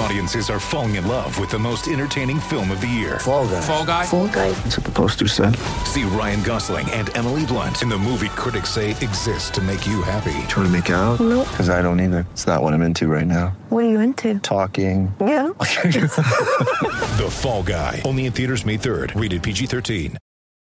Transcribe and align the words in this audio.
Audiences 0.00 0.48
are 0.48 0.58
falling 0.58 0.94
in 0.94 1.06
love 1.06 1.38
with 1.38 1.50
the 1.50 1.58
most 1.58 1.86
entertaining 1.86 2.40
film 2.40 2.70
of 2.70 2.80
the 2.80 2.86
year. 2.86 3.18
Fall 3.18 3.46
guy. 3.46 3.60
Fall 3.60 3.84
guy. 3.84 4.06
Fall 4.06 4.28
guy. 4.28 4.50
That's 4.50 4.78
what 4.78 4.86
the 4.86 4.92
poster 4.92 5.28
said. 5.28 5.54
See 5.84 6.04
Ryan 6.04 6.42
Gosling 6.42 6.88
and 6.92 7.14
Emily 7.14 7.44
Blunt 7.44 7.82
in 7.82 7.90
the 7.90 7.98
movie 7.98 8.30
critics 8.30 8.70
say 8.70 8.92
exists 8.92 9.50
to 9.50 9.60
make 9.60 9.86
you 9.86 10.00
happy. 10.00 10.32
Trying 10.48 10.64
to 10.64 10.70
make 10.70 10.88
it 10.88 10.94
out? 10.94 11.20
Nope. 11.20 11.46
Because 11.50 11.68
I 11.68 11.82
don't 11.82 12.00
either. 12.00 12.26
It's 12.30 12.46
not 12.46 12.62
what 12.62 12.72
I'm 12.72 12.80
into 12.80 13.08
right 13.08 13.26
now. 13.26 13.48
What 13.68 13.84
are 13.84 13.90
you 13.90 14.00
into? 14.00 14.38
Talking. 14.38 15.14
Yeah. 15.20 15.50
The 15.60 17.28
Fall 17.30 17.62
Guy. 17.62 18.00
Only 18.06 18.24
in 18.24 18.32
theaters 18.32 18.64
May 18.64 18.78
3rd. 18.78 19.20
Rated 19.20 19.42
PG-13. 19.42 20.16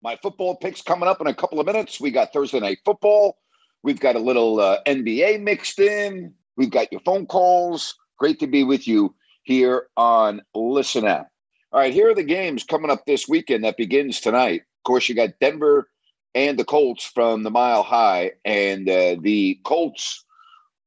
My 0.02 0.16
football 0.24 0.56
picks 0.56 0.82
coming 0.82 1.08
up 1.08 1.22
in 1.22 1.28
a 1.28 1.36
couple 1.36 1.60
of 1.60 1.68
minutes. 1.68 2.02
We 2.02 2.10
got 2.10 2.34
Thursday 2.34 2.62
night 2.62 2.80
football. 2.84 3.38
We've 3.84 4.00
got 4.00 4.16
a 4.16 4.20
little 4.20 4.60
uh, 4.60 4.80
NBA 4.88 5.44
mixed 5.44 5.78
in. 5.78 6.34
We've 6.58 6.72
got 6.72 6.92
your 6.92 7.02
phone 7.02 7.28
calls. 7.28 7.94
Great 8.18 8.40
to 8.40 8.48
be 8.48 8.64
with 8.64 8.88
you 8.88 9.14
here 9.50 9.88
on 9.98 10.44
Listen 10.54 11.06
App. 11.06 11.28
All 11.72 11.80
right, 11.80 11.92
here 11.92 12.12
are 12.12 12.14
the 12.14 12.22
games 12.22 12.64
coming 12.64 12.92
up 12.92 13.08
this 13.08 13.28
weekend 13.28 13.64
that 13.64 13.78
begins 13.78 14.22
tonight. 14.22 14.62
Of 14.62 14.84
course, 14.86 15.10
you 15.10 15.16
got 15.16 15.40
Denver 15.42 15.90
and 16.36 16.60
the 16.60 16.64
Colts 16.64 17.04
from 17.04 17.42
the 17.42 17.50
Mile 17.50 17.82
High, 17.82 18.34
and 18.46 18.88
uh, 18.88 19.16
the 19.20 19.60
Colts 19.64 20.24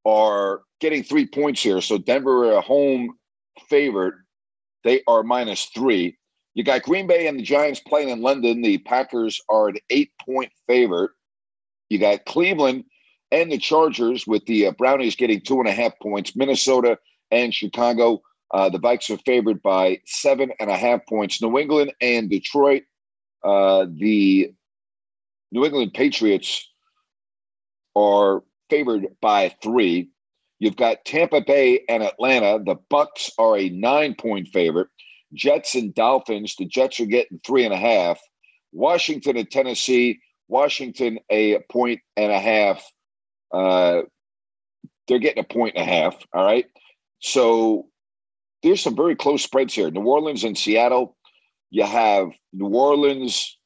are 0.07 0.63
getting 0.81 1.03
three 1.03 1.27
points 1.27 1.61
here. 1.61 1.81
So 1.81 1.99
Denver 1.99 2.53
a 2.53 2.61
home 2.61 3.17
favorite. 3.69 4.15
They 4.85 5.03
are 5.09 5.25
minus 5.25 5.65
three. 5.75 6.17
You 6.55 6.63
got 6.63 6.83
Green 6.83 7.09
Bay 7.09 7.27
and 7.27 7.41
the 7.41 7.43
Giants 7.43 7.81
playing 7.81 8.11
in 8.11 8.23
London. 8.23 8.63
The 8.63 8.79
Packers 8.79 9.41
are 9.49 9.71
an 9.71 9.79
eight 9.91 10.13
point 10.25 10.53
favorite. 10.69 11.11
You 11.89 11.99
got 11.99 12.27
Cleveland 12.27 12.85
and 13.33 13.51
the 13.51 13.59
Chargers 13.59 14.25
with 14.25 14.47
the 14.47 14.69
uh, 14.69 14.71
Brownies 14.71 15.17
getting 15.17 15.41
two 15.41 15.59
and 15.59 15.69
a 15.69 15.73
half 15.73 15.99
points. 16.01 16.37
Minnesota 16.37 16.97
and 17.33 17.53
Chicago. 17.53 18.23
Uh, 18.53 18.69
the 18.69 18.79
Vikes 18.79 19.11
are 19.11 19.21
favored 19.25 19.63
by 19.63 20.01
seven 20.05 20.53
and 20.61 20.71
a 20.71 20.77
half 20.77 21.07
points. 21.07 21.41
New 21.41 21.59
England 21.59 21.93
and 22.01 22.29
Detroit. 22.29 22.83
Uh, 23.43 23.87
the 23.91 24.53
New 25.51 25.65
England 25.65 25.95
Patriots 25.95 26.69
are 27.97 28.43
favored 28.69 29.09
by 29.21 29.55
three. 29.63 30.11
You've 30.59 30.77
got 30.77 31.05
Tampa 31.05 31.41
Bay 31.41 31.83
and 31.89 32.03
Atlanta. 32.03 32.63
The 32.65 32.77
Bucks 32.89 33.31
are 33.39 33.57
a 33.57 33.69
nine 33.71 34.15
point 34.15 34.49
favorite. 34.49 34.89
Jets 35.35 35.75
and 35.75 35.95
Dolphins. 35.95 36.55
The 36.57 36.67
Jets 36.67 37.01
are 37.01 37.07
getting 37.07 37.41
three 37.45 37.65
and 37.65 37.75
a 37.75 37.79
half. 37.79 38.21
Washington 38.73 39.37
and 39.37 39.51
Tennessee. 39.51 40.21
Washington 40.49 41.19
a 41.31 41.59
point 41.71 42.01
and 42.17 42.31
a 42.31 42.39
half. 42.39 42.85
Uh, 43.53 44.03
they're 45.09 45.19
getting 45.19 45.43
a 45.43 45.53
point 45.53 45.75
and 45.77 45.89
a 45.89 45.93
half. 45.93 46.17
All 46.33 46.45
right. 46.45 46.67
So 47.21 47.87
there's 48.63 48.83
some 48.83 48.97
very 48.97 49.17
close 49.17 49.43
spreads 49.43 49.75
here. 49.75 49.91
New 49.91 50.03
Orleans 50.03 50.45
and 50.45 50.57
Seattle. 50.57 51.17
You 51.71 51.85
have 51.85 52.31
New 52.53 52.69
Orleans. 52.69 53.59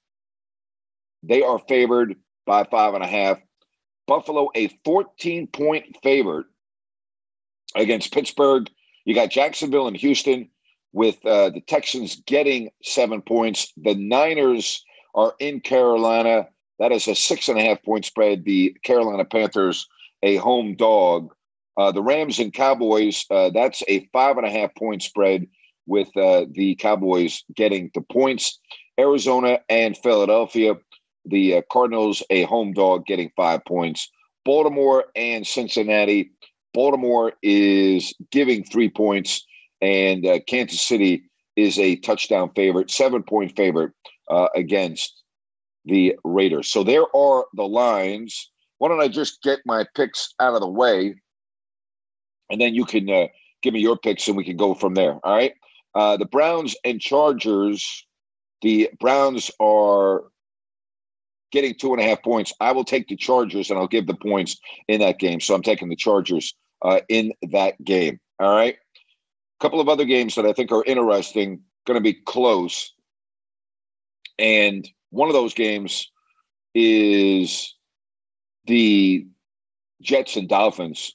They 1.22 1.42
are 1.42 1.58
favored 1.68 2.16
by 2.46 2.64
five 2.64 2.94
and 2.94 3.04
a 3.04 3.08
half. 3.08 3.38
Buffalo 4.06 4.50
a 4.54 4.68
14 4.84 5.48
point 5.48 5.96
favorite 6.02 6.46
against 7.74 8.12
Pittsburgh. 8.12 8.70
You 9.04 9.14
got 9.14 9.30
Jacksonville 9.30 9.88
and 9.88 9.96
Houston 9.96 10.48
with 10.92 11.24
uh, 11.26 11.50
the 11.50 11.60
Texans 11.60 12.22
getting 12.26 12.70
seven 12.82 13.20
points. 13.20 13.72
The 13.76 13.94
Niners 13.94 14.84
are 15.14 15.34
in 15.38 15.60
Carolina. 15.60 16.48
That 16.78 16.92
is 16.92 17.08
a 17.08 17.14
six 17.14 17.48
and 17.48 17.58
a 17.58 17.62
half 17.62 17.82
point 17.82 18.04
spread. 18.04 18.44
The 18.44 18.76
Carolina 18.82 19.24
Panthers, 19.24 19.86
a 20.22 20.36
home 20.36 20.76
dog. 20.76 21.34
Uh, 21.76 21.92
the 21.92 22.02
Rams 22.02 22.38
and 22.38 22.52
Cowboys, 22.52 23.24
uh, 23.30 23.50
that's 23.50 23.82
a 23.88 24.08
five 24.12 24.38
and 24.38 24.46
a 24.46 24.50
half 24.50 24.74
point 24.74 25.02
spread 25.02 25.46
with 25.86 26.08
uh, 26.16 26.46
the 26.50 26.74
Cowboys 26.76 27.44
getting 27.54 27.90
the 27.94 28.00
points. 28.00 28.58
Arizona 28.98 29.60
and 29.68 29.96
Philadelphia, 29.96 30.74
the 31.24 31.56
uh, 31.56 31.62
Cardinals, 31.70 32.22
a 32.30 32.44
home 32.44 32.72
dog 32.72 33.06
getting 33.06 33.30
five 33.36 33.64
points. 33.66 34.10
Baltimore 34.44 35.06
and 35.14 35.46
Cincinnati. 35.46 36.30
Baltimore 36.72 37.32
is 37.42 38.14
giving 38.30 38.64
three 38.64 38.88
points 38.88 39.44
and 39.80 40.26
uh, 40.26 40.38
Kansas 40.46 40.80
City 40.80 41.24
is 41.56 41.78
a 41.78 41.96
touchdown 41.96 42.50
favorite, 42.54 42.90
seven 42.90 43.22
point 43.22 43.54
favorite 43.56 43.92
uh, 44.30 44.48
against 44.54 45.22
the 45.84 46.16
Raiders. 46.24 46.68
So 46.68 46.84
there 46.84 47.04
are 47.14 47.46
the 47.54 47.66
lines. 47.66 48.50
Why 48.78 48.88
don't 48.88 49.00
I 49.00 49.08
just 49.08 49.42
get 49.42 49.60
my 49.64 49.86
picks 49.94 50.34
out 50.40 50.54
of 50.54 50.60
the 50.60 50.68
way, 50.68 51.14
and 52.50 52.60
then 52.60 52.74
you 52.74 52.84
can 52.84 53.08
uh, 53.08 53.26
give 53.62 53.74
me 53.74 53.80
your 53.80 53.96
picks, 53.96 54.28
and 54.28 54.36
we 54.36 54.44
can 54.44 54.56
go 54.56 54.74
from 54.74 54.94
there. 54.94 55.14
All 55.24 55.34
right. 55.34 55.54
Uh, 55.94 56.16
the 56.16 56.26
Browns 56.26 56.76
and 56.84 57.00
Chargers. 57.00 58.06
The 58.62 58.90
Browns 58.98 59.50
are 59.60 60.24
getting 61.52 61.74
two 61.74 61.92
and 61.92 62.00
a 62.00 62.04
half 62.04 62.22
points. 62.22 62.52
I 62.60 62.72
will 62.72 62.84
take 62.84 63.08
the 63.08 63.16
Chargers, 63.16 63.70
and 63.70 63.78
I'll 63.78 63.86
give 63.86 64.06
the 64.06 64.14
points 64.14 64.58
in 64.88 65.00
that 65.00 65.18
game. 65.18 65.40
So 65.40 65.54
I'm 65.54 65.62
taking 65.62 65.88
the 65.88 65.96
Chargers 65.96 66.54
uh, 66.82 67.00
in 67.08 67.32
that 67.50 67.82
game. 67.84 68.18
All 68.38 68.54
right 68.54 68.74
A 68.74 69.62
couple 69.62 69.80
of 69.80 69.88
other 69.88 70.04
games 70.04 70.34
that 70.34 70.46
I 70.46 70.52
think 70.52 70.72
are 70.72 70.84
interesting, 70.84 71.60
going 71.86 71.96
to 71.96 72.02
be 72.02 72.14
close. 72.14 72.92
And 74.38 74.88
one 75.10 75.28
of 75.28 75.34
those 75.34 75.54
games 75.54 76.10
is 76.74 77.74
the 78.66 79.26
Jets 80.02 80.36
and 80.36 80.48
Dolphins. 80.48 81.14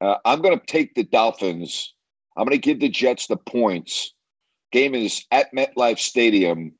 Uh, 0.00 0.16
I'm 0.24 0.40
going 0.40 0.58
to 0.58 0.66
take 0.66 0.94
the 0.94 1.04
Dolphins. 1.04 1.94
I'm 2.36 2.46
going 2.46 2.58
to 2.58 2.58
give 2.58 2.80
the 2.80 2.88
Jets 2.88 3.26
the 3.26 3.36
points. 3.36 4.14
Game 4.72 4.94
is 4.94 5.24
at 5.30 5.52
MetLife 5.54 5.98
Stadium. 5.98 6.72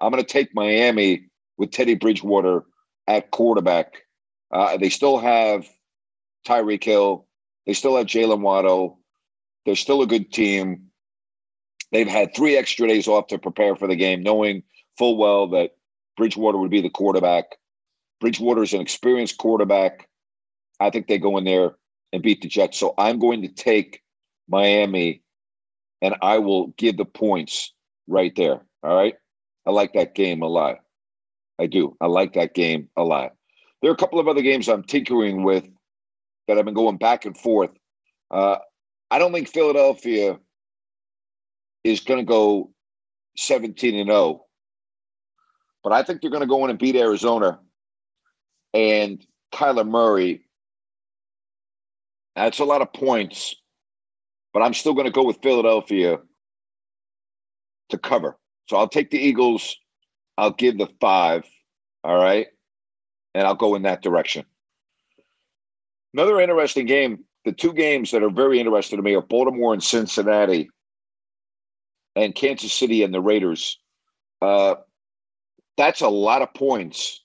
I'm 0.00 0.12
going 0.12 0.22
to 0.22 0.28
take 0.28 0.54
Miami 0.54 1.28
with 1.56 1.70
Teddy 1.70 1.94
Bridgewater 1.94 2.64
at 3.06 3.30
quarterback. 3.30 4.02
Uh, 4.50 4.76
they 4.76 4.90
still 4.90 5.18
have 5.18 5.66
Tyreek 6.46 6.84
Hill. 6.84 7.26
They 7.66 7.72
still 7.72 7.96
have 7.96 8.06
Jaylen 8.06 8.40
Waddle. 8.40 9.00
They're 9.64 9.74
still 9.74 10.02
a 10.02 10.06
good 10.06 10.32
team. 10.32 10.88
They've 11.92 12.08
had 12.08 12.34
three 12.34 12.56
extra 12.56 12.88
days 12.88 13.08
off 13.08 13.28
to 13.28 13.38
prepare 13.38 13.76
for 13.76 13.88
the 13.88 13.96
game, 13.96 14.22
knowing 14.22 14.62
full 14.98 15.16
well 15.16 15.48
that 15.48 15.76
Bridgewater 16.16 16.58
would 16.58 16.70
be 16.70 16.80
the 16.80 16.90
quarterback. 16.90 17.44
Bridgewater 18.20 18.62
is 18.62 18.74
an 18.74 18.80
experienced 18.80 19.38
quarterback. 19.38 20.08
I 20.80 20.90
think 20.90 21.06
they 21.06 21.18
go 21.18 21.38
in 21.38 21.44
there 21.44 21.76
and 22.12 22.22
beat 22.22 22.42
the 22.42 22.48
Jets. 22.48 22.78
So 22.78 22.94
I'm 22.98 23.18
going 23.18 23.42
to 23.42 23.48
take 23.48 24.02
Miami 24.48 25.22
and 26.02 26.14
I 26.22 26.38
will 26.38 26.68
give 26.78 26.96
the 26.96 27.04
points 27.04 27.72
right 28.06 28.34
there. 28.36 28.60
All 28.82 28.94
right. 28.94 29.14
I 29.66 29.70
like 29.70 29.94
that 29.94 30.14
game 30.14 30.42
a 30.42 30.46
lot. 30.46 30.76
I 31.58 31.66
do. 31.66 31.96
I 32.00 32.06
like 32.06 32.34
that 32.34 32.54
game 32.54 32.88
a 32.96 33.02
lot. 33.02 33.32
There 33.82 33.90
are 33.90 33.94
a 33.94 33.98
couple 33.98 34.20
of 34.20 34.28
other 34.28 34.42
games 34.42 34.68
I'm 34.68 34.82
tinkering 34.82 35.42
with 35.42 35.66
that 36.46 36.58
I've 36.58 36.64
been 36.64 36.74
going 36.74 36.96
back 36.96 37.24
and 37.24 37.36
forth. 37.36 37.70
Uh, 38.30 38.56
I 39.10 39.18
don't 39.18 39.32
think 39.32 39.48
Philadelphia 39.48 40.38
is 41.84 42.00
going 42.00 42.18
to 42.20 42.24
go 42.24 42.70
17 43.36 43.94
and 43.94 44.08
0, 44.08 44.44
but 45.82 45.92
I 45.92 46.02
think 46.02 46.20
they're 46.20 46.30
going 46.30 46.42
to 46.42 46.46
go 46.46 46.64
in 46.64 46.70
and 46.70 46.78
beat 46.78 46.96
Arizona 46.96 47.60
and 48.74 49.24
Kyler 49.52 49.86
Murray. 49.86 50.45
That's 52.36 52.58
a 52.58 52.64
lot 52.64 52.82
of 52.82 52.92
points, 52.92 53.56
but 54.52 54.62
I'm 54.62 54.74
still 54.74 54.92
going 54.92 55.06
to 55.06 55.12
go 55.12 55.24
with 55.24 55.38
Philadelphia 55.42 56.18
to 57.88 57.98
cover. 57.98 58.36
So 58.68 58.76
I'll 58.76 58.88
take 58.88 59.10
the 59.10 59.18
Eagles. 59.18 59.76
I'll 60.36 60.52
give 60.52 60.76
the 60.76 60.88
five. 61.00 61.44
All 62.04 62.16
right. 62.16 62.48
And 63.34 63.46
I'll 63.46 63.54
go 63.54 63.74
in 63.74 63.82
that 63.82 64.02
direction. 64.02 64.44
Another 66.12 66.40
interesting 66.40 66.86
game 66.86 67.24
the 67.46 67.52
two 67.52 67.72
games 67.72 68.10
that 68.10 68.24
are 68.24 68.30
very 68.30 68.58
interesting 68.58 68.96
to 68.96 69.02
me 69.02 69.14
are 69.14 69.22
Baltimore 69.22 69.72
and 69.72 69.82
Cincinnati, 69.82 70.68
and 72.16 72.34
Kansas 72.34 72.72
City 72.72 73.04
and 73.04 73.14
the 73.14 73.20
Raiders. 73.20 73.78
Uh, 74.42 74.74
That's 75.76 76.00
a 76.00 76.08
lot 76.08 76.42
of 76.42 76.52
points 76.54 77.22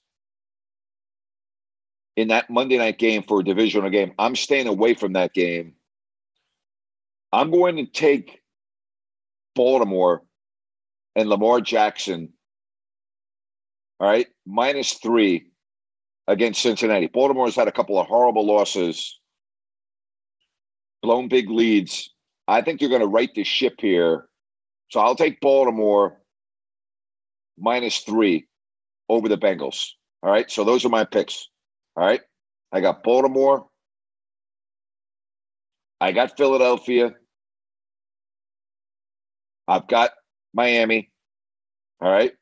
in 2.16 2.30
that 2.30 2.50
Monday 2.50 2.78
night 2.78 2.98
game 2.98 3.24
for 3.24 3.40
a 3.40 3.44
divisional 3.44 3.90
game. 3.90 4.13
I'm 4.19 4.36
staying 4.36 4.68
away 4.68 4.94
from 4.94 5.13
that 5.13 5.34
game. 5.34 5.74
I'm 7.31 7.52
going 7.52 7.78
to 7.78 7.86
take 7.86 8.42
Baltimore 9.56 10.24
and 11.16 11.30
Lamar 11.30 11.62
Jackson. 11.62 12.34
All 14.00 14.08
right, 14.08 14.28
minus 14.46 14.94
three 14.94 15.52
against 16.28 16.62
Cincinnati. 16.62 17.08
Baltimore's 17.08 17.56
had 17.56 17.68
a 17.68 17.72
couple 17.72 18.00
of 18.00 18.08
horrible 18.08 18.46
losses, 18.46 19.19
blown 21.02 21.28
big 21.28 21.50
leads. 21.50 22.12
I 22.48 22.62
think 22.62 22.81
you're 22.81 22.90
going 22.90 23.02
to 23.02 23.08
right 23.08 23.30
the 23.34 23.44
ship 23.44 23.75
here. 23.80 24.28
So 24.90 25.00
I'll 25.00 25.16
take 25.16 25.40
Baltimore 25.40 26.19
minus 27.58 28.00
three 28.00 28.48
over 29.08 29.30
the 29.30 29.38
Bengals. 29.38 29.90
All 30.24 30.31
right. 30.31 30.50
So 30.50 30.63
those 30.63 30.84
are 30.84 30.90
my 30.90 31.06
picks. 31.06 31.48
All 31.95 32.05
right. 32.05 32.21
I 32.71 32.81
got 32.81 33.03
Baltimore. 33.03 33.67
I 35.99 36.11
got 36.11 36.38
Philadelphia. 36.38 37.13
I've 39.67 39.88
got 39.88 40.11
Miami. 40.53 41.11
All 42.01 42.11
right. 42.11 42.33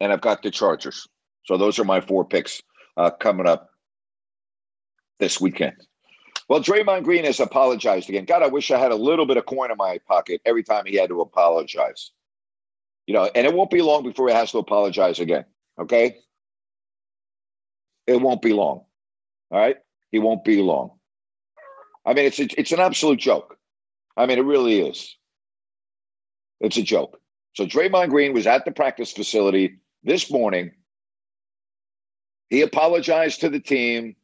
And 0.00 0.12
I've 0.12 0.20
got 0.20 0.42
the 0.42 0.50
Chargers. 0.50 1.08
So 1.44 1.56
those 1.56 1.78
are 1.78 1.84
my 1.84 2.00
four 2.00 2.24
picks 2.24 2.62
uh, 2.96 3.10
coming 3.10 3.46
up 3.46 3.70
this 5.18 5.40
weekend. 5.40 5.74
Well, 6.48 6.60
Draymond 6.60 7.04
Green 7.04 7.24
has 7.24 7.40
apologized 7.40 8.08
again. 8.08 8.24
God, 8.24 8.42
I 8.42 8.46
wish 8.46 8.70
I 8.70 8.78
had 8.78 8.92
a 8.92 8.96
little 8.96 9.26
bit 9.26 9.36
of 9.36 9.46
coin 9.46 9.70
in 9.70 9.76
my 9.76 9.98
pocket 10.06 10.40
every 10.44 10.62
time 10.62 10.84
he 10.86 10.96
had 10.96 11.10
to 11.10 11.20
apologize. 11.20 12.10
You 13.06 13.14
know, 13.14 13.30
and 13.34 13.46
it 13.46 13.54
won't 13.54 13.70
be 13.70 13.82
long 13.82 14.02
before 14.02 14.28
he 14.28 14.34
has 14.34 14.52
to 14.52 14.58
apologize 14.58 15.18
again. 15.18 15.44
Okay. 15.78 16.16
It 18.06 18.20
won't 18.20 18.42
be 18.42 18.52
long. 18.52 18.84
All 19.50 19.58
right. 19.58 19.76
He 20.10 20.18
won't 20.18 20.44
be 20.44 20.62
long. 20.62 20.92
I 22.04 22.14
mean, 22.14 22.24
it's 22.26 22.38
it's 22.38 22.72
an 22.72 22.80
absolute 22.80 23.18
joke. 23.18 23.58
I 24.16 24.26
mean, 24.26 24.38
it 24.38 24.44
really 24.44 24.80
is. 24.80 25.16
It's 26.60 26.76
a 26.76 26.82
joke. 26.82 27.20
So 27.54 27.66
Draymond 27.66 28.10
Green 28.10 28.32
was 28.32 28.46
at 28.46 28.64
the 28.64 28.72
practice 28.72 29.12
facility 29.12 29.78
this 30.02 30.30
morning. 30.30 30.72
He 32.48 32.62
apologized 32.62 33.40
to 33.40 33.48
the 33.48 33.60
team 33.60 34.16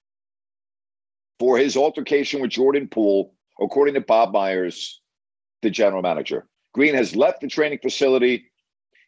for 1.39 1.59
his 1.59 1.77
altercation 1.77 2.41
with 2.41 2.51
Jordan 2.51 2.89
Poole, 2.89 3.35
according 3.61 3.95
to 3.95 4.01
Bob 4.01 4.33
Myers, 4.33 5.01
the 5.63 5.71
general 5.71 6.03
manager. 6.03 6.47
Green 6.73 6.95
has 6.95 7.15
left 7.15 7.41
the 7.41 7.49
training 7.49 7.81
facility. 7.83 8.47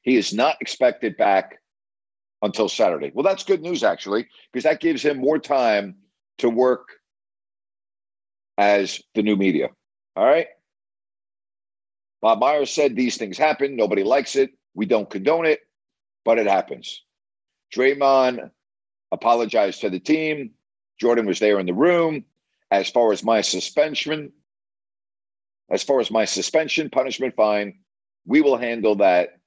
He 0.02 0.16
is 0.16 0.34
not 0.34 0.56
expected 0.60 1.16
back 1.16 1.56
until 2.42 2.68
Saturday. 2.68 3.10
Well, 3.14 3.24
that's 3.24 3.42
good 3.42 3.62
news, 3.62 3.82
actually, 3.82 4.28
because 4.52 4.64
that 4.64 4.80
gives 4.80 5.02
him 5.02 5.18
more 5.18 5.38
time 5.38 5.96
to 6.38 6.50
work 6.50 6.88
as 8.58 9.00
the 9.14 9.22
new 9.22 9.36
media. 9.36 9.68
All 10.14 10.24
right. 10.24 10.46
Bob 12.22 12.40
Myers 12.40 12.70
said 12.70 12.96
these 12.96 13.16
things 13.16 13.38
happen. 13.38 13.76
Nobody 13.76 14.02
likes 14.02 14.36
it. 14.36 14.50
We 14.74 14.86
don't 14.86 15.08
condone 15.08 15.46
it, 15.46 15.60
but 16.24 16.38
it 16.38 16.46
happens. 16.46 17.02
Draymond 17.74 18.50
apologized 19.12 19.80
to 19.82 19.90
the 19.90 20.00
team. 20.00 20.52
Jordan 20.98 21.26
was 21.26 21.38
there 21.38 21.58
in 21.58 21.66
the 21.66 21.74
room. 21.74 22.24
As 22.70 22.90
far 22.90 23.12
as 23.12 23.22
my 23.22 23.42
suspension, 23.42 24.32
as 25.70 25.82
far 25.82 26.00
as 26.00 26.10
my 26.10 26.24
suspension, 26.24 26.90
punishment, 26.90 27.34
fine, 27.36 27.78
we 28.26 28.40
will 28.40 28.56
handle 28.56 28.96
that 28.96 29.38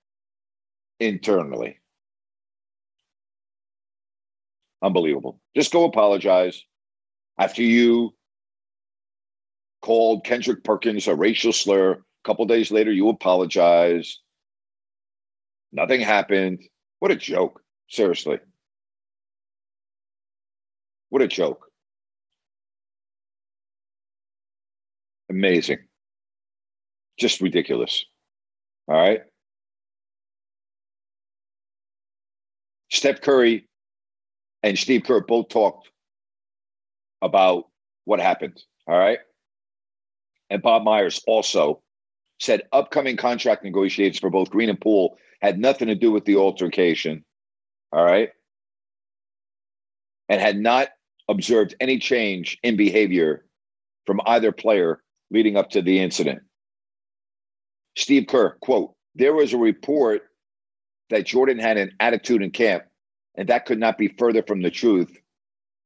internally. 1.00 1.80
Unbelievable. 4.82 5.42
Just 5.56 5.74
go 5.74 5.84
apologize 5.84 6.64
after 7.40 7.64
you 7.64 8.14
called 9.82 10.26
Kendrick 10.26 10.64
Perkins 10.64 11.08
a 11.08 11.16
racial 11.16 11.54
slur. 11.54 11.94
A 11.94 11.98
couple 12.26 12.46
days 12.46 12.70
later, 12.70 12.92
you 12.92 13.08
apologize. 13.08 14.20
Nothing 15.72 16.02
happened. 16.02 16.60
What 17.00 17.12
a 17.12 17.16
joke. 17.16 17.62
Seriously. 17.90 18.40
What 21.10 21.22
a 21.22 21.28
joke. 21.28 21.66
Amazing. 25.30 25.80
Just 27.18 27.40
ridiculous. 27.40 28.04
All 28.88 28.96
right. 28.96 29.22
Steph 32.92 33.22
Curry 33.22 33.68
and 34.62 34.78
Steve 34.78 35.04
Kerr 35.06 35.22
both 35.22 35.50
talked 35.50 35.90
about 37.22 37.66
what 38.06 38.20
happened. 38.20 38.62
All 38.88 38.98
right. 38.98 39.20
And 40.50 40.62
Bob 40.62 40.84
Myers 40.84 41.22
also 41.28 41.82
said 42.40 42.64
upcoming 42.72 43.18
contract 43.18 43.64
negotiations 43.64 44.20
for 44.20 44.30
both 44.30 44.50
Green 44.50 44.70
and 44.70 44.80
Poole 44.80 45.18
had 45.42 45.60
nothing 45.60 45.88
to 45.88 45.96
do 45.96 46.12
with 46.12 46.26
the 46.26 46.38
altercation. 46.38 47.24
All 47.92 48.04
right. 48.04 48.30
And 50.28 50.42
had 50.42 50.58
not 50.58 50.90
observed 51.28 51.76
any 51.80 52.00
change 52.00 52.58
in 52.64 52.76
behavior 52.76 53.46
from 54.06 54.22
either 54.26 54.52
player 54.52 55.02
leading 55.32 55.58
up 55.58 55.70
to 55.72 55.82
the 55.82 56.00
incident. 56.00 56.42
Steve 57.96 58.28
Kerr, 58.28 58.58
quote, 58.62 58.94
there 59.16 59.34
was 59.34 59.54
a 59.54 59.58
report 59.58 60.24
that 61.10 61.26
Jordan 61.26 61.60
had 61.60 61.78
an 61.78 61.92
attitude 62.00 62.42
in 62.42 62.52
camp, 62.52 62.84
and 63.36 63.50
that 63.50 63.66
could 63.66 63.80
not 63.80 63.98
be 63.98 64.08
further 64.08 64.44
from 64.44 64.62
the 64.62 64.72
truth. 64.72 65.16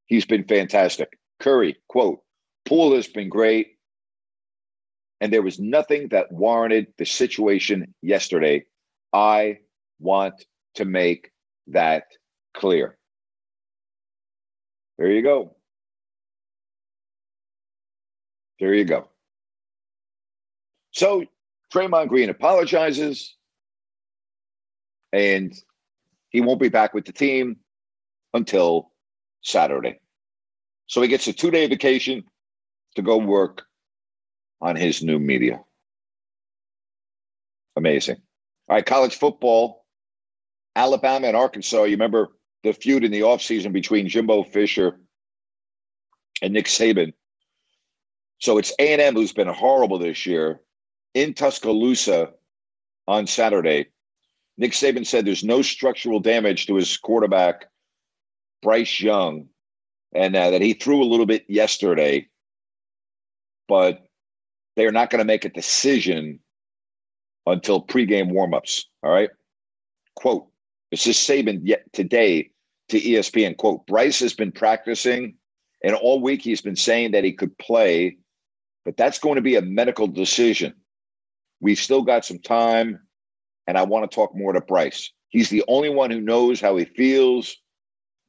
He's 0.05 0.25
been 0.25 0.43
fantastic. 0.43 1.17
Curry, 1.43 1.75
quote, 1.89 2.21
Poole 2.65 2.95
has 2.95 3.07
been 3.07 3.27
great, 3.27 3.75
and 5.19 5.31
there 5.31 5.41
was 5.41 5.59
nothing 5.59 6.07
that 6.07 6.31
warranted 6.31 6.87
the 6.97 7.05
situation 7.05 7.93
yesterday. 8.01 8.63
I 9.11 9.59
want 9.99 10.45
to 10.75 10.85
make 10.85 11.31
that 11.67 12.05
clear. 12.53 12.97
There 14.97 15.11
you 15.11 15.21
go. 15.21 15.57
There 18.61 18.73
you 18.73 18.85
go. 18.85 19.09
So 20.91 21.25
Draymond 21.73 22.07
Green 22.07 22.29
apologizes, 22.29 23.35
and 25.11 25.53
he 26.29 26.39
won't 26.39 26.61
be 26.61 26.69
back 26.69 26.93
with 26.93 27.03
the 27.03 27.11
team 27.11 27.57
until 28.33 28.91
Saturday. 29.41 29.99
So 30.87 31.01
he 31.01 31.07
gets 31.07 31.27
a 31.27 31.33
two 31.33 31.51
day 31.51 31.67
vacation 31.67 32.23
to 32.95 33.01
go 33.01 33.17
work 33.17 33.63
on 34.61 34.75
his 34.75 35.01
new 35.01 35.19
media. 35.19 35.59
Amazing. 37.75 38.17
All 38.69 38.75
right, 38.75 38.85
college 38.85 39.15
football, 39.15 39.85
Alabama 40.75 41.27
and 41.27 41.35
Arkansas. 41.35 41.83
You 41.83 41.91
remember 41.91 42.29
the 42.63 42.73
feud 42.73 43.03
in 43.03 43.11
the 43.11 43.21
offseason 43.21 43.73
between 43.73 44.07
Jimbo 44.07 44.43
Fisher 44.43 44.99
and 46.41 46.53
Nick 46.53 46.65
Saban. 46.65 47.13
So 48.39 48.57
it's 48.57 48.73
A&M 48.79 49.15
who's 49.15 49.33
been 49.33 49.47
horrible 49.47 49.99
this 49.99 50.25
year 50.25 50.61
in 51.13 51.33
Tuscaloosa 51.33 52.31
on 53.07 53.27
Saturday. 53.27 53.87
Nick 54.57 54.73
Saban 54.73 55.05
said 55.05 55.25
there's 55.25 55.43
no 55.43 55.61
structural 55.61 56.19
damage 56.19 56.67
to 56.67 56.75
his 56.75 56.97
quarterback, 56.97 57.65
Bryce 58.61 59.01
Young, 59.01 59.47
and 60.15 60.35
uh, 60.35 60.51
that 60.51 60.61
he 60.61 60.73
threw 60.73 61.03
a 61.03 61.05
little 61.05 61.25
bit 61.25 61.45
yesterday, 61.47 62.27
but 63.67 64.05
they're 64.75 64.91
not 64.91 65.09
going 65.09 65.19
to 65.19 65.25
make 65.25 65.45
a 65.45 65.49
decision 65.49 66.39
until 67.45 67.83
pregame 67.83 68.31
warmups. 68.31 68.83
All 69.03 69.11
right. 69.11 69.29
Quote, 70.15 70.47
this 70.91 71.07
is 71.07 71.17
Saban 71.17 71.61
yet 71.63 71.91
today 71.93 72.51
to 72.89 72.99
ESPN. 72.99 73.57
Quote, 73.57 73.85
Bryce 73.87 74.19
has 74.19 74.33
been 74.33 74.51
practicing, 74.51 75.35
and 75.83 75.95
all 75.95 76.21
week 76.21 76.41
he's 76.41 76.61
been 76.61 76.75
saying 76.75 77.11
that 77.11 77.23
he 77.23 77.33
could 77.33 77.57
play, 77.57 78.17
but 78.85 78.97
that's 78.97 79.19
going 79.19 79.35
to 79.35 79.41
be 79.41 79.55
a 79.55 79.61
medical 79.61 80.07
decision. 80.07 80.73
We've 81.59 81.79
still 81.79 82.03
got 82.03 82.25
some 82.25 82.39
time, 82.39 82.99
and 83.67 83.77
I 83.77 83.83
want 83.83 84.09
to 84.09 84.13
talk 84.13 84.35
more 84.35 84.53
to 84.53 84.61
Bryce. 84.61 85.11
He's 85.29 85.49
the 85.49 85.63
only 85.67 85.89
one 85.89 86.11
who 86.11 86.21
knows 86.21 86.61
how 86.61 86.77
he 86.77 86.85
feels 86.85 87.57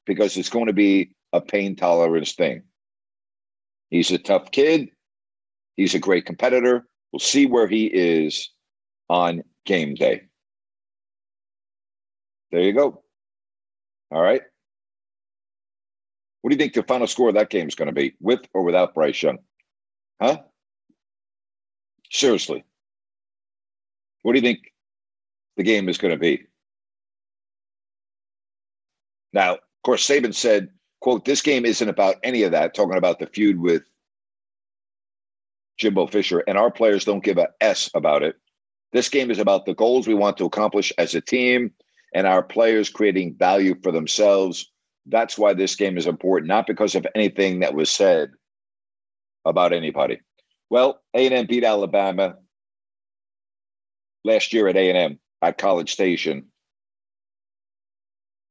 because 0.06 0.36
it's 0.36 0.48
going 0.48 0.66
to 0.66 0.72
be 0.72 1.10
a 1.34 1.40
pain 1.40 1.74
tolerance 1.74 2.32
thing. 2.32 2.62
He's 3.90 4.12
a 4.12 4.18
tough 4.18 4.52
kid. 4.52 4.90
He's 5.76 5.94
a 5.94 5.98
great 5.98 6.26
competitor. 6.26 6.86
We'll 7.12 7.18
see 7.18 7.46
where 7.46 7.66
he 7.66 7.86
is 7.86 8.50
on 9.08 9.42
game 9.66 9.94
day. 9.94 10.28
There 12.52 12.62
you 12.62 12.72
go. 12.72 13.02
All 14.12 14.22
right. 14.22 14.42
What 16.40 16.50
do 16.50 16.54
you 16.54 16.58
think 16.58 16.74
the 16.74 16.84
final 16.84 17.08
score 17.08 17.30
of 17.30 17.34
that 17.34 17.50
game 17.50 17.66
is 17.66 17.74
going 17.74 17.88
to 17.88 17.92
be, 17.92 18.14
with 18.20 18.40
or 18.54 18.62
without 18.62 18.94
Bryce 18.94 19.20
Young? 19.20 19.38
Huh? 20.22 20.38
Seriously. 22.12 22.64
What 24.22 24.34
do 24.34 24.38
you 24.38 24.42
think 24.42 24.72
the 25.56 25.64
game 25.64 25.88
is 25.88 25.98
going 25.98 26.14
to 26.14 26.20
be? 26.20 26.44
Now, 29.32 29.54
of 29.54 29.60
course, 29.82 30.06
Saban 30.06 30.32
said, 30.32 30.68
quote, 31.04 31.26
this 31.26 31.42
game 31.42 31.66
isn't 31.66 31.90
about 31.90 32.16
any 32.22 32.44
of 32.44 32.52
that, 32.52 32.72
talking 32.72 32.96
about 32.96 33.18
the 33.18 33.26
feud 33.26 33.60
with 33.60 33.82
Jimbo 35.76 36.06
Fisher, 36.06 36.42
and 36.48 36.56
our 36.56 36.70
players 36.70 37.04
don't 37.04 37.22
give 37.22 37.36
a 37.36 37.50
S 37.60 37.90
about 37.94 38.22
it. 38.22 38.36
This 38.94 39.10
game 39.10 39.30
is 39.30 39.38
about 39.38 39.66
the 39.66 39.74
goals 39.74 40.08
we 40.08 40.14
want 40.14 40.38
to 40.38 40.46
accomplish 40.46 40.94
as 40.96 41.14
a 41.14 41.20
team 41.20 41.72
and 42.14 42.26
our 42.26 42.42
players 42.42 42.88
creating 42.88 43.36
value 43.38 43.74
for 43.82 43.92
themselves. 43.92 44.72
That's 45.04 45.36
why 45.36 45.52
this 45.52 45.76
game 45.76 45.98
is 45.98 46.06
important, 46.06 46.48
not 46.48 46.66
because 46.66 46.94
of 46.94 47.06
anything 47.14 47.60
that 47.60 47.74
was 47.74 47.90
said 47.90 48.30
about 49.44 49.74
anybody. 49.74 50.22
Well, 50.70 51.02
A&M 51.12 51.44
beat 51.44 51.64
Alabama 51.64 52.36
last 54.24 54.54
year 54.54 54.68
at 54.68 54.76
A&M 54.78 55.18
at 55.42 55.58
College 55.58 55.92
Station. 55.92 56.46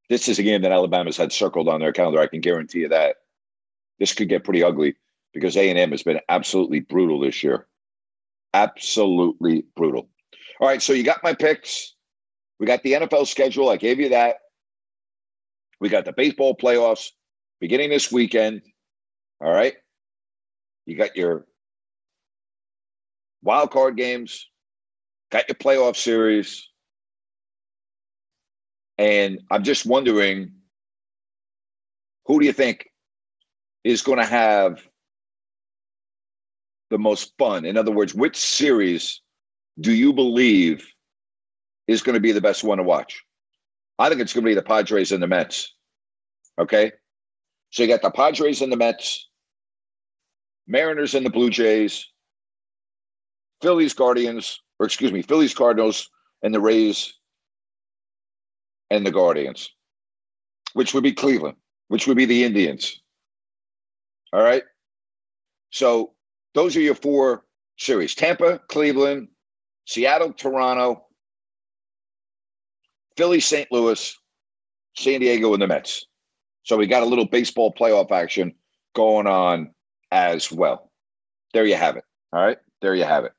This 0.09 0.27
is 0.27 0.39
a 0.39 0.43
game 0.43 0.61
that 0.61 0.71
Alabama's 0.71 1.17
had 1.17 1.31
circled 1.31 1.69
on 1.69 1.79
their 1.79 1.93
calendar. 1.93 2.19
I 2.19 2.27
can 2.27 2.41
guarantee 2.41 2.79
you 2.79 2.89
that. 2.89 3.17
This 3.99 4.13
could 4.13 4.29
get 4.29 4.43
pretty 4.43 4.63
ugly 4.63 4.95
because 5.33 5.55
A&M 5.55 5.91
has 5.91 6.03
been 6.03 6.19
absolutely 6.29 6.81
brutal 6.81 7.19
this 7.19 7.43
year. 7.43 7.67
Absolutely 8.53 9.65
brutal. 9.75 10.09
All 10.59 10.67
right, 10.67 10.81
so 10.81 10.93
you 10.93 11.03
got 11.03 11.23
my 11.23 11.33
picks. 11.33 11.95
We 12.59 12.67
got 12.67 12.83
the 12.83 12.93
NFL 12.93 13.27
schedule. 13.27 13.69
I 13.69 13.77
gave 13.77 13.99
you 13.99 14.09
that. 14.09 14.37
We 15.79 15.89
got 15.89 16.05
the 16.05 16.13
baseball 16.13 16.55
playoffs 16.55 17.09
beginning 17.59 17.89
this 17.89 18.11
weekend. 18.11 18.61
All 19.41 19.51
right. 19.51 19.73
You 20.85 20.97
got 20.97 21.15
your 21.15 21.45
wild 23.41 23.71
card 23.71 23.97
games, 23.97 24.47
got 25.31 25.47
your 25.47 25.55
playoff 25.55 25.95
series. 25.95 26.69
And 28.97 29.39
I'm 29.49 29.63
just 29.63 29.85
wondering 29.85 30.51
who 32.25 32.39
do 32.39 32.45
you 32.45 32.53
think 32.53 32.89
is 33.83 34.01
going 34.01 34.19
to 34.19 34.25
have 34.25 34.81
the 36.89 36.97
most 36.97 37.33
fun? 37.37 37.65
In 37.65 37.77
other 37.77 37.91
words, 37.91 38.13
which 38.13 38.37
series 38.37 39.21
do 39.79 39.91
you 39.91 40.13
believe 40.13 40.87
is 41.87 42.01
going 42.01 42.13
to 42.13 42.21
be 42.21 42.31
the 42.31 42.41
best 42.41 42.63
one 42.63 42.77
to 42.77 42.83
watch? 42.83 43.23
I 43.99 44.09
think 44.09 44.21
it's 44.21 44.33
going 44.33 44.43
to 44.43 44.49
be 44.49 44.55
the 44.55 44.61
Padres 44.61 45.11
and 45.11 45.21
the 45.21 45.27
Mets. 45.27 45.73
Okay. 46.59 46.91
So 47.71 47.83
you 47.83 47.89
got 47.89 48.01
the 48.01 48.11
Padres 48.11 48.61
and 48.61 48.71
the 48.71 48.77
Mets, 48.77 49.27
Mariners 50.67 51.15
and 51.15 51.25
the 51.25 51.29
Blue 51.29 51.49
Jays, 51.49 52.07
Phillies 53.61 53.93
Guardians, 53.93 54.59
or 54.79 54.85
excuse 54.85 55.11
me, 55.11 55.21
Phillies 55.21 55.53
Cardinals 55.53 56.09
and 56.43 56.53
the 56.53 56.61
Rays 56.61 57.13
and 58.89 59.05
the 59.05 59.11
Guardians, 59.11 59.71
which 60.73 60.93
would 60.93 61.03
be 61.03 61.13
Cleveland, 61.13 61.57
which 61.87 62.07
would 62.07 62.17
be 62.17 62.25
the 62.25 62.43
Indians. 62.43 63.01
All 64.31 64.43
right. 64.43 64.63
So 65.71 66.13
those 66.53 66.75
are 66.75 66.81
your 66.81 66.95
four 66.95 67.45
series 67.77 68.15
Tampa, 68.15 68.59
Cleveland, 68.67 69.27
Seattle, 69.85 70.33
Toronto, 70.33 71.05
Philly, 73.17 73.39
St. 73.39 73.71
Louis, 73.71 74.15
San 74.95 75.19
Diego, 75.19 75.53
and 75.53 75.61
the 75.61 75.67
Mets. 75.67 76.05
So 76.63 76.77
we 76.77 76.87
got 76.87 77.03
a 77.03 77.07
little 77.07 77.25
baseball 77.25 77.73
playoff 77.73 78.11
action 78.11 78.53
going 78.95 79.27
on 79.27 79.71
as 80.11 80.51
well. 80.51 80.91
There 81.53 81.65
you 81.65 81.75
have 81.75 81.97
it. 81.97 82.03
All 82.31 82.43
right. 82.43 82.57
There 82.81 82.95
you 82.95 83.03
have 83.03 83.25
it. 83.25 83.33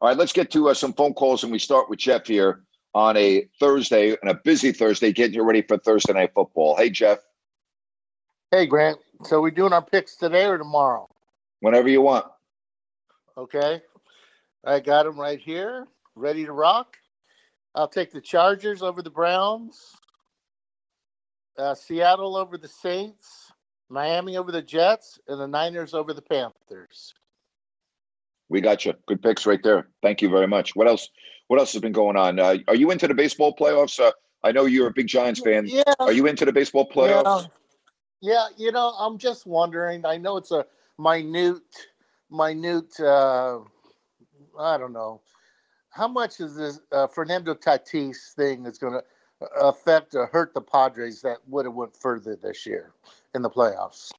All 0.00 0.08
right. 0.08 0.16
Let's 0.16 0.32
get 0.32 0.50
to 0.52 0.68
uh, 0.68 0.74
some 0.74 0.92
phone 0.92 1.14
calls, 1.14 1.42
and 1.42 1.52
we 1.52 1.58
start 1.58 1.90
with 1.90 1.98
Jeff 1.98 2.26
here 2.26 2.62
on 2.94 3.16
a 3.16 3.46
Thursday 3.58 4.16
and 4.20 4.30
a 4.30 4.34
busy 4.34 4.72
Thursday, 4.72 5.12
getting 5.12 5.34
you 5.34 5.42
ready 5.42 5.62
for 5.62 5.78
Thursday 5.78 6.12
night 6.12 6.32
football. 6.34 6.76
Hey, 6.76 6.90
Jeff. 6.90 7.18
Hey, 8.50 8.66
Grant. 8.66 8.98
So 9.24 9.40
we 9.40 9.50
doing 9.50 9.72
our 9.72 9.84
picks 9.84 10.16
today 10.16 10.46
or 10.46 10.58
tomorrow? 10.58 11.08
Whenever 11.60 11.88
you 11.88 12.02
want. 12.02 12.26
Okay. 13.36 13.80
I 14.64 14.80
got 14.80 15.04
them 15.04 15.18
right 15.18 15.38
here, 15.38 15.86
ready 16.14 16.44
to 16.44 16.52
rock. 16.52 16.96
I'll 17.74 17.88
take 17.88 18.12
the 18.12 18.20
Chargers 18.20 18.82
over 18.82 19.02
the 19.02 19.10
Browns, 19.10 19.96
uh, 21.56 21.74
Seattle 21.74 22.36
over 22.36 22.58
the 22.58 22.68
Saints, 22.68 23.52
Miami 23.88 24.36
over 24.36 24.50
the 24.50 24.62
Jets, 24.62 25.18
and 25.28 25.40
the 25.40 25.46
Niners 25.46 25.94
over 25.94 26.12
the 26.12 26.22
Panthers. 26.22 27.14
We 28.48 28.60
got 28.60 28.84
you. 28.84 28.94
Good 29.06 29.22
picks 29.22 29.46
right 29.46 29.62
there. 29.62 29.88
Thank 30.02 30.22
you 30.22 30.28
very 30.28 30.48
much. 30.48 30.74
What 30.74 30.88
else? 30.88 31.08
What 31.50 31.58
else 31.58 31.72
has 31.72 31.82
been 31.82 31.90
going 31.90 32.16
on? 32.16 32.38
Uh, 32.38 32.58
are 32.68 32.76
you 32.76 32.92
into 32.92 33.08
the 33.08 33.14
baseball 33.14 33.52
playoffs? 33.52 33.98
Uh, 33.98 34.12
I 34.44 34.52
know 34.52 34.66
you're 34.66 34.86
a 34.86 34.92
big 34.92 35.08
Giants 35.08 35.40
fan. 35.40 35.66
Yeah. 35.66 35.82
Are 35.98 36.12
you 36.12 36.28
into 36.28 36.44
the 36.44 36.52
baseball 36.52 36.88
playoffs? 36.88 37.48
Yeah. 38.20 38.34
yeah, 38.34 38.46
you 38.56 38.70
know, 38.70 38.94
I'm 38.96 39.18
just 39.18 39.46
wondering. 39.46 40.06
I 40.06 40.16
know 40.16 40.36
it's 40.36 40.52
a 40.52 40.64
minute, 40.96 41.88
minute. 42.30 43.00
Uh, 43.00 43.58
I 44.60 44.78
don't 44.78 44.92
know 44.92 45.22
how 45.90 46.06
much 46.06 46.38
is 46.38 46.54
this 46.54 46.78
uh, 46.92 47.08
Fernando 47.08 47.56
Tatis 47.56 48.32
thing 48.36 48.64
is 48.64 48.78
going 48.78 48.92
to 48.92 49.02
affect 49.60 50.14
or 50.14 50.26
hurt 50.26 50.54
the 50.54 50.60
Padres 50.60 51.20
that 51.22 51.38
would 51.48 51.64
have 51.64 51.74
went 51.74 51.96
further 51.96 52.36
this 52.36 52.64
year 52.64 52.92
in 53.34 53.42
the 53.42 53.50
playoffs. 53.50 54.12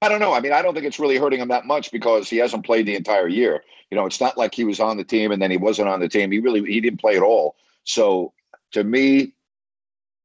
I 0.00 0.08
don't 0.08 0.20
know. 0.20 0.32
I 0.32 0.40
mean, 0.40 0.52
I 0.52 0.62
don't 0.62 0.74
think 0.74 0.86
it's 0.86 1.00
really 1.00 1.16
hurting 1.16 1.40
him 1.40 1.48
that 1.48 1.66
much 1.66 1.90
because 1.90 2.30
he 2.30 2.36
hasn't 2.36 2.64
played 2.64 2.86
the 2.86 2.94
entire 2.94 3.26
year. 3.26 3.64
You 3.90 3.96
know, 3.96 4.06
it's 4.06 4.20
not 4.20 4.38
like 4.38 4.54
he 4.54 4.64
was 4.64 4.80
on 4.80 4.96
the 4.96 5.04
team 5.04 5.32
and 5.32 5.42
then 5.42 5.50
he 5.50 5.56
wasn't 5.56 5.88
on 5.88 6.00
the 6.00 6.08
team. 6.08 6.30
He 6.30 6.38
really 6.38 6.60
he 6.60 6.80
didn't 6.80 7.00
play 7.00 7.16
at 7.16 7.22
all. 7.22 7.56
So 7.84 8.32
to 8.72 8.84
me, 8.84 9.34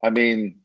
I 0.04 0.10
mean, 0.10 0.60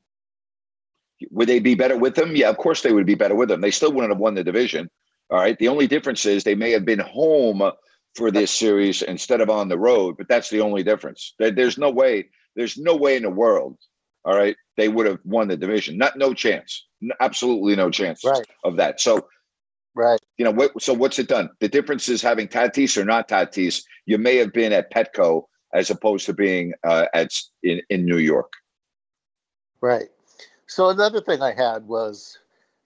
would 1.30 1.48
they 1.48 1.58
be 1.58 1.74
better 1.74 1.96
with 1.96 2.18
him? 2.18 2.36
Yeah, 2.36 2.50
of 2.50 2.58
course 2.58 2.82
they 2.82 2.92
would 2.92 3.06
be 3.06 3.14
better 3.14 3.34
with 3.34 3.50
him. 3.50 3.60
They 3.60 3.70
still 3.70 3.92
wouldn't 3.92 4.12
have 4.12 4.20
won 4.20 4.34
the 4.34 4.44
division. 4.44 4.90
All 5.30 5.38
right. 5.38 5.58
The 5.58 5.68
only 5.68 5.86
difference 5.86 6.26
is 6.26 6.44
they 6.44 6.54
may 6.54 6.70
have 6.72 6.84
been 6.84 6.98
home 6.98 7.70
for 8.14 8.30
this 8.30 8.50
series 8.50 9.02
instead 9.02 9.40
of 9.40 9.48
on 9.48 9.68
the 9.68 9.78
road, 9.78 10.16
but 10.16 10.28
that's 10.28 10.50
the 10.50 10.60
only 10.60 10.82
difference. 10.82 11.34
There's 11.38 11.78
no 11.78 11.90
way. 11.90 12.28
There's 12.56 12.76
no 12.76 12.96
way 12.96 13.16
in 13.16 13.22
the 13.22 13.30
world. 13.30 13.78
All 14.24 14.36
right, 14.36 14.56
they 14.78 14.88
would 14.88 15.06
have 15.06 15.18
won 15.24 15.48
the 15.48 15.56
division. 15.56 15.98
Not 15.98 16.16
no 16.16 16.32
chance. 16.32 16.86
Absolutely 17.20 17.76
no 17.76 17.90
chance 17.90 18.24
right. 18.24 18.46
of 18.64 18.76
that. 18.76 19.00
So, 19.00 19.28
right. 19.94 20.20
You 20.38 20.44
know 20.44 20.52
what? 20.52 20.80
So 20.80 20.94
what's 20.94 21.18
it 21.18 21.28
done? 21.28 21.50
The 21.60 21.68
difference 21.68 22.08
is 22.08 22.22
having 22.22 22.46
Tatis 22.46 22.96
or 22.96 23.04
not 23.04 23.28
Tatis. 23.28 23.82
You 24.06 24.18
may 24.18 24.36
have 24.36 24.52
been 24.52 24.72
at 24.72 24.92
Petco 24.92 25.42
as 25.74 25.90
opposed 25.90 26.26
to 26.26 26.32
being 26.32 26.72
uh, 26.84 27.06
at 27.12 27.34
in 27.62 27.82
in 27.90 28.06
New 28.06 28.18
York. 28.18 28.52
Right. 29.80 30.08
So 30.68 30.90
another 30.90 31.20
thing 31.20 31.42
I 31.42 31.52
had 31.52 31.86
was, 31.88 32.38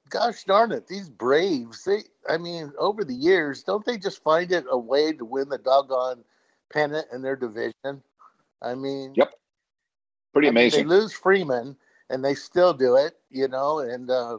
gosh 0.08 0.44
darn 0.44 0.72
it, 0.72 0.86
these 0.88 1.10
Braves. 1.10 1.84
They, 1.84 2.04
I 2.28 2.38
mean, 2.38 2.72
over 2.78 3.04
the 3.04 3.14
years, 3.14 3.64
don't 3.64 3.84
they 3.84 3.98
just 3.98 4.22
find 4.22 4.50
it 4.50 4.64
a 4.70 4.78
way 4.78 5.12
to 5.12 5.24
win 5.24 5.48
the 5.50 5.58
doggone 5.58 6.24
pennant 6.72 7.08
in 7.12 7.20
their 7.22 7.36
division? 7.36 8.02
I 8.62 8.74
mean, 8.76 9.12
yep. 9.16 9.32
Pretty 10.32 10.48
I 10.48 10.50
amazing. 10.50 10.80
Mean, 10.80 10.88
they 10.88 10.94
lose 10.96 11.12
Freeman 11.12 11.76
and 12.10 12.24
they 12.24 12.34
still 12.34 12.72
do 12.72 12.96
it, 12.96 13.18
you 13.30 13.48
know, 13.48 13.80
and 13.80 14.10
uh, 14.10 14.38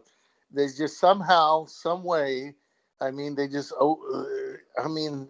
they 0.51 0.67
just 0.67 0.99
somehow, 0.99 1.65
some 1.65 2.03
way, 2.03 2.53
I 3.01 3.11
mean, 3.11 3.35
they 3.35 3.47
just, 3.47 3.73
oh, 3.79 3.99
uh, 4.13 4.81
I 4.83 4.87
mean, 4.87 5.27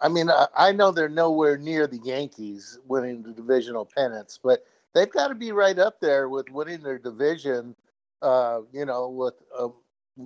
I 0.00 0.08
mean, 0.08 0.30
I, 0.30 0.46
I 0.56 0.72
know 0.72 0.90
they're 0.90 1.08
nowhere 1.08 1.56
near 1.56 1.86
the 1.86 1.98
Yankees 1.98 2.78
winning 2.86 3.22
the 3.22 3.32
divisional 3.32 3.86
pennants, 3.86 4.38
but 4.42 4.64
they've 4.94 5.10
got 5.10 5.28
to 5.28 5.34
be 5.34 5.52
right 5.52 5.78
up 5.78 6.00
there 6.00 6.28
with 6.28 6.50
winning 6.50 6.82
their 6.82 6.98
division, 6.98 7.76
uh, 8.20 8.60
you 8.72 8.84
know, 8.84 9.08
with 9.08 9.34
uh, 9.56 9.68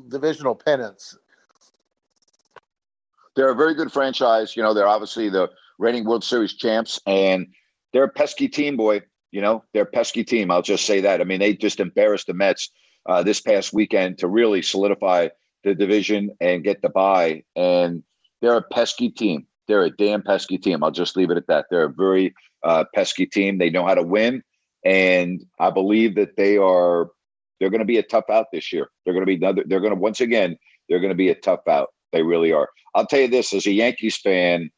divisional 0.08 0.54
pennants. 0.54 1.16
They're 3.34 3.50
a 3.50 3.54
very 3.54 3.74
good 3.74 3.92
franchise. 3.92 4.56
You 4.56 4.62
know, 4.62 4.72
they're 4.72 4.88
obviously 4.88 5.28
the 5.28 5.50
reigning 5.78 6.06
World 6.06 6.24
Series 6.24 6.54
champs, 6.54 6.98
and 7.06 7.46
they're 7.92 8.04
a 8.04 8.08
pesky 8.08 8.48
team, 8.48 8.78
boy. 8.78 9.02
You 9.36 9.42
know, 9.42 9.62
they're 9.74 9.82
a 9.82 9.86
pesky 9.86 10.24
team. 10.24 10.50
I'll 10.50 10.62
just 10.62 10.86
say 10.86 11.02
that. 11.02 11.20
I 11.20 11.24
mean, 11.24 11.40
they 11.40 11.52
just 11.52 11.78
embarrassed 11.78 12.26
the 12.26 12.32
Mets 12.32 12.70
uh, 13.04 13.22
this 13.22 13.38
past 13.38 13.74
weekend 13.74 14.16
to 14.20 14.28
really 14.28 14.62
solidify 14.62 15.28
the 15.62 15.74
division 15.74 16.30
and 16.40 16.64
get 16.64 16.80
the 16.80 16.88
bye. 16.88 17.42
And 17.54 18.02
they're 18.40 18.56
a 18.56 18.62
pesky 18.62 19.10
team. 19.10 19.46
They're 19.68 19.82
a 19.82 19.90
damn 19.90 20.22
pesky 20.22 20.56
team. 20.56 20.82
I'll 20.82 20.90
just 20.90 21.18
leave 21.18 21.30
it 21.30 21.36
at 21.36 21.48
that. 21.48 21.66
They're 21.70 21.84
a 21.84 21.92
very 21.92 22.34
uh, 22.64 22.84
pesky 22.94 23.26
team. 23.26 23.58
They 23.58 23.68
know 23.68 23.84
how 23.84 23.94
to 23.94 24.02
win, 24.02 24.42
and 24.86 25.44
I 25.60 25.68
believe 25.68 26.14
that 26.14 26.38
they 26.38 26.56
are. 26.56 27.10
They're 27.60 27.68
going 27.68 27.80
to 27.80 27.84
be 27.84 27.98
a 27.98 28.02
tough 28.02 28.30
out 28.30 28.46
this 28.54 28.72
year. 28.72 28.88
They're 29.04 29.12
going 29.12 29.26
to 29.26 29.26
be 29.26 29.36
another. 29.36 29.64
They're 29.66 29.80
going 29.80 29.92
to 29.92 30.00
once 30.00 30.22
again. 30.22 30.56
They're 30.88 31.00
going 31.00 31.10
to 31.10 31.14
be 31.14 31.28
a 31.28 31.34
tough 31.34 31.68
out. 31.68 31.88
They 32.10 32.22
really 32.22 32.54
are. 32.54 32.70
I'll 32.94 33.06
tell 33.06 33.20
you 33.20 33.28
this: 33.28 33.52
as 33.52 33.66
a 33.66 33.72
Yankees 33.72 34.16
fan, 34.16 34.70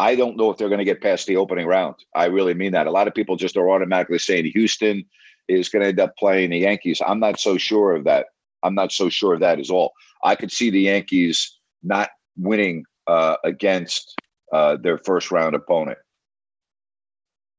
I 0.00 0.14
don't 0.14 0.38
know 0.38 0.50
if 0.50 0.56
they're 0.56 0.70
going 0.70 0.78
to 0.78 0.84
get 0.84 1.02
past 1.02 1.26
the 1.26 1.36
opening 1.36 1.66
round. 1.66 1.94
I 2.14 2.24
really 2.24 2.54
mean 2.54 2.72
that. 2.72 2.86
A 2.86 2.90
lot 2.90 3.06
of 3.06 3.14
people 3.14 3.36
just 3.36 3.54
are 3.58 3.70
automatically 3.70 4.18
saying 4.18 4.46
Houston 4.46 5.04
is 5.46 5.68
going 5.68 5.82
to 5.82 5.88
end 5.88 6.00
up 6.00 6.16
playing 6.16 6.50
the 6.50 6.58
Yankees. 6.58 7.02
I'm 7.06 7.20
not 7.20 7.38
so 7.38 7.58
sure 7.58 7.94
of 7.94 8.04
that. 8.04 8.26
I'm 8.62 8.74
not 8.74 8.92
so 8.92 9.10
sure 9.10 9.34
of 9.34 9.40
that 9.40 9.60
as 9.60 9.68
all. 9.68 9.92
I 10.24 10.36
could 10.36 10.50
see 10.50 10.70
the 10.70 10.80
Yankees 10.80 11.58
not 11.82 12.08
winning 12.38 12.84
uh, 13.06 13.36
against 13.44 14.18
uh, 14.54 14.76
their 14.76 14.96
first 14.96 15.30
round 15.30 15.54
opponent. 15.54 15.98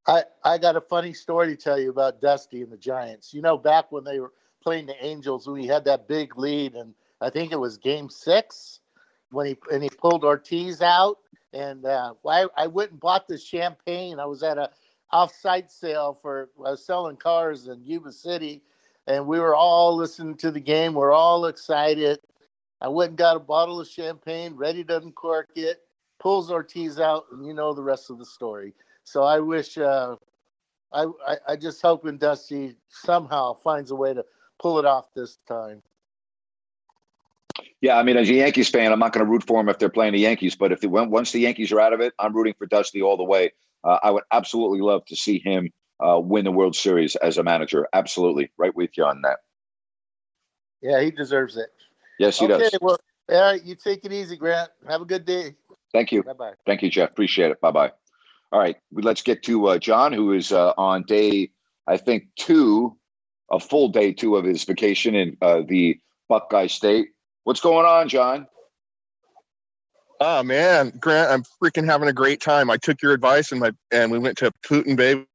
I, 0.08 0.24
I 0.44 0.58
got 0.58 0.76
a 0.76 0.82
funny 0.82 1.14
story 1.14 1.56
to 1.56 1.56
tell 1.56 1.80
you 1.80 1.92
about 1.92 2.22
Dusty 2.22 2.64
and 2.64 2.72
the 2.72 2.78
Giants. 2.78 3.36
You 3.36 3.44
know, 3.44 3.56
back 3.56 3.92
when 3.92 4.04
they 4.04 4.20
were 4.20 4.34
playing 4.64 4.88
the 4.88 5.06
Angels, 5.06 5.48
we 5.48 5.68
had 5.68 5.86
that 5.86 6.08
big 6.08 6.40
lead, 6.40 6.74
and 6.74 6.96
I 7.22 7.30
think 7.30 7.52
it 7.52 7.60
was 7.60 7.78
Game 7.78 8.10
Six 8.10 8.80
when 9.30 9.46
he 9.46 9.58
and 9.72 9.84
he 9.84 9.90
pulled 9.90 10.24
Ortiz 10.24 10.82
out. 10.82 11.18
And 11.54 11.86
uh, 11.86 12.14
I, 12.28 12.48
I 12.56 12.68
went 12.68 12.92
and 12.92 13.00
bought 13.00 13.28
the 13.28 13.38
champagne. 13.38 14.20
I 14.20 14.26
was 14.26 14.44
at 14.44 14.58
a 14.58 14.70
off-site 15.12 15.70
sale 15.72 16.18
for 16.22 16.50
I 16.66 16.72
was 16.72 16.86
selling 16.86 17.18
cars 17.18 17.68
in 17.68 17.84
Yuba 17.84 18.12
City, 18.12 18.64
and 19.08 19.28
we 19.28 19.40
were 19.40 19.56
all 19.56 19.96
listening 19.96 20.36
to 20.38 20.52
the 20.52 20.60
game. 20.62 20.94
We're 20.94 21.12
all 21.12 21.46
excited. 21.48 22.20
I 22.80 22.88
went 22.88 23.10
and 23.10 23.18
got 23.18 23.36
a 23.36 23.40
bottle 23.40 23.80
of 23.80 23.88
champagne, 23.88 24.56
ready 24.56 24.84
to 24.86 24.98
uncork 24.98 25.50
it. 25.56 25.82
Pulls 26.20 26.52
Ortiz 26.52 27.00
out, 27.00 27.26
and 27.32 27.46
you 27.46 27.54
know 27.54 27.74
the 27.74 27.84
rest 27.84 28.10
of 28.10 28.18
the 28.20 28.26
story. 28.26 28.74
So 29.04 29.24
I 29.24 29.40
wish, 29.40 29.78
uh, 29.78 30.16
I, 30.94 31.06
I 31.28 31.38
I 31.50 31.56
just 31.56 31.82
hoping 31.82 32.18
Dusty 32.18 32.76
somehow 32.90 33.56
finds 33.56 33.92
a 33.92 33.96
way 33.96 34.14
to 34.14 34.24
pull 34.60 34.80
it 34.80 34.86
off 34.86 35.14
this 35.16 35.40
time. 35.48 35.82
Yeah, 37.82 37.98
I 37.98 38.04
mean, 38.04 38.16
as 38.16 38.30
a 38.30 38.34
Yankees 38.34 38.70
fan, 38.70 38.92
I'm 38.92 39.00
not 39.00 39.12
going 39.12 39.26
to 39.26 39.30
root 39.30 39.46
for 39.46 39.60
them 39.60 39.68
if 39.68 39.80
they're 39.80 39.90
playing 39.90 40.14
the 40.14 40.20
Yankees. 40.20 40.56
But 40.56 40.72
if 40.72 40.82
they, 40.82 40.88
once 40.88 41.32
the 41.32 41.40
Yankees 41.40 41.72
are 41.72 41.80
out 41.80 41.94
of 41.94 42.00
it, 42.00 42.14
I'm 42.20 42.36
rooting 42.36 42.54
for 42.58 42.68
Dusty 42.68 43.02
all 43.02 43.18
the 43.18 43.24
way. 43.24 43.52
Uh, 43.84 43.98
I 44.04 44.12
would 44.12 44.24
absolutely 44.32 44.82
love 44.82 45.04
to 45.06 45.16
see 45.16 45.40
him 45.40 45.72
uh, 46.00 46.20
win 46.20 46.46
the 46.46 46.52
World 46.52 46.76
Series 46.76 47.16
as 47.18 47.40
a 47.40 47.44
manager. 47.44 47.88
Absolutely, 47.94 48.52
right 48.58 48.76
with 48.76 48.92
you 48.98 49.06
on 49.06 49.22
that. 49.24 49.40
Yeah, 50.82 51.02
he 51.02 51.10
deserves 51.12 51.58
it. 51.58 51.70
Yes, 52.20 52.40
he 52.40 52.46
okay, 52.46 52.70
does. 52.70 52.78
well, 52.82 53.00
all 53.30 53.42
right, 53.42 53.64
you 53.64 53.76
take 53.76 54.06
it 54.06 54.14
easy, 54.14 54.36
Grant. 54.36 54.70
Have 54.88 55.02
a 55.02 55.06
good 55.06 55.26
day. 55.26 55.56
Thank 55.92 56.12
you. 56.12 56.24
Bye 56.24 56.34
bye. 56.34 56.54
Thank 56.66 56.84
you, 56.84 56.90
Jeff. 56.90 57.10
Appreciate 57.10 57.52
it. 57.52 57.62
Bye 57.62 57.72
bye. 57.72 57.92
All 58.52 58.60
right, 58.60 58.76
let's 58.92 59.22
get 59.22 59.44
to 59.44 59.68
uh, 59.68 59.78
John, 59.78 60.12
who 60.14 60.34
is 60.34 60.52
uh, 60.52 60.74
on 60.78 61.04
day, 61.04 61.52
I 61.88 61.98
think, 61.98 62.26
two, 62.36 62.98
a 63.50 63.60
full 63.60 63.90
day 63.90 64.12
two 64.12 64.36
of 64.36 64.46
his 64.46 64.64
vacation 64.66 65.16
in 65.16 65.38
uh, 65.42 65.62
the 65.68 66.00
Buckeye 66.28 66.68
State. 66.68 67.10
What's 67.44 67.60
going 67.60 67.86
on, 67.86 68.08
John? 68.10 68.48
Oh 70.20 70.44
man, 70.44 70.94
Grant, 71.00 71.32
I'm 71.32 71.44
freaking 71.62 71.86
having 71.86 72.08
a 72.08 72.14
great 72.14 72.40
time. 72.42 72.70
I 72.70 72.78
took 72.78 73.02
your 73.02 73.12
advice 73.14 73.52
and 73.52 73.60
my 73.60 73.72
and 73.92 74.12
we 74.12 74.20
went 74.20 74.38
to 74.38 74.52
Put-in-Bay 74.64 75.26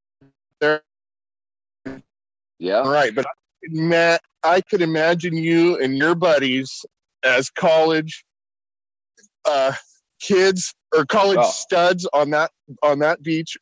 there. 0.61 0.83
Yeah. 2.59 2.77
All 2.79 2.91
right, 2.91 3.13
but 3.15 3.27
Matt, 3.65 4.21
I 4.45 4.61
could 4.61 4.83
imagine 4.83 5.37
you 5.37 5.83
and 5.83 5.99
your 5.99 6.15
buddies 6.15 6.87
as 7.25 7.51
college 7.51 8.25
uh, 9.45 9.73
kids 10.21 10.73
or 10.95 11.05
college 11.05 11.39
Oh. 11.41 11.51
studs 11.51 12.07
on 12.13 12.31
that 12.31 12.53
on 12.85 13.01
that 13.01 13.23
beach 13.23 13.57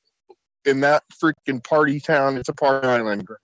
in 0.66 0.80
that 0.80 1.04
freaking 1.22 1.64
party 1.64 2.00
town. 2.00 2.36
It's 2.36 2.50
a 2.50 2.54
party 2.54 2.86
island. 2.86 3.26
Grant. 3.26 3.40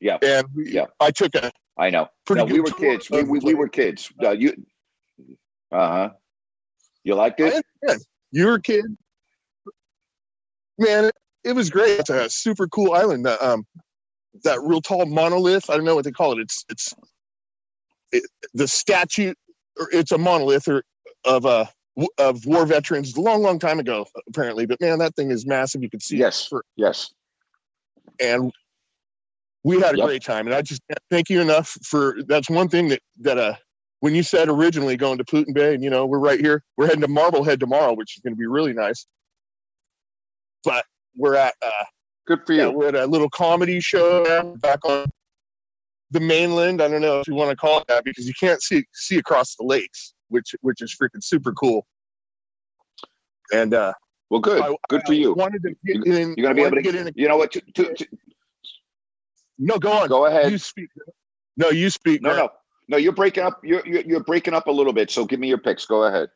Yeah. 0.00 0.18
And 0.22 0.46
we, 0.54 0.70
Yeah. 0.70 0.86
I 1.00 1.10
took 1.10 1.34
a 1.34 1.50
I 1.78 1.90
know. 1.90 2.08
pretty 2.26 2.44
no, 2.44 2.52
we 2.52 2.60
were 2.60 2.70
kids. 2.70 3.08
We, 3.10 3.22
we, 3.22 3.38
we 3.38 3.54
were 3.54 3.68
kids. 3.68 4.10
Uh, 4.22 4.30
you. 4.30 4.52
Uh 5.70 5.88
huh. 5.88 6.10
You 7.04 7.14
liked 7.14 7.40
it? 7.40 7.64
You 8.32 8.46
were 8.46 8.54
a 8.54 8.62
kid. 8.62 8.84
Man, 10.78 11.10
it, 11.44 11.52
was 11.54 11.70
great. 11.70 12.00
It's 12.00 12.10
a 12.10 12.28
super 12.28 12.68
cool 12.68 12.92
island. 12.92 13.24
That, 13.26 13.40
um, 13.42 13.64
that 14.44 14.60
real 14.62 14.80
tall 14.80 15.06
monolith. 15.06 15.70
I 15.70 15.76
don't 15.76 15.84
know 15.84 15.94
what 15.94 16.04
they 16.04 16.10
call 16.10 16.32
it. 16.32 16.38
It's 16.40 16.64
it's 16.68 16.94
it, 18.12 18.22
the 18.54 18.68
statue. 18.68 19.34
Or 19.78 19.88
it's 19.92 20.10
a 20.10 20.18
monolith 20.18 20.66
or 20.66 20.82
of 21.24 21.46
uh 21.46 21.66
of 22.18 22.44
war 22.46 22.66
veterans 22.66 23.16
a 23.16 23.20
long, 23.20 23.42
long 23.42 23.58
time 23.58 23.78
ago, 23.78 24.06
apparently. 24.28 24.66
But 24.66 24.80
man, 24.80 24.98
that 24.98 25.14
thing 25.14 25.30
is 25.30 25.46
massive. 25.46 25.82
You 25.82 25.90
can 25.90 26.00
see 26.00 26.16
it 26.16 26.20
Yes. 26.20 26.46
for- 26.46 26.64
Yes. 26.76 27.12
and 28.20 28.52
we 29.64 29.80
had 29.80 29.94
a 29.94 29.98
Yep. 29.98 30.06
great 30.06 30.22
time. 30.22 30.46
And 30.46 30.54
I 30.54 30.62
just 30.62 30.80
can't 30.88 30.98
thank 31.10 31.28
you 31.30 31.40
enough 31.40 31.76
for 31.84 32.16
that's 32.26 32.48
one 32.50 32.68
thing 32.68 32.88
that 32.88 33.00
that 33.20 33.38
uh 33.38 33.54
when 34.00 34.14
you 34.14 34.22
said 34.22 34.48
originally 34.48 34.96
going 34.96 35.18
to 35.18 35.24
Put-in-Bay, 35.24 35.74
and 35.74 35.82
you 35.82 35.90
know 35.90 36.06
we're 36.06 36.20
right 36.20 36.38
here, 36.40 36.62
we're 36.76 36.86
heading 36.86 37.00
to 37.00 37.08
Marblehead 37.08 37.58
tomorrow, 37.58 37.94
which 37.94 38.16
is 38.16 38.20
going 38.22 38.32
to 38.32 38.38
be 38.38 38.46
really 38.46 38.72
nice. 38.72 39.06
But 40.64 40.84
we're 41.16 41.34
at 41.34 41.54
uh, 41.62 41.84
Good 42.26 42.40
for 42.46 42.52
yeah, 42.52 42.66
you. 42.66 42.72
we're 42.72 42.88
at 42.88 42.94
a 42.94 43.06
little 43.06 43.28
comedy 43.30 43.80
show 43.80 44.22
now, 44.22 44.54
back 44.56 44.84
on 44.84 45.06
the 46.12 46.20
mainland. 46.20 46.80
I 46.80 46.86
don't 46.88 47.00
know 47.00 47.18
if 47.20 47.26
you 47.26 47.34
want 47.34 47.50
to 47.50 47.56
call 47.56 47.80
it 47.80 47.86
that 47.88 48.04
because 48.04 48.26
you 48.26 48.34
can't 48.38 48.62
see 48.62 48.84
see 48.92 49.18
across 49.18 49.56
the 49.56 49.64
lakes, 49.64 50.14
which 50.28 50.54
which 50.60 50.80
is 50.80 50.94
freaking 50.94 51.22
super 51.22 51.52
cool. 51.52 51.84
And 53.52 53.74
uh, 53.74 53.94
Well, 54.30 54.40
good. 54.40 54.62
I- 54.62 54.76
Good 54.88 55.02
for 55.06 55.14
you. 55.14 55.32
wanted 55.34 55.62
to 55.62 55.70
get 55.84 56.06
You- 56.06 56.12
in. 56.14 56.34
You're 56.36 56.44
gonna 56.44 56.54
be 56.54 56.60
able 56.60 56.70
wanted 56.76 56.84
to 56.84 56.92
get 56.92 56.94
in. 56.94 57.12
You 57.16 57.28
know 57.28 57.36
what? 57.36 57.50
To, 57.52 57.60
to, 57.60 57.94
to, 57.94 58.06
No, 59.58 59.78
go 59.78 59.92
on. 59.92 60.08
go 60.08 60.26
ahead. 60.26 60.50
You 60.52 60.58
speak. 60.58 60.88
No, 61.56 61.70
you 61.70 61.90
speak. 61.90 62.22
No, 62.22 62.30
Grant. 62.30 62.50
no, 62.50 62.50
no. 62.88 62.96
You're 62.96 63.12
breaking 63.12 63.44
up. 63.44 63.60
You're, 63.64 63.84
you're 63.86 64.02
you're 64.02 64.24
breaking 64.24 64.54
up 64.54 64.68
a 64.68 64.70
little 64.70 64.92
bit. 64.92 65.10
So 65.10 65.24
give 65.24 65.40
me 65.40 65.48
your 65.48 65.58
picks. 65.58 65.84
Go 65.84 66.04
ahead. 66.04 66.28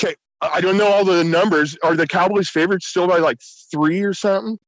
Okay, 0.00 0.16
I 0.40 0.60
don't 0.60 0.76
know 0.76 0.88
all 0.88 1.04
the 1.04 1.22
numbers. 1.22 1.78
Are 1.84 1.94
the 1.94 2.06
Cowboys 2.06 2.48
favorites 2.48 2.88
still 2.88 3.06
by 3.06 3.18
like 3.18 3.38
three 3.70 4.02
or 4.02 4.12
something? 4.12 4.58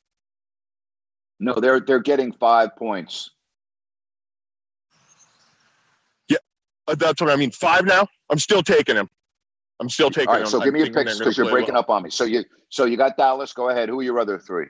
No, 1.41 1.55
they're 1.55 1.81
they're 1.81 2.01
getting 2.01 2.33
five 2.33 2.77
points. 2.77 3.31
Yeah, 6.29 6.39
uh, 6.87 6.95
that's 6.95 7.21
what 7.21 7.31
I 7.31 7.37
mean. 7.37 7.51
Five 7.51 7.85
now. 7.85 8.07
I'm 8.31 8.39
still 8.39 8.63
taking 8.63 8.95
them. 8.95 9.11
I'm 9.81 9.91
still 9.91 10.11
taking 10.11 10.29
All 10.29 10.35
right. 10.35 10.43
them. 10.43 10.51
So 10.51 10.61
give 10.61 10.73
me 10.73 10.81
your 10.81 10.93
picks 10.93 11.19
because 11.19 11.37
you're 11.37 11.51
breaking 11.51 11.75
well. 11.75 11.81
up 11.81 11.91
on 11.91 12.05
me. 12.05 12.11
So 12.11 12.25
you 12.25 12.45
so 12.69 12.85
you 12.85 12.97
got 12.97 13.17
Dallas. 13.17 13.53
Go 13.53 13.69
ahead. 13.69 13.89
Who 13.89 13.99
are 13.99 14.05
your 14.05 14.21
other 14.21 14.39
three? 14.39 14.67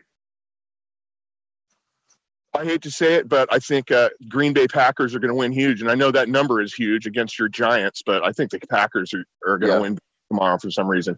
I 2.56 2.64
hate 2.64 2.82
to 2.82 2.90
say 2.90 3.14
it, 3.14 3.28
but 3.28 3.52
I 3.52 3.58
think 3.58 3.90
uh, 3.90 4.10
Green 4.28 4.52
Bay 4.52 4.66
Packers 4.66 5.14
are 5.14 5.18
going 5.18 5.30
to 5.30 5.34
win 5.34 5.52
huge, 5.52 5.80
and 5.80 5.90
I 5.90 5.94
know 5.94 6.10
that 6.10 6.28
number 6.28 6.60
is 6.60 6.72
huge 6.74 7.06
against 7.06 7.38
your 7.38 7.48
Giants, 7.48 8.02
but 8.04 8.24
I 8.24 8.32
think 8.32 8.50
the 8.50 8.58
Packers 8.60 9.12
are, 9.14 9.24
are 9.46 9.58
going 9.58 9.70
to 9.70 9.76
Yeah. 9.76 9.80
win 9.80 9.98
tomorrow 10.30 10.58
for 10.58 10.70
some 10.70 10.88
reason. 10.88 11.16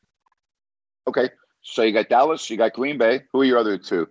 Okay. 1.07 1.31
So 1.63 1.83
you 1.83 1.93
got 1.93 2.09
Dallas. 2.09 2.49
You 2.51 2.57
got 2.57 2.73
Green 2.73 2.99
Bay. 2.99 3.23
Who 3.33 3.41
are 3.41 3.45
your 3.45 3.59
other 3.59 3.79
two? 3.79 4.09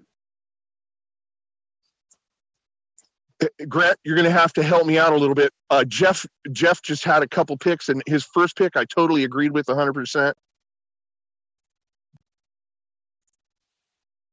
Uh, 3.41 3.47
Grant, 3.67 3.97
you're 4.03 4.15
going 4.15 4.25
to 4.25 4.31
have 4.31 4.53
to 4.53 4.63
help 4.63 4.85
me 4.87 4.97
out 4.97 5.13
a 5.13 5.17
little 5.17 5.35
bit. 5.35 5.51
Uh, 5.69 5.83
Jeff 5.83 6.25
Jeff 6.51 6.81
just 6.81 7.03
had 7.03 7.23
a 7.23 7.27
couple 7.27 7.57
picks, 7.57 7.89
and 7.89 8.01
his 8.07 8.23
first 8.25 8.55
pick 8.57 8.75
I 8.75 8.85
totally 8.85 9.23
agreed 9.23 9.51
with 9.51 9.67
100. 9.67 9.93
percent 9.93 10.35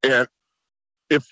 And 0.02 0.28
if 1.08 1.26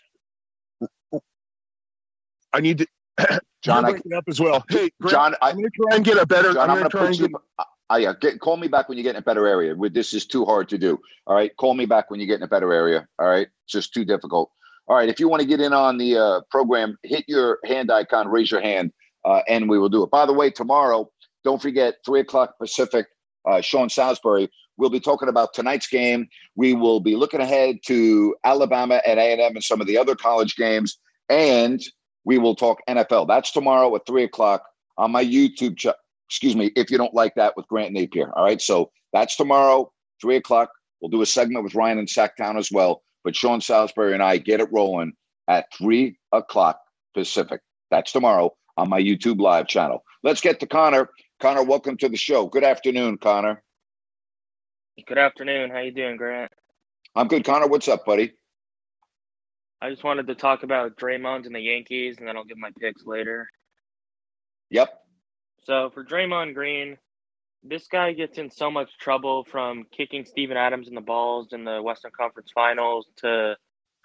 I 2.53 2.61
need 2.61 2.79
to, 2.79 2.87
John, 3.63 3.85
I, 3.85 4.17
up 4.17 4.25
as 4.29 4.41
well. 4.41 4.65
Hey, 4.69 4.91
Grant, 5.01 5.13
John, 5.13 5.35
I, 5.41 5.51
I'm 5.51 5.57
going 5.57 5.71
to 5.71 5.71
try 5.71 5.97
and 5.97 6.05
get 6.05 6.19
a 6.19 6.27
better. 6.27 6.53
John, 6.53 6.71
I'm 6.71 6.79
going 6.79 6.91
to 6.91 6.91
try 6.91 7.07
put 7.07 7.21
and 7.21 7.33
get. 7.33 8.01
yeah, 8.01 8.13
get, 8.21 8.41
call 8.41 8.57
me 8.57 8.69
back 8.69 8.89
when 8.89 8.99
you 8.99 9.05
get 9.05 9.11
in 9.11 9.17
a 9.17 9.23
better 9.23 9.47
area. 9.47 9.75
This 9.91 10.15
is 10.15 10.27
too 10.27 10.45
hard 10.45 10.69
to 10.71 10.79
do. 10.79 10.99
All 11.27 11.35
right, 11.35 11.55
call 11.57 11.75
me 11.75 11.87
back 11.87 12.11
when 12.11 12.21
you 12.21 12.27
get 12.27 12.37
in 12.37 12.43
a 12.43 12.49
better 12.49 12.73
area. 12.73 13.07
All 13.19 13.29
right, 13.29 13.47
it's 13.65 13.73
just 13.73 13.95
too 13.95 14.05
difficult. 14.05 14.51
All 14.89 14.97
right, 14.97 15.09
if 15.09 15.21
you 15.21 15.29
want 15.29 15.41
to 15.41 15.47
get 15.47 15.61
in 15.61 15.73
on 15.73 15.97
the 15.97 16.19
uh, 16.19 16.41
program, 16.51 16.99
hit 17.03 17.25
your 17.29 17.59
hand 17.65 17.91
icon, 17.91 18.29
raise 18.29 18.51
your 18.51 18.61
hand, 18.61 18.93
uh, 19.25 19.41
and 19.49 19.69
we 19.69 19.79
will 19.79 19.89
do 19.89 20.03
it. 20.03 20.11
By 20.11 20.27
the 20.27 20.33
way, 20.33 20.51
tomorrow, 20.51 21.11
don't 21.45 21.63
forget 21.63 21.97
three 22.05 22.21
o'clock 22.21 22.59
Pacific. 22.59 23.07
Uh, 23.49 23.61
Sean 23.61 23.89
Salisbury. 23.89 24.49
We'll 24.77 24.91
be 24.91 25.01
talking 25.01 25.29
about 25.29 25.53
tonight's 25.53 25.89
game. 25.89 26.29
We 26.55 26.75
will 26.75 27.01
be 27.01 27.17
looking 27.17 27.41
ahead 27.41 27.79
to 27.87 28.37
Alabama 28.45 29.03
and 29.05 29.19
A 29.19 29.33
and 29.33 29.41
M 29.41 29.57
and 29.57 29.65
some 29.65 29.81
of 29.81 29.87
the 29.87 29.99
other 29.99 30.15
college 30.15 30.57
games, 30.57 30.99
and 31.29 31.83
we 32.25 32.39
will 32.39 32.55
talk 32.55 32.79
NFL. 32.89 33.29
That's 33.29 33.51
tomorrow 33.51 33.95
at 33.97 34.07
three 34.07 34.25
o'clock 34.25 34.65
on 34.99 35.11
my 35.11 35.25
YouTube 35.25 35.77
channel 35.77 35.97
excuse 36.33 36.57
me, 36.57 36.73
if 36.77 36.91
you 36.91 36.97
don't 36.97 37.13
like 37.13 37.35
that 37.35 37.55
with 37.59 37.69
Grant 37.69 37.95
Napear. 37.95 38.33
All 38.35 38.43
right. 38.43 38.61
So 38.61 38.91
that's 39.13 39.37
tomorrow, 39.37 39.93
three 40.19 40.37
o'clock. 40.37 40.71
We'll 41.03 41.11
do 41.11 41.21
a 41.21 41.27
segment 41.27 41.63
with 41.63 41.75
Ryan 41.75 41.99
in 41.99 42.07
Sacktown 42.07 42.57
as 42.57 42.73
well. 42.73 43.03
But 43.23 43.37
Sean 43.37 43.61
Salisbury 43.61 44.15
and 44.15 44.23
I 44.23 44.39
get 44.39 44.59
it 44.59 44.73
rolling 44.73 45.13
at 45.49 45.67
three 45.77 46.17
o'clock 46.33 46.81
Pacific. 47.13 47.61
That's 47.91 48.13
tomorrow 48.13 48.55
on 48.79 48.89
my 48.89 48.99
YouTube 48.99 49.43
live 49.43 49.67
channel. 49.67 50.03
Let's 50.23 50.41
get 50.41 50.59
to 50.61 50.67
Connor. 50.67 51.11
Connor, 51.39 51.65
welcome 51.65 51.99
to 51.99 52.09
the 52.09 52.17
show. 52.17 52.47
Good 52.47 52.65
afternoon, 52.65 53.19
Connor. 53.19 53.63
Good 55.07 55.19
afternoon. 55.19 55.69
How 55.69 55.81
you 55.81 55.93
doing, 55.93 56.17
Grant? 56.17 56.51
I'm 57.15 57.29
good. 57.29 57.45
Connor, 57.45 57.67
what's 57.67 57.89
up, 57.89 58.07
buddy? 58.07 58.33
I 59.83 59.91
just 59.91 60.05
wanted 60.05 60.29
to 60.29 60.37
talk 60.37 60.63
about 60.63 60.97
Draymond 60.97 61.45
and 61.45 61.55
the 61.55 61.61
Yankees, 61.61 62.19
and 62.19 62.29
then 62.29 62.37
I'll 62.37 62.45
give 62.45 62.57
my 62.57 62.71
picks 62.79 63.05
later. 63.05 63.49
Yep. 64.71 64.97
So 65.65 65.91
for 65.91 66.05
Draymond 66.05 66.55
Green, 66.55 66.99
this 67.65 67.89
guy 67.89 68.13
gets 68.13 68.39
in 68.39 68.49
so 68.49 68.71
much 68.71 68.97
trouble 68.99 69.45
from 69.45 69.85
kicking 69.91 70.25
Steven 70.25 70.57
Adams 70.57 70.87
in 70.87 70.95
the 70.95 71.01
balls 71.01 71.53
in 71.53 71.65
the 71.65 71.83
Western 71.83 72.13
Conference 72.17 72.53
Finals 72.55 73.09
to 73.17 73.57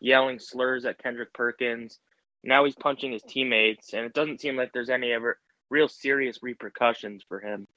yelling 0.02 0.40
slurs 0.40 0.84
at 0.86 0.98
Kendrick 0.98 1.32
Perkins. 1.34 2.00
Now 2.44 2.66
he's 2.66 2.76
punching 2.76 3.12
his 3.12 3.22
teammates, 3.22 3.94
and 3.94 4.04
it 4.04 4.14
doesn't 4.14 4.42
seem 4.42 4.56
like 4.56 4.72
there's 4.74 4.90
any 4.90 5.12
ever 5.12 5.38
real 5.70 5.88
serious 5.88 6.40
repercussions 6.42 7.24
for 7.28 7.40
him. 7.40 7.68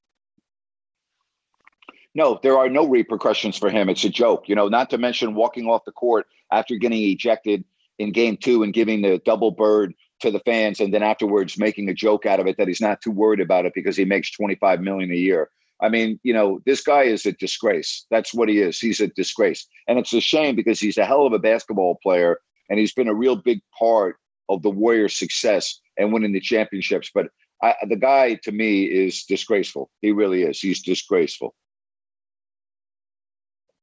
No, 2.15 2.41
there 2.43 2.57
are 2.57 2.71
no 2.71 2.89
repercussions 2.89 3.59
for 3.59 3.69
him. 3.69 3.91
It's 3.91 4.05
a 4.05 4.09
joke, 4.09 4.49
you 4.49 4.55
know. 4.55 4.69
Not 4.69 4.89
to 4.91 4.99
mention 4.99 5.35
walking 5.35 5.67
off 5.67 5.85
the 5.85 5.93
court 5.93 6.27
after 6.51 6.77
getting 6.77 7.03
ejected 7.03 7.63
in 8.01 8.13
game 8.13 8.37
two 8.37 8.63
and 8.63 8.73
giving 8.73 9.03
the 9.03 9.21
double 9.25 9.51
bird 9.51 9.95
to 10.21 10.31
the 10.31 10.41
fans, 10.41 10.81
and 10.81 10.93
then 10.93 11.03
afterwards 11.03 11.59
making 11.59 11.89
a 11.89 11.95
joke 11.95 12.27
out 12.27 12.41
of 12.41 12.47
it 12.47 12.57
that 12.57 12.69
he's 12.69 12.81
not 12.81 13.01
too 13.01 13.11
worried 13.11 13.41
about 13.41 13.67
it 13.67 13.73
because 13.75 13.97
he 13.97 14.05
makes 14.05 14.31
twenty 14.31 14.57
five 14.57 14.81
million 14.81 15.11
a 15.13 15.17
year. 15.17 15.51
I 15.83 15.89
mean, 15.89 16.21
you 16.23 16.35
know, 16.35 16.61
this 16.67 16.83
guy 16.83 17.05
is 17.05 17.25
a 17.25 17.33
disgrace. 17.33 18.07
That's 18.11 18.35
what 18.35 18.49
he 18.49 18.61
is. 18.61 18.79
He's 18.79 19.01
a 19.01 19.09
disgrace. 19.09 19.67
And 19.89 19.99
it's 19.99 20.13
a 20.13 20.21
shame 20.21 20.55
because 20.55 20.79
he's 20.79 20.99
a 20.99 21.07
hell 21.07 21.27
of 21.27 21.33
a 21.33 21.39
basketball 21.39 21.99
player 22.03 22.39
and 22.69 22.79
he's 22.79 22.93
been 22.93 23.09
a 23.09 23.15
real 23.15 23.37
big 23.37 23.61
part 23.79 24.17
of 24.51 24.63
the 24.63 24.71
Warriors' 24.71 25.19
success 25.19 25.81
and 25.97 26.13
winning 26.13 26.33
the 26.33 26.41
championships. 26.41 27.11
But 27.15 27.29
I, 27.63 27.75
the 27.89 27.97
guy 27.97 28.35
to 28.45 28.53
me 28.53 28.85
is 28.85 29.25
disgraceful. 29.25 29.91
He 30.03 30.13
really 30.13 30.43
is. 30.43 30.61
He's 30.61 30.83
disgraceful. 30.83 31.55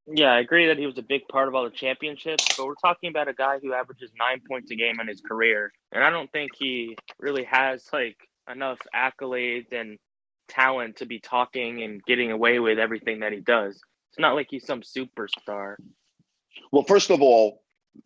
Yeah, 0.09 0.31
I 0.31 0.39
agree 0.39 0.67
that 0.67 0.77
he 0.77 0.85
was 0.85 0.97
a 0.97 1.01
big 1.03 1.27
part 1.27 1.49
of 1.49 1.55
all 1.55 1.65
the 1.65 1.69
championships, 1.69 2.45
but 2.55 2.65
we're 2.65 2.75
talking 2.75 3.09
about 3.09 3.27
a 3.27 3.33
guy 3.33 3.59
who 3.59 3.73
averages 3.73 4.11
nine 4.17 4.41
points 4.47 4.71
a 4.71 4.75
game 4.75 4.99
in 5.01 5.07
his 5.07 5.19
career. 5.19 5.71
And 5.91 6.01
I 6.03 6.09
don't 6.09 6.31
think 6.31 6.51
he 6.57 6.97
really 7.19 7.43
has 7.43 7.85
like 7.91 8.15
enough 8.49 8.79
accolades 8.95 9.73
and 9.73 9.97
talent 10.47 10.97
to 10.97 11.05
be 11.05 11.19
talking 11.19 11.83
and 11.83 12.01
getting 12.05 12.31
away 12.31 12.59
with 12.59 12.79
everything 12.79 13.19
that 13.19 13.33
he 13.33 13.41
does. 13.41 13.81
It's 14.09 14.19
not 14.19 14.35
like 14.35 14.47
he's 14.49 14.65
some 14.65 14.81
superstar. 14.81 15.75
Well, 16.71 16.83
first 16.83 17.11
of 17.11 17.21
all, 17.21 17.61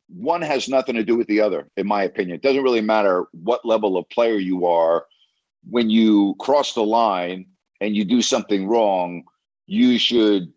one 0.08 0.42
has 0.42 0.68
nothing 0.68 0.96
to 0.96 1.04
do 1.04 1.16
with 1.16 1.28
the 1.28 1.42
other, 1.42 1.68
in 1.78 1.86
my 1.86 2.04
opinion. 2.04 2.36
It 2.36 2.42
doesn't 2.42 2.64
really 2.64 2.82
matter 2.82 3.26
what 3.32 3.64
level 3.64 3.96
of 3.96 4.10
player 4.10 4.38
you 4.38 4.66
are. 4.66 5.06
When 5.70 5.92
you 5.92 6.36
cross 6.40 6.74
the 6.74 6.84
line 6.84 7.46
and 7.80 7.96
you 7.96 8.06
do 8.06 8.24
something 8.24 8.68
wrong, 8.68 9.24
you 9.68 10.00
should 10.00 10.52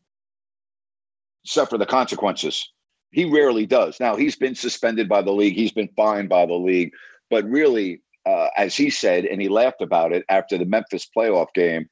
suffer 1.45 1.79
the 1.79 1.87
consequences. 1.87 2.71
He 3.11 3.25
rarely 3.25 3.67
does. 3.67 4.01
Now, 4.01 4.17
he's 4.17 4.37
been 4.37 4.55
suspended 4.55 5.09
by 5.09 5.23
the 5.23 5.33
league, 5.33 5.55
he's 5.55 5.73
been 5.73 5.91
fined 5.97 6.29
by 6.29 6.47
the 6.47 6.55
league, 6.55 6.91
but 7.31 7.45
really, 7.45 8.03
uh, 8.27 8.49
as 8.57 8.77
he 8.77 8.91
said, 8.91 9.25
and 9.25 9.41
he 9.41 9.49
laughed 9.49 9.83
about 9.83 10.13
it 10.13 10.25
after 10.29 10.59
the 10.59 10.65
Memphis 10.65 11.07
playoff 11.17 11.53
game, 11.55 11.89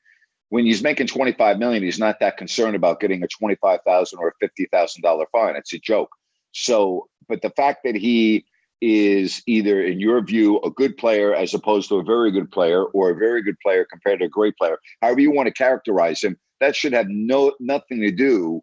when 0.48 0.66
he's 0.66 0.82
making 0.82 1.06
25 1.06 1.58
million, 1.58 1.82
he's 1.82 1.98
not 1.98 2.20
that 2.20 2.36
concerned 2.36 2.76
about 2.76 3.00
getting 3.00 3.22
a 3.22 3.28
25,000 3.28 4.18
or 4.18 4.28
a 4.28 4.46
$50,000 4.46 5.24
fine. 5.32 5.56
It's 5.56 5.72
a 5.72 5.78
joke. 5.78 6.10
So, 6.52 7.08
but 7.28 7.40
the 7.40 7.50
fact 7.50 7.80
that 7.84 7.94
he 7.94 8.44
is 8.82 9.42
either, 9.46 9.82
in 9.82 10.00
your 10.00 10.20
view, 10.22 10.58
a 10.60 10.70
good 10.70 10.96
player 10.96 11.34
as 11.34 11.54
opposed 11.54 11.88
to 11.88 11.96
a 11.96 12.04
very 12.04 12.30
good 12.30 12.50
player, 12.50 12.84
or 12.84 13.10
a 13.10 13.14
very 13.14 13.42
good 13.42 13.58
player 13.60 13.86
compared 13.88 14.18
to 14.18 14.26
a 14.26 14.28
great 14.28 14.56
player, 14.56 14.78
however 15.00 15.20
you 15.20 15.30
want 15.30 15.46
to 15.46 15.54
characterize 15.54 16.22
him, 16.22 16.36
that 16.60 16.76
should 16.76 16.92
have 16.92 17.06
no 17.08 17.54
nothing 17.58 18.00
to 18.00 18.10
do 18.10 18.62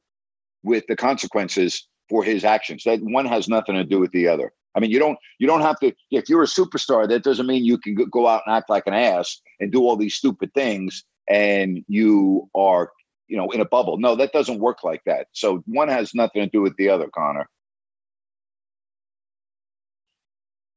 with 0.64 0.86
the 0.88 0.96
consequences 0.96 1.88
for 2.10 2.24
his 2.24 2.44
actions. 2.44 2.84
That 2.84 3.00
one 3.02 3.26
has 3.26 3.48
nothing 3.48 3.76
to 3.76 3.84
do 3.84 4.00
with 4.00 4.12
the 4.12 4.28
other. 4.28 4.52
I 4.76 4.80
mean, 4.80 4.92
you 4.92 5.00
don't 5.00 5.18
you 5.40 5.48
don't 5.48 5.62
have 5.62 5.80
to. 5.80 5.94
If 6.12 6.30
you're 6.30 6.44
a 6.44 6.48
superstar, 6.48 7.08
that 7.10 7.24
doesn't 7.24 7.48
mean 7.48 7.66
you 7.66 7.78
can 7.78 7.96
go 7.96 8.28
out 8.28 8.44
and 8.46 8.56
act 8.56 8.70
like 8.70 8.84
an 8.88 8.94
ass 8.94 9.42
and 9.60 9.72
do 9.72 9.82
all 9.82 9.96
these 9.98 10.16
stupid 10.16 10.54
things, 10.54 11.04
and 11.28 11.84
you 11.88 12.50
are 12.56 12.92
you 13.28 13.38
know 13.38 13.50
in 13.52 13.62
a 13.62 13.66
bubble. 13.66 13.98
No, 13.98 14.16
that 14.16 14.32
doesn't 14.32 14.60
work 14.60 14.84
like 14.84 15.02
that. 15.06 15.28
So 15.34 15.64
one 15.66 15.88
has 15.88 16.14
nothing 16.14 16.42
to 16.44 16.50
do 16.50 16.62
with 16.62 16.76
the 16.78 16.90
other, 16.90 17.10
Connor. 17.14 17.50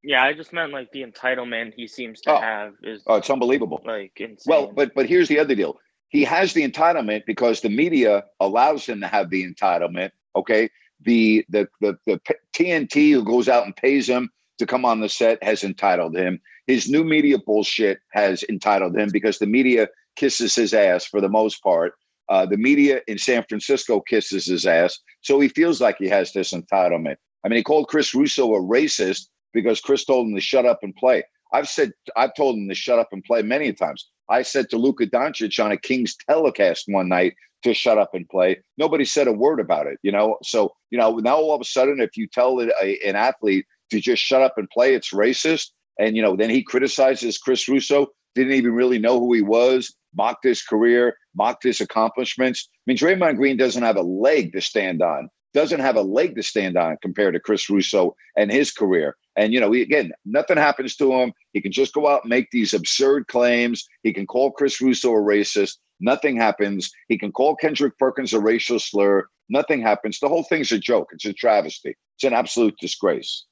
Yeah, 0.02 0.24
I 0.24 0.32
just 0.32 0.52
meant 0.52 0.72
like 0.72 0.90
the 0.92 1.04
entitlement 1.04 1.74
he 1.76 1.86
seems 1.86 2.20
to 2.22 2.32
Oh. 2.32 2.40
have 2.40 2.74
is 2.82 3.02
Oh, 3.06 3.16
it's 3.16 3.30
unbelievable. 3.30 3.80
like 3.84 4.12
insane. 4.20 4.50
Well, 4.50 4.72
but 4.72 4.94
but 4.94 5.06
here's 5.06 5.28
the 5.28 5.38
other 5.38 5.54
deal. 5.54 5.78
He 6.12 6.24
has 6.24 6.52
the 6.52 6.68
entitlement 6.68 7.24
because 7.26 7.62
the 7.62 7.70
media 7.70 8.24
allows 8.38 8.84
him 8.86 9.00
to 9.00 9.08
have 9.08 9.30
the 9.30 9.50
entitlement. 9.50 10.10
Okay, 10.36 10.70
the 11.00 11.44
the 11.48 11.66
the, 11.80 11.98
the 12.06 12.20
TNT 12.54 13.12
who 13.12 13.24
goes 13.24 13.48
out 13.48 13.64
and 13.64 13.74
pays 13.74 14.08
him 14.08 14.30
to 14.58 14.66
come 14.66 14.84
on 14.84 15.00
the 15.00 15.08
set 15.08 15.42
has 15.42 15.64
entitled 15.64 16.14
him. 16.14 16.38
His 16.66 16.88
new 16.88 17.02
media 17.02 17.38
bullshit 17.38 17.98
has 18.12 18.44
entitled 18.44 18.96
him 18.96 19.08
because 19.10 19.38
the 19.38 19.46
media 19.46 19.88
kisses 20.14 20.54
his 20.54 20.74
ass 20.74 21.06
for 21.06 21.20
the 21.22 21.30
most 21.30 21.62
part. 21.62 21.94
Uh, 22.28 22.44
the 22.44 22.58
media 22.58 23.00
in 23.08 23.18
San 23.18 23.42
Francisco 23.48 24.00
kisses 24.00 24.46
his 24.46 24.66
ass, 24.66 24.98
so 25.22 25.40
he 25.40 25.48
feels 25.48 25.80
like 25.80 25.96
he 25.98 26.08
has 26.08 26.32
this 26.32 26.52
entitlement. 26.52 27.16
I 27.44 27.48
mean, 27.48 27.56
he 27.56 27.64
called 27.64 27.88
Chris 27.88 28.14
Russo 28.14 28.54
a 28.54 28.60
racist 28.60 29.28
because 29.54 29.80
Chris 29.80 30.04
told 30.04 30.28
him 30.28 30.34
to 30.34 30.40
shut 30.40 30.66
up 30.66 30.80
and 30.82 30.94
play. 30.94 31.24
I've 31.54 31.68
said 31.68 31.92
I've 32.16 32.34
told 32.34 32.56
him 32.56 32.68
to 32.68 32.74
shut 32.74 32.98
up 32.98 33.08
and 33.12 33.24
play 33.24 33.40
many 33.40 33.72
times. 33.72 34.08
I 34.28 34.42
said 34.42 34.70
to 34.70 34.76
Luka 34.76 35.06
Doncic 35.06 35.62
on 35.62 35.72
a 35.72 35.76
Kings 35.76 36.16
telecast 36.28 36.84
one 36.86 37.08
night 37.08 37.34
to 37.62 37.74
shut 37.74 37.98
up 37.98 38.10
and 38.14 38.28
play. 38.28 38.60
Nobody 38.78 39.04
said 39.04 39.28
a 39.28 39.32
word 39.32 39.60
about 39.60 39.86
it, 39.86 39.98
you 40.02 40.12
know. 40.12 40.38
So 40.42 40.72
you 40.90 40.98
know 40.98 41.16
now 41.16 41.36
all 41.36 41.54
of 41.54 41.60
a 41.60 41.64
sudden, 41.64 42.00
if 42.00 42.16
you 42.16 42.26
tell 42.26 42.60
a, 42.60 42.98
an 43.06 43.16
athlete 43.16 43.66
to 43.90 44.00
just 44.00 44.22
shut 44.22 44.42
up 44.42 44.54
and 44.56 44.68
play, 44.70 44.94
it's 44.94 45.12
racist. 45.12 45.68
And 45.98 46.16
you 46.16 46.22
know 46.22 46.36
then 46.36 46.50
he 46.50 46.62
criticizes 46.62 47.38
Chris 47.38 47.68
Russo. 47.68 48.08
Didn't 48.34 48.54
even 48.54 48.72
really 48.72 48.98
know 48.98 49.18
who 49.18 49.32
he 49.32 49.42
was. 49.42 49.94
Mocked 50.14 50.44
his 50.44 50.62
career, 50.62 51.16
mocked 51.34 51.62
his 51.62 51.80
accomplishments. 51.80 52.68
I 52.70 52.78
mean, 52.86 52.98
Draymond 52.98 53.36
Green 53.36 53.56
doesn't 53.56 53.82
have 53.82 53.96
a 53.96 54.02
leg 54.02 54.52
to 54.52 54.60
stand 54.60 55.02
on. 55.02 55.30
Doesn't 55.54 55.80
have 55.80 55.96
a 55.96 56.02
leg 56.02 56.34
to 56.36 56.42
stand 56.42 56.76
on 56.76 56.96
compared 57.02 57.34
to 57.34 57.40
Chris 57.40 57.68
Russo 57.70 58.14
and 58.36 58.50
his 58.50 58.72
career. 58.72 59.16
And 59.36 59.52
you 59.52 59.60
know, 59.60 59.72
he, 59.72 59.82
again, 59.82 60.12
nothing 60.24 60.56
happens 60.58 60.94
to 60.96 61.12
him. 61.12 61.32
He 61.52 61.60
can 61.60 61.72
just 61.72 61.94
go 61.94 62.06
out 62.08 62.22
and 62.24 62.30
make 62.30 62.48
these 62.50 62.74
absurd 62.74 63.28
claims. 63.28 63.86
He 64.02 64.12
can 64.12 64.26
call 64.26 64.50
Chris 64.52 64.80
Russo 64.80 65.10
a 65.12 65.20
racist. 65.20 65.78
Nothing 66.00 66.36
happens. 66.36 66.90
He 67.08 67.16
can 67.18 67.32
call 67.32 67.56
Kendrick 67.56 67.96
Perkins 67.98 68.32
a 68.32 68.40
racial 68.40 68.78
slur. 68.78 69.26
Nothing 69.48 69.80
happens. 69.80 70.18
The 70.18 70.28
whole 70.28 70.42
thing's 70.44 70.72
a 70.72 70.78
joke. 70.78 71.08
It's 71.12 71.24
a 71.24 71.32
travesty. 71.32 71.94
It's 72.16 72.24
an 72.24 72.32
absolute 72.32 72.74
disgrace. 72.80 73.44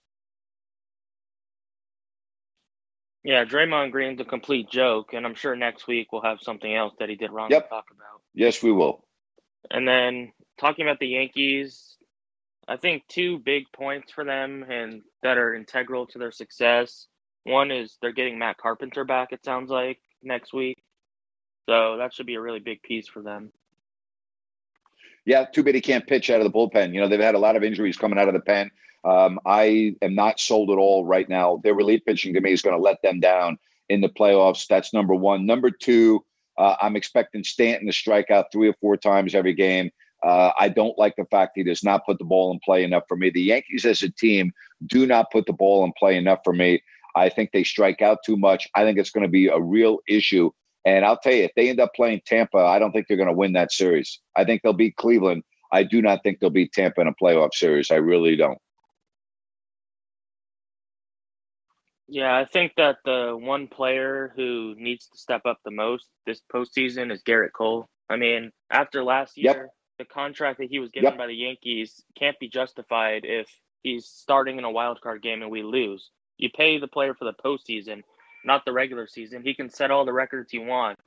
yeah, 3.22 3.44
Draymond 3.44 3.90
Green's 3.92 4.20
a 4.20 4.24
complete 4.24 4.70
joke, 4.70 5.12
and 5.12 5.26
I'm 5.26 5.34
sure 5.34 5.54
next 5.54 5.86
week 5.86 6.10
we'll 6.12 6.22
have 6.22 6.38
something 6.40 6.74
else 6.74 6.94
that 6.98 7.08
he 7.10 7.16
did 7.16 7.30
wrong 7.30 7.50
Yep. 7.50 7.64
to 7.64 7.68
talk 7.68 7.84
about. 7.90 8.22
Yes, 8.34 8.62
we 8.62 8.72
will. 8.72 9.04
And 9.70 9.86
then 9.86 10.32
talking 10.58 10.86
about 10.86 10.98
the 11.00 11.08
Yankees, 11.08 11.96
I 12.70 12.76
think 12.76 13.02
two 13.08 13.40
big 13.40 13.64
points 13.72 14.12
for 14.12 14.24
them 14.24 14.64
and 14.70 15.02
that 15.24 15.38
are 15.38 15.56
integral 15.56 16.06
to 16.06 16.20
their 16.20 16.30
success. 16.30 17.08
One 17.42 17.72
is 17.72 17.98
they're 18.00 18.12
getting 18.12 18.38
Matt 18.38 18.58
Carpenter 18.58 19.04
back, 19.04 19.32
it 19.32 19.44
sounds 19.44 19.70
like, 19.70 19.98
next 20.22 20.52
week. 20.52 20.80
So 21.68 21.96
that 21.98 22.14
should 22.14 22.26
be 22.26 22.36
a 22.36 22.40
really 22.40 22.60
big 22.60 22.80
piece 22.82 23.08
for 23.08 23.22
them. 23.22 23.50
Yeah, 25.24 25.46
too 25.46 25.64
bad 25.64 25.74
he 25.74 25.80
can't 25.80 26.06
pitch 26.06 26.30
out 26.30 26.40
of 26.40 26.44
the 26.44 26.56
bullpen. 26.56 26.94
You 26.94 27.00
know, 27.00 27.08
they've 27.08 27.18
had 27.18 27.34
a 27.34 27.40
lot 27.40 27.56
of 27.56 27.64
injuries 27.64 27.96
coming 27.96 28.20
out 28.20 28.28
of 28.28 28.34
the 28.34 28.40
pen. 28.40 28.70
Um, 29.04 29.40
I 29.44 29.96
am 30.00 30.14
not 30.14 30.38
sold 30.38 30.70
at 30.70 30.78
all 30.78 31.04
right 31.04 31.28
now. 31.28 31.60
Their 31.64 31.74
relief 31.74 32.04
pitching 32.06 32.34
to 32.34 32.40
me 32.40 32.52
is 32.52 32.62
going 32.62 32.76
to 32.76 32.82
let 32.82 33.02
them 33.02 33.18
down 33.18 33.58
in 33.88 34.00
the 34.00 34.08
playoffs. 34.08 34.68
That's 34.68 34.94
number 34.94 35.14
one. 35.16 35.44
Number 35.44 35.72
two, 35.72 36.24
uh, 36.56 36.76
I'm 36.80 36.94
expecting 36.94 37.42
Stanton 37.42 37.88
to 37.88 37.92
strike 37.92 38.30
out 38.30 38.52
three 38.52 38.68
or 38.68 38.74
four 38.80 38.96
times 38.96 39.34
every 39.34 39.54
game. 39.54 39.90
Uh, 40.22 40.50
I 40.58 40.68
don't 40.68 40.98
like 40.98 41.16
the 41.16 41.24
fact 41.24 41.52
he 41.54 41.62
does 41.62 41.82
not 41.82 42.04
put 42.04 42.18
the 42.18 42.24
ball 42.24 42.52
in 42.52 42.60
play 42.64 42.84
enough 42.84 43.04
for 43.08 43.16
me. 43.16 43.30
The 43.30 43.42
Yankees 43.42 43.86
as 43.86 44.02
a 44.02 44.10
team 44.10 44.52
do 44.86 45.06
not 45.06 45.30
put 45.30 45.46
the 45.46 45.52
ball 45.52 45.84
in 45.84 45.92
play 45.98 46.16
enough 46.16 46.40
for 46.44 46.52
me. 46.52 46.82
I 47.16 47.28
think 47.28 47.50
they 47.52 47.64
strike 47.64 48.02
out 48.02 48.18
too 48.24 48.36
much. 48.36 48.68
I 48.74 48.84
think 48.84 48.98
it's 48.98 49.10
going 49.10 49.26
to 49.26 49.30
be 49.30 49.48
a 49.48 49.60
real 49.60 49.98
issue. 50.08 50.50
And 50.84 51.04
I'll 51.04 51.18
tell 51.18 51.32
you, 51.32 51.44
if 51.44 51.52
they 51.56 51.68
end 51.68 51.80
up 51.80 51.94
playing 51.94 52.22
Tampa, 52.26 52.58
I 52.58 52.78
don't 52.78 52.92
think 52.92 53.06
they're 53.08 53.16
going 53.16 53.28
to 53.28 53.34
win 53.34 53.52
that 53.54 53.72
series. 53.72 54.20
I 54.36 54.44
think 54.44 54.62
they'll 54.62 54.72
beat 54.72 54.96
Cleveland. 54.96 55.42
I 55.72 55.82
do 55.82 56.02
not 56.02 56.22
think 56.22 56.40
they'll 56.40 56.50
beat 56.50 56.72
Tampa 56.72 57.00
in 57.00 57.06
a 57.06 57.14
playoff 57.14 57.54
series. 57.54 57.90
I 57.90 57.96
really 57.96 58.36
don't. 58.36 58.58
Yeah, 62.08 62.36
I 62.36 62.44
think 62.44 62.72
that 62.76 62.96
the 63.04 63.36
one 63.40 63.68
player 63.68 64.32
who 64.34 64.74
needs 64.76 65.06
to 65.08 65.18
step 65.18 65.42
up 65.46 65.58
the 65.64 65.70
most 65.70 66.08
this 66.26 66.42
postseason 66.52 67.12
is 67.12 67.22
Gerrit 67.22 67.52
Cole. 67.52 67.88
I 68.08 68.16
mean, 68.16 68.50
after 68.68 69.04
last 69.04 69.34
Yep. 69.36 69.68
The 70.00 70.06
contract 70.06 70.58
that 70.60 70.70
he 70.70 70.78
was 70.78 70.90
given 70.92 71.10
Yep. 71.10 71.18
by 71.18 71.26
the 71.26 71.34
Yankees 71.34 72.02
can't 72.18 72.38
be 72.38 72.48
justified 72.48 73.26
if 73.26 73.54
he's 73.82 74.06
starting 74.06 74.56
in 74.56 74.64
a 74.64 74.70
wild 74.70 74.98
card 75.02 75.20
game 75.20 75.42
and 75.42 75.50
we 75.50 75.62
lose. 75.62 76.10
You 76.38 76.48
pay 76.48 76.78
the 76.78 76.88
player 76.88 77.12
for 77.12 77.26
the 77.26 77.34
postseason, 77.34 78.02
not 78.42 78.64
the 78.64 78.72
regular 78.72 79.06
season. 79.06 79.42
He 79.42 79.52
can 79.52 79.68
set 79.68 79.90
all 79.90 80.06
the 80.06 80.14
records 80.14 80.50
he 80.50 80.58
wants, 80.58 81.02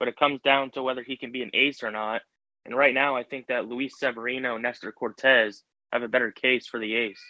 but 0.00 0.08
it 0.08 0.16
comes 0.16 0.40
down 0.42 0.72
to 0.72 0.82
whether 0.82 1.04
he 1.04 1.16
can 1.16 1.30
be 1.30 1.42
an 1.44 1.52
ace 1.54 1.84
or 1.84 1.92
not. 1.92 2.22
And 2.64 2.76
right 2.76 2.92
now, 2.92 3.14
I 3.14 3.22
think 3.22 3.46
that 3.46 3.66
Luis 3.68 3.96
Severino, 3.96 4.58
Nestor 4.58 4.90
Cortes 4.90 5.62
have 5.92 6.02
a 6.02 6.08
better 6.08 6.32
case 6.32 6.66
for 6.66 6.80
the 6.80 6.96
ace. 6.96 7.22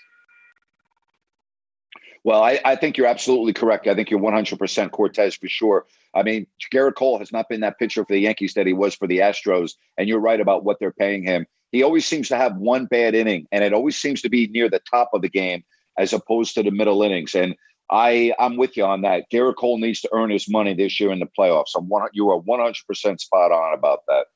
Well, 2.24 2.42
I, 2.42 2.60
I 2.64 2.76
think 2.76 2.96
you're 2.96 3.06
absolutely 3.06 3.52
correct. 3.52 3.86
I 3.86 3.94
think 3.94 4.10
you're 4.10 4.20
100% 4.20 4.90
Cortes 4.90 5.34
for 5.34 5.48
sure. 5.48 5.86
I 6.14 6.22
mean, 6.22 6.46
Gerrit 6.72 6.94
Cole 6.94 7.18
has 7.18 7.32
not 7.32 7.48
been 7.48 7.60
that 7.60 7.78
pitcher 7.78 8.04
for 8.04 8.12
the 8.12 8.20
Yankees 8.20 8.54
that 8.54 8.66
he 8.66 8.72
was 8.72 8.94
for 8.94 9.06
the 9.06 9.18
Astros. 9.18 9.72
And 9.96 10.08
you're 10.08 10.20
right 10.20 10.40
about 10.40 10.64
what 10.64 10.78
they're 10.80 10.92
paying 10.92 11.22
him. 11.22 11.46
He 11.72 11.82
always 11.82 12.06
seems 12.06 12.28
to 12.28 12.36
have 12.36 12.56
one 12.56 12.86
bad 12.86 13.14
inning, 13.14 13.46
and 13.52 13.62
it 13.62 13.74
always 13.74 13.96
seems 13.96 14.22
to 14.22 14.30
be 14.30 14.48
near 14.48 14.70
the 14.70 14.80
top 14.90 15.10
of 15.12 15.22
the 15.22 15.28
game 15.28 15.64
as 15.98 16.12
opposed 16.12 16.54
to 16.54 16.62
the 16.62 16.70
middle 16.70 17.02
innings. 17.02 17.34
And 17.34 17.54
I, 17.90 18.34
I'm 18.38 18.56
with 18.56 18.76
you 18.76 18.84
on 18.84 19.02
that. 19.02 19.24
Gerrit 19.32 19.56
Cole 19.56 19.78
needs 19.78 20.00
to 20.02 20.10
earn 20.12 20.30
his 20.30 20.48
money 20.48 20.74
this 20.74 20.98
year 21.00 21.10
in 21.10 21.18
the 21.18 21.28
playoffs. 21.38 21.70
I'm 21.76 21.88
one, 21.88 22.08
you 22.12 22.30
are 22.30 22.40
100% 22.40 23.20
spot 23.20 23.52
on 23.52 23.74
about 23.74 24.00
that. 24.08 24.26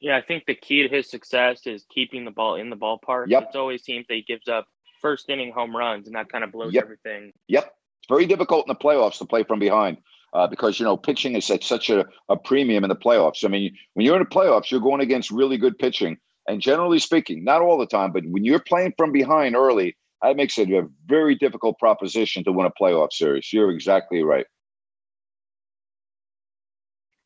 Yeah, 0.00 0.16
I 0.16 0.22
think 0.22 0.46
the 0.46 0.54
key 0.54 0.82
to 0.82 0.88
his 0.88 1.10
success 1.10 1.66
is 1.66 1.84
keeping 1.94 2.24
the 2.24 2.30
ball 2.30 2.56
in 2.56 2.70
the 2.70 2.76
ballpark. 2.76 3.26
Yep. 3.28 3.42
It's 3.48 3.56
always 3.56 3.82
seems 3.82 4.06
that 4.08 4.14
he 4.14 4.22
gives 4.22 4.48
up 4.48 4.66
first 5.00 5.28
inning 5.28 5.52
home 5.52 5.76
runs, 5.76 6.06
and 6.06 6.16
that 6.16 6.30
kind 6.30 6.44
of 6.44 6.52
blows 6.52 6.72
Yep. 6.72 6.84
everything. 6.84 7.32
Yep. 7.48 7.64
It's 7.64 8.08
very 8.08 8.26
difficult 8.26 8.66
in 8.66 8.68
the 8.72 8.78
playoffs 8.78 9.18
to 9.18 9.26
play 9.26 9.42
from 9.44 9.58
behind 9.58 9.98
uh, 10.32 10.46
because, 10.46 10.78
you 10.80 10.84
know, 10.84 10.96
pitching 10.96 11.36
is 11.36 11.50
at 11.50 11.62
such 11.62 11.90
a, 11.90 12.06
a 12.28 12.36
premium 12.36 12.84
in 12.84 12.88
the 12.88 12.96
playoffs. 12.96 13.44
I 13.44 13.48
mean, 13.48 13.76
when 13.94 14.06
you're 14.06 14.16
in 14.16 14.22
the 14.22 14.28
playoffs, 14.28 14.70
you're 14.70 14.80
going 14.80 15.00
against 15.00 15.30
really 15.30 15.58
good 15.58 15.78
pitching. 15.78 16.16
And 16.48 16.60
generally 16.60 16.98
speaking, 16.98 17.44
not 17.44 17.60
all 17.62 17.78
the 17.78 17.86
time, 17.86 18.12
but 18.12 18.24
when 18.26 18.44
you're 18.44 18.60
playing 18.60 18.94
from 18.96 19.12
behind 19.12 19.54
early, 19.54 19.96
that 20.22 20.36
makes 20.36 20.58
it 20.58 20.70
a 20.70 20.88
very 21.06 21.34
difficult 21.34 21.78
proposition 21.78 22.42
to 22.44 22.52
win 22.52 22.66
a 22.66 22.82
playoff 22.82 23.12
series. 23.12 23.52
You're 23.52 23.70
exactly 23.70 24.22
right. 24.22 24.46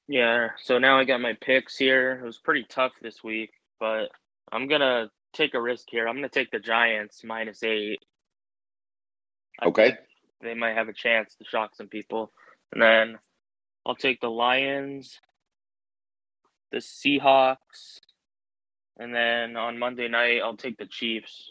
Yeah, 0.09 0.49
so 0.62 0.79
now 0.79 0.99
I 0.99 1.05
got 1.05 1.21
my 1.21 1.35
picks 1.40 1.77
here. 1.77 2.21
It 2.23 2.27
was 2.27 2.38
pretty 2.38 2.67
tough 2.69 2.93
this 3.01 3.25
week, 3.25 3.51
but 3.81 4.11
I'm 4.53 4.69
gonna 4.69 5.11
take 5.33 5.55
a 5.55 5.61
risk 5.62 5.87
here. 5.90 6.07
I'm 6.07 6.17
gonna 6.17 6.29
take 6.29 6.51
the 6.51 6.59
Giants 6.59 7.23
minus 7.25 7.62
eight. 7.62 8.01
I 9.61 9.67
Okay. 9.67 9.97
they 10.43 10.55
might 10.55 10.75
have 10.77 10.88
a 10.88 10.93
chance 10.93 11.35
to 11.37 11.45
shock 11.45 11.75
some 11.75 11.88
people. 11.88 12.33
And 12.73 12.83
then 12.83 13.19
I'll 13.87 13.97
take 13.97 14.21
the 14.21 14.31
Lions, 14.31 15.21
the 16.71 16.79
Seahawks, 16.79 18.01
and 18.99 19.14
then 19.14 19.57
on 19.57 19.79
Monday 19.79 20.09
night 20.09 20.40
I'll 20.43 20.57
take 20.57 20.77
the 20.77 20.87
Chiefs. 20.87 21.51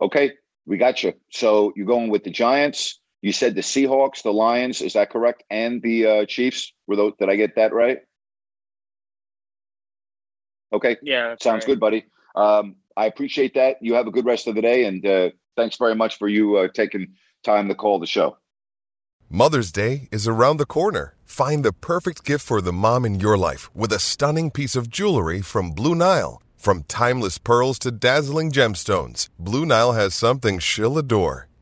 Okay. 0.00 0.32
We 0.66 0.76
got 0.76 1.02
you. 1.02 1.14
So 1.30 1.72
you're 1.74 1.86
going 1.86 2.10
with 2.10 2.22
the 2.24 2.30
Giants. 2.30 2.99
You 3.22 3.32
said 3.32 3.54
the 3.54 3.60
Seahawks, 3.60 4.22
the 4.22 4.32
Lions. 4.32 4.80
Is 4.80 4.94
that 4.94 5.10
correct? 5.10 5.44
And 5.50 5.82
the 5.82 6.06
uh, 6.06 6.26
Chiefs. 6.26 6.72
Were 6.86 6.96
those, 6.96 7.12
did 7.18 7.28
I 7.28 7.36
get 7.36 7.56
that 7.56 7.72
right? 7.72 7.98
Okay. 10.72 10.96
Yeah, 11.02 11.34
Sounds 11.40 11.62
right. 11.62 11.66
good, 11.66 11.80
buddy. 11.80 12.06
Um, 12.34 12.76
I 12.96 13.06
appreciate 13.06 13.54
that. 13.54 13.76
You 13.80 13.94
have 13.94 14.06
a 14.06 14.10
good 14.10 14.24
rest 14.24 14.46
of 14.46 14.54
the 14.54 14.62
day, 14.62 14.84
and 14.84 15.04
uh, 15.04 15.30
thanks 15.56 15.76
very 15.76 15.94
much 15.94 16.18
for 16.18 16.28
you 16.28 16.56
uh, 16.56 16.68
taking 16.72 17.14
time 17.44 17.68
to 17.68 17.74
call 17.74 17.98
the 17.98 18.06
show. 18.06 18.36
Mother's 19.28 19.70
Day 19.70 20.08
is 20.10 20.26
around 20.26 20.56
the 20.56 20.66
corner. 20.66 21.14
Find 21.24 21.64
the 21.64 21.72
perfect 21.72 22.24
gift 22.24 22.44
for 22.44 22.60
the 22.60 22.72
mom 22.72 23.04
in 23.04 23.20
your 23.20 23.38
life 23.38 23.74
with 23.74 23.92
a 23.92 24.00
stunning 24.00 24.50
piece 24.50 24.74
of 24.74 24.90
jewelry 24.90 25.40
from 25.40 25.70
Blue 25.70 25.94
Nile. 25.94 26.42
From 26.56 26.82
timeless 26.88 27.38
pearls 27.38 27.78
to 27.80 27.90
dazzling 27.90 28.50
gemstones, 28.50 29.28
Blue 29.38 29.64
Nile 29.64 29.92
has 29.92 30.14
something 30.14 30.58
she'll 30.58 30.98
adore. 30.98 31.48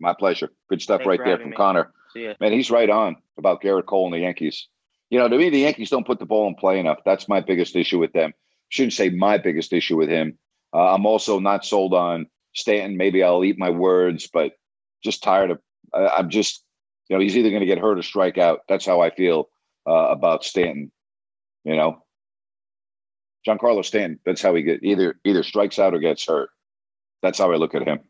My 0.00 0.14
pleasure. 0.14 0.50
Good 0.68 0.82
stuff 0.82 1.00
Thanks 1.00 1.08
right 1.08 1.24
there 1.24 1.38
from 1.38 1.50
me. 1.50 1.56
Connor. 1.56 1.92
Man, 2.40 2.52
he's 2.52 2.70
right 2.70 2.88
on 2.88 3.16
about 3.38 3.62
Gerrit 3.62 3.86
Cole 3.86 4.06
and 4.06 4.14
the 4.14 4.20
Yankees. 4.20 4.68
You 5.10 5.18
know, 5.18 5.28
to 5.28 5.36
me, 5.36 5.50
the 5.50 5.60
Yankees 5.60 5.90
don't 5.90 6.06
put 6.06 6.18
the 6.18 6.26
ball 6.26 6.48
in 6.48 6.54
play 6.54 6.78
enough. 6.80 6.98
That's 7.04 7.28
my 7.28 7.40
biggest 7.40 7.76
issue 7.76 7.98
with 7.98 8.12
them. 8.12 8.32
Shouldn't 8.68 8.94
say 8.94 9.10
my 9.10 9.38
biggest 9.38 9.72
issue 9.72 9.96
with 9.96 10.08
him. 10.08 10.38
Uh, 10.74 10.94
I'm 10.94 11.06
also 11.06 11.38
not 11.38 11.64
sold 11.64 11.94
on 11.94 12.26
Stanton. 12.54 12.96
Maybe 12.96 13.22
I'll 13.22 13.44
eat 13.44 13.58
my 13.58 13.70
words, 13.70 14.28
but 14.32 14.52
just 15.04 15.22
tired 15.22 15.50
of. 15.50 15.60
I 15.94 16.08
I'm 16.08 16.30
just, 16.30 16.64
you 17.08 17.16
know, 17.16 17.22
he's 17.22 17.36
either 17.36 17.50
going 17.50 17.60
to 17.60 17.66
get 17.66 17.78
hurt 17.78 17.98
or 17.98 18.02
strike 18.02 18.38
out. 18.38 18.60
That's 18.68 18.84
how 18.84 19.00
I 19.00 19.10
feel 19.10 19.48
uh, 19.86 20.08
about 20.08 20.44
Stanton. 20.44 20.90
You 21.64 21.76
know, 21.76 22.02
Giancarlo 23.46 23.84
Stanton. 23.84 24.18
That's 24.24 24.42
how 24.42 24.54
he 24.54 24.62
get 24.62 24.82
either 24.82 25.14
either 25.24 25.42
strikes 25.42 25.78
out 25.78 25.94
or 25.94 25.98
gets 26.00 26.26
hurt. 26.26 26.50
That's 27.22 27.38
how 27.38 27.52
I 27.52 27.56
look 27.56 27.74
at 27.74 27.86
him. 27.86 28.00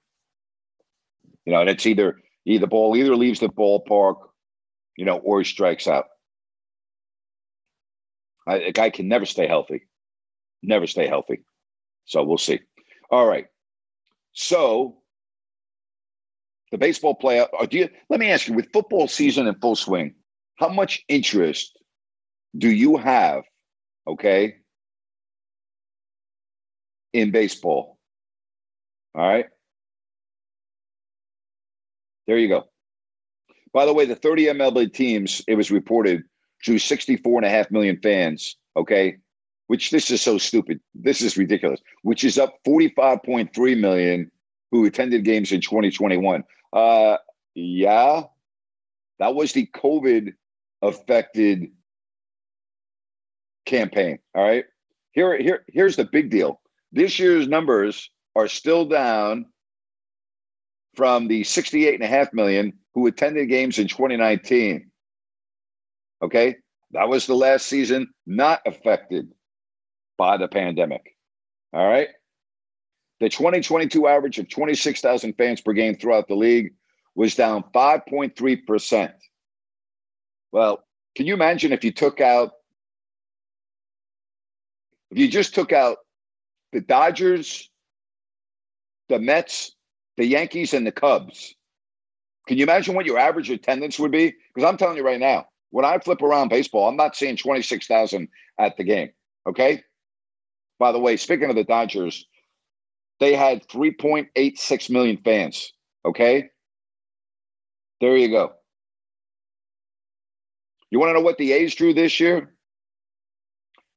You 1.47 1.53
know, 1.53 1.61
and 1.61 1.71
it's 1.71 1.87
either 1.87 2.17
either 2.45 2.67
ball 2.67 2.97
either 2.97 3.17
leaves 3.17 3.41
the 3.41 3.49
ballpark, 3.49 4.17
you 4.97 5.05
know, 5.05 5.17
or 5.19 5.41
he 5.41 5.45
strikes 5.45 5.87
out. 5.87 6.07
I, 8.47 8.57
a 8.57 8.73
guy 8.73 8.91
can 8.91 9.09
never 9.09 9.25
stay 9.25 9.47
healthy, 9.47 9.89
never 10.63 10.87
stay 10.87 11.07
healthy. 11.07 11.45
So 12.05 12.23
we'll 12.25 12.39
see. 12.39 12.61
All 13.11 13.27
right. 13.27 13.47
So 14.33 14.99
the 16.73 16.79
baseball 16.79 17.17
playoff. 17.17 17.49
Or 17.53 17.63
uh, 17.63 17.67
do 17.67 17.79
you? 17.79 17.89
Let 18.11 18.21
me 18.21 18.31
ask 18.31 18.49
you: 18.49 18.55
with 18.55 18.73
football 18.73 19.09
season 19.09 19.47
in 19.47 19.55
full 19.57 19.77
swing, 19.77 20.15
how 20.57 20.69
much 20.69 21.05
interest 21.09 21.79
do 22.57 22.69
you 22.69 22.97
have? 22.97 23.45
Okay, 24.07 24.57
in 27.13 27.31
baseball. 27.31 27.99
All 29.15 29.27
right. 29.27 29.47
There 32.27 32.39
you 32.39 32.49
go. 32.49 32.65
By 33.73 33.87
the 33.87 33.93
way, 33.93 34.07
the 34.07 34.17
30 34.17 34.47
MLB 34.47 34.93
teams, 34.93 35.43
it 35.47 35.55
was 35.55 35.71
reported, 35.71 36.23
drew 36.62 36.79
64 36.79 37.39
and 37.39 37.47
a 37.47 37.51
half 37.51 37.71
million 37.71 37.99
fans. 38.03 38.57
Okay. 38.77 39.17
Which 39.67 39.91
this 39.91 40.11
is 40.11 40.23
so 40.23 40.39
stupid. 40.39 40.81
This 40.95 41.21
is 41.21 41.37
ridiculous. 41.37 41.81
Which 42.03 42.25
is 42.25 42.39
up 42.39 42.55
45.3 42.67 43.79
million 43.79 44.31
who 44.71 44.87
attended 44.87 45.25
games 45.25 45.53
in 45.53 45.61
2021. 45.61 46.45
Uh, 46.73 47.17
yeah. 47.55 48.23
That 49.19 49.35
was 49.35 49.53
the 49.53 49.67
COVID 49.75 50.35
affected 50.83 51.69
campaign. 53.65 54.19
All 54.35 54.43
right. 54.43 54.65
Here, 55.12 55.37
here, 55.39 55.65
here's 55.69 55.97
the 55.97 56.05
big 56.05 56.31
deal. 56.31 56.61
This 56.93 57.19
year's 57.19 57.49
numbers 57.49 58.11
are 58.35 58.49
still 58.49 58.85
down 58.85 59.47
from 60.97 61.29
the 61.29 61.45
68 61.45 61.95
and 61.95 62.03
a 62.03 62.07
half 62.07 62.33
million 62.33 62.73
who 62.95 63.07
attended 63.07 63.49
games 63.49 63.79
in 63.79 63.87
2019. 63.87 64.91
Okay. 66.23 66.57
That 66.93 67.09
was 67.09 67.27
the 67.27 67.35
last 67.35 67.67
season 67.67 68.09
not 68.27 68.63
affected 68.67 69.29
by 70.17 70.39
the 70.39 70.49
pandemic. 70.49 71.15
All 71.73 71.87
right. 71.87 72.09
The 73.21 73.29
2022 73.29 74.07
average 74.09 74.39
of 74.39 74.49
26,000 74.49 75.35
fans 75.35 75.61
per 75.61 75.73
game 75.73 75.95
throughout 75.95 76.29
the 76.29 76.35
league 76.35 76.75
was 77.15 77.35
down 77.35 77.65
5.3%. 77.75 79.13
Well, 80.53 80.85
can 81.15 81.27
you 81.27 81.35
imagine 81.35 81.73
if 81.73 81.85
you 81.85 81.93
took 81.93 82.21
out, 82.21 82.53
if 85.11 85.19
you 85.19 85.29
just 85.29 85.55
took 85.55 85.73
out 85.73 85.99
the 86.73 86.81
Dodgers, 86.81 87.71
the 89.09 89.19
Mets, 89.19 89.76
the 90.16 90.26
Yankees, 90.26 90.74
and 90.74 90.87
the 90.87 90.92
Cubs? 90.92 91.55
Can 92.46 92.59
you 92.59 92.62
imagine 92.62 92.94
what 92.94 93.07
your 93.07 93.18
average 93.18 93.50
attendance 93.50 93.98
would 93.98 94.12
be? 94.12 94.35
Because 94.55 94.68
I'm 94.68 94.76
telling 94.76 94.96
you 94.96 95.05
right 95.05 95.20
now, 95.20 95.46
when 95.70 95.85
I 95.85 95.98
flip 95.98 96.22
around 96.22 96.48
baseball, 96.48 96.88
I'm 96.88 96.96
not 96.96 97.16
seeing 97.16 97.37
26,000 97.37 98.29
at 98.59 98.76
the 98.76 98.85
game. 98.85 99.11
Okay. 99.48 99.83
By 100.79 100.92
the 100.92 100.98
way, 100.98 101.16
speaking 101.16 101.50
of 101.50 101.57
the 101.57 101.64
Dodgers, 101.64 102.26
they 103.18 103.35
had 103.35 103.66
3.86 103.68 104.90
million 104.90 105.18
fans. 105.24 105.72
Okay. 106.05 106.50
There 108.00 108.16
you 108.16 108.29
go. 108.29 108.52
You 110.90 111.00
want 111.00 111.11
to 111.11 111.14
know 111.14 111.22
what 111.22 111.38
the 111.38 111.52
A's 111.52 111.74
drew 111.74 111.94
this 111.94 112.20
year? 112.20 112.52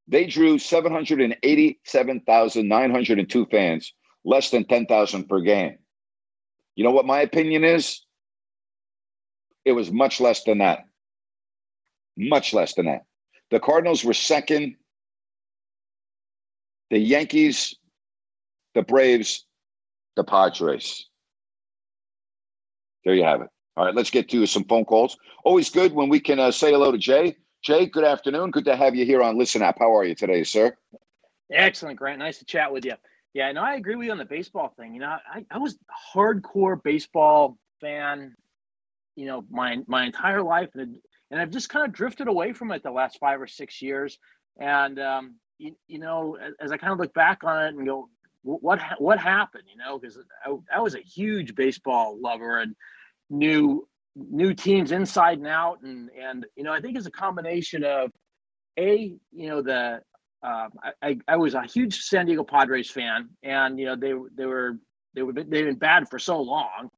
They 0.08 0.26
drew 0.26 0.58
787,902 0.58 3.46
fans, 3.46 3.94
less 4.26 4.50
than 4.50 4.66
10,000 4.66 5.30
per 5.30 5.42
game. 5.42 5.78
You 6.80 6.86
know 6.86 6.92
what 6.92 7.06
my 7.06 7.20
opinion 7.20 7.66
is? 7.66 8.06
It 9.66 9.74
was 9.74 9.92
much 9.92 10.22
less 10.22 10.46
than 10.46 10.60
that. 10.60 10.86
Much 12.16 12.54
less 12.54 12.74
than 12.74 12.86
that. 12.86 13.02
The 13.52 13.60
Cardinals 13.60 14.06
were 14.06 14.14
second. 14.14 14.78
The 16.90 16.98
Yankees, 16.98 17.76
the 18.76 18.82
Braves, 18.82 19.46
the 20.16 20.24
Padres. 20.24 21.10
There 23.04 23.14
you 23.14 23.26
have 23.26 23.42
it. 23.42 23.50
All 23.76 23.84
right, 23.84 23.94
let's 23.94 24.10
get 24.10 24.30
to 24.30 24.46
some 24.46 24.64
phone 24.64 24.86
calls. 24.86 25.18
Always 25.44 25.70
good 25.70 25.92
when 25.92 26.08
we 26.08 26.22
can 26.22 26.40
uh, 26.40 26.50
say 26.50 26.72
hello 26.72 26.94
to 26.94 26.98
Jay. 26.98 27.36
Jay, 27.62 27.88
good 27.88 28.06
afternoon. 28.06 28.52
Good 28.52 28.64
to 28.64 28.78
have 28.78 28.96
you 28.96 29.04
here 29.04 29.22
on 29.22 29.38
Listen 29.38 29.62
Up. 29.62 29.76
How 29.80 29.94
are 29.94 30.06
you 30.06 30.16
today, 30.16 30.46
sir? 30.46 30.78
Excellent, 31.52 32.00
Grant. 32.00 32.20
Nice 32.20 32.38
to 32.38 32.46
chat 32.46 32.72
with 32.72 32.86
you. 32.86 32.94
Yeah, 33.34 33.52
no, 33.52 33.62
I 33.62 33.76
agree 33.76 33.96
with 33.96 34.06
you 34.08 34.12
on 34.12 34.18
the 34.18 34.26
baseball 34.26 34.74
thing. 34.78 34.94
You 34.94 35.02
know, 35.02 35.08
I, 35.32 35.46
I 35.52 35.58
was 35.60 35.76
a 35.76 36.18
hardcore 36.18 36.82
baseball 36.82 37.58
fan, 37.80 38.36
you 39.16 39.28
know, 39.28 39.44
my 39.50 39.78
my 39.88 40.06
entire 40.06 40.42
life, 40.42 40.70
and 40.76 40.96
and 41.30 41.40
I've 41.40 41.52
just 41.52 41.70
kind 41.70 41.86
of 41.86 41.94
drifted 41.94 42.28
away 42.28 42.54
from 42.54 42.72
it 42.72 42.82
the 42.84 42.92
last 42.92 43.20
five 43.20 43.40
or 43.40 43.48
six 43.48 43.82
years. 43.82 44.18
And 44.60 45.00
um, 45.00 45.36
you, 45.60 45.76
you 45.88 46.00
know, 46.00 46.38
as, 46.42 46.54
as 46.60 46.72
I 46.72 46.78
kind 46.78 46.92
of 46.92 47.00
look 47.00 47.14
back 47.14 47.44
on 47.44 47.64
it 47.66 47.76
and 47.76 47.86
go, 47.86 48.10
what 48.42 48.80
what 48.98 49.20
happened? 49.20 49.66
You 49.72 49.78
know, 49.78 50.00
because 50.00 50.18
I, 50.46 50.56
I 50.78 50.80
was 50.82 50.96
a 50.96 51.00
huge 51.02 51.54
baseball 51.56 52.18
lover 52.22 52.58
and 52.60 52.76
knew 53.30 53.88
new 54.16 54.54
teams 54.56 54.92
inside 54.92 55.38
and 55.38 55.48
out, 55.48 55.80
and 55.84 56.10
and 56.20 56.46
you 56.56 56.64
know, 56.64 56.74
I 56.74 56.82
think 56.82 56.98
it's 56.98 57.06
a 57.06 57.12
combination 57.12 57.84
of 57.84 58.12
a 58.80 59.16
you 59.32 59.50
know 59.50 59.62
the 59.62 60.02
um, 60.42 60.70
I, 61.02 61.18
I 61.28 61.36
was 61.36 61.54
a 61.54 61.64
huge 61.64 62.02
San 62.02 62.26
Diego 62.26 62.44
Padres 62.44 62.90
fan, 62.90 63.30
and 63.44 63.78
you 63.78 63.86
know 63.86 63.96
they 63.96 64.14
they 64.36 64.46
were 64.46 64.78
they 65.14 65.22
were 65.22 65.34
they've 65.34 65.50
been 65.50 65.76
bad 65.76 66.10
for 66.10 66.18
so 66.18 66.42
long, 66.42 66.90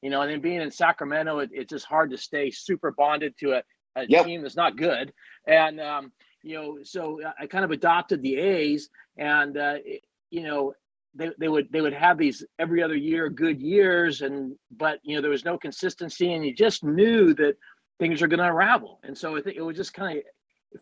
you 0.00 0.08
know, 0.08 0.22
and 0.22 0.30
then 0.30 0.40
being 0.40 0.62
in 0.62 0.70
Sacramento, 0.70 1.40
it, 1.40 1.50
it's 1.52 1.70
just 1.70 1.84
hard 1.84 2.10
to 2.10 2.16
stay 2.16 2.50
super 2.50 2.92
bonded 2.92 3.34
to 3.40 3.52
a, 3.52 3.62
a 3.96 4.06
yep. 4.08 4.24
team 4.24 4.42
that's 4.42 4.56
not 4.56 4.76
good, 4.76 5.12
and 5.46 5.78
um, 5.80 6.10
you 6.42 6.54
know, 6.54 6.78
so 6.84 7.20
I 7.38 7.46
kind 7.46 7.64
of 7.64 7.70
adopted 7.70 8.22
the 8.22 8.36
A's, 8.36 8.88
and 9.18 9.58
uh, 9.58 9.74
it, 9.84 10.02
you 10.30 10.42
know, 10.42 10.72
they, 11.14 11.30
they 11.38 11.48
would 11.48 11.70
they 11.70 11.82
would 11.82 11.92
have 11.92 12.16
these 12.16 12.44
every 12.58 12.82
other 12.82 12.96
year 12.96 13.28
good 13.28 13.60
years, 13.60 14.22
and 14.22 14.56
but 14.70 15.00
you 15.02 15.16
know 15.16 15.22
there 15.22 15.30
was 15.30 15.44
no 15.44 15.58
consistency, 15.58 16.32
and 16.32 16.46
you 16.46 16.54
just 16.54 16.82
knew 16.82 17.34
that 17.34 17.56
things 17.98 18.22
are 18.22 18.26
going 18.26 18.38
to 18.38 18.46
unravel, 18.46 19.00
and 19.02 19.16
so 19.16 19.36
I 19.36 19.42
think 19.42 19.56
it 19.56 19.62
was 19.62 19.76
just 19.76 19.92
kind 19.92 20.18
of 20.18 20.24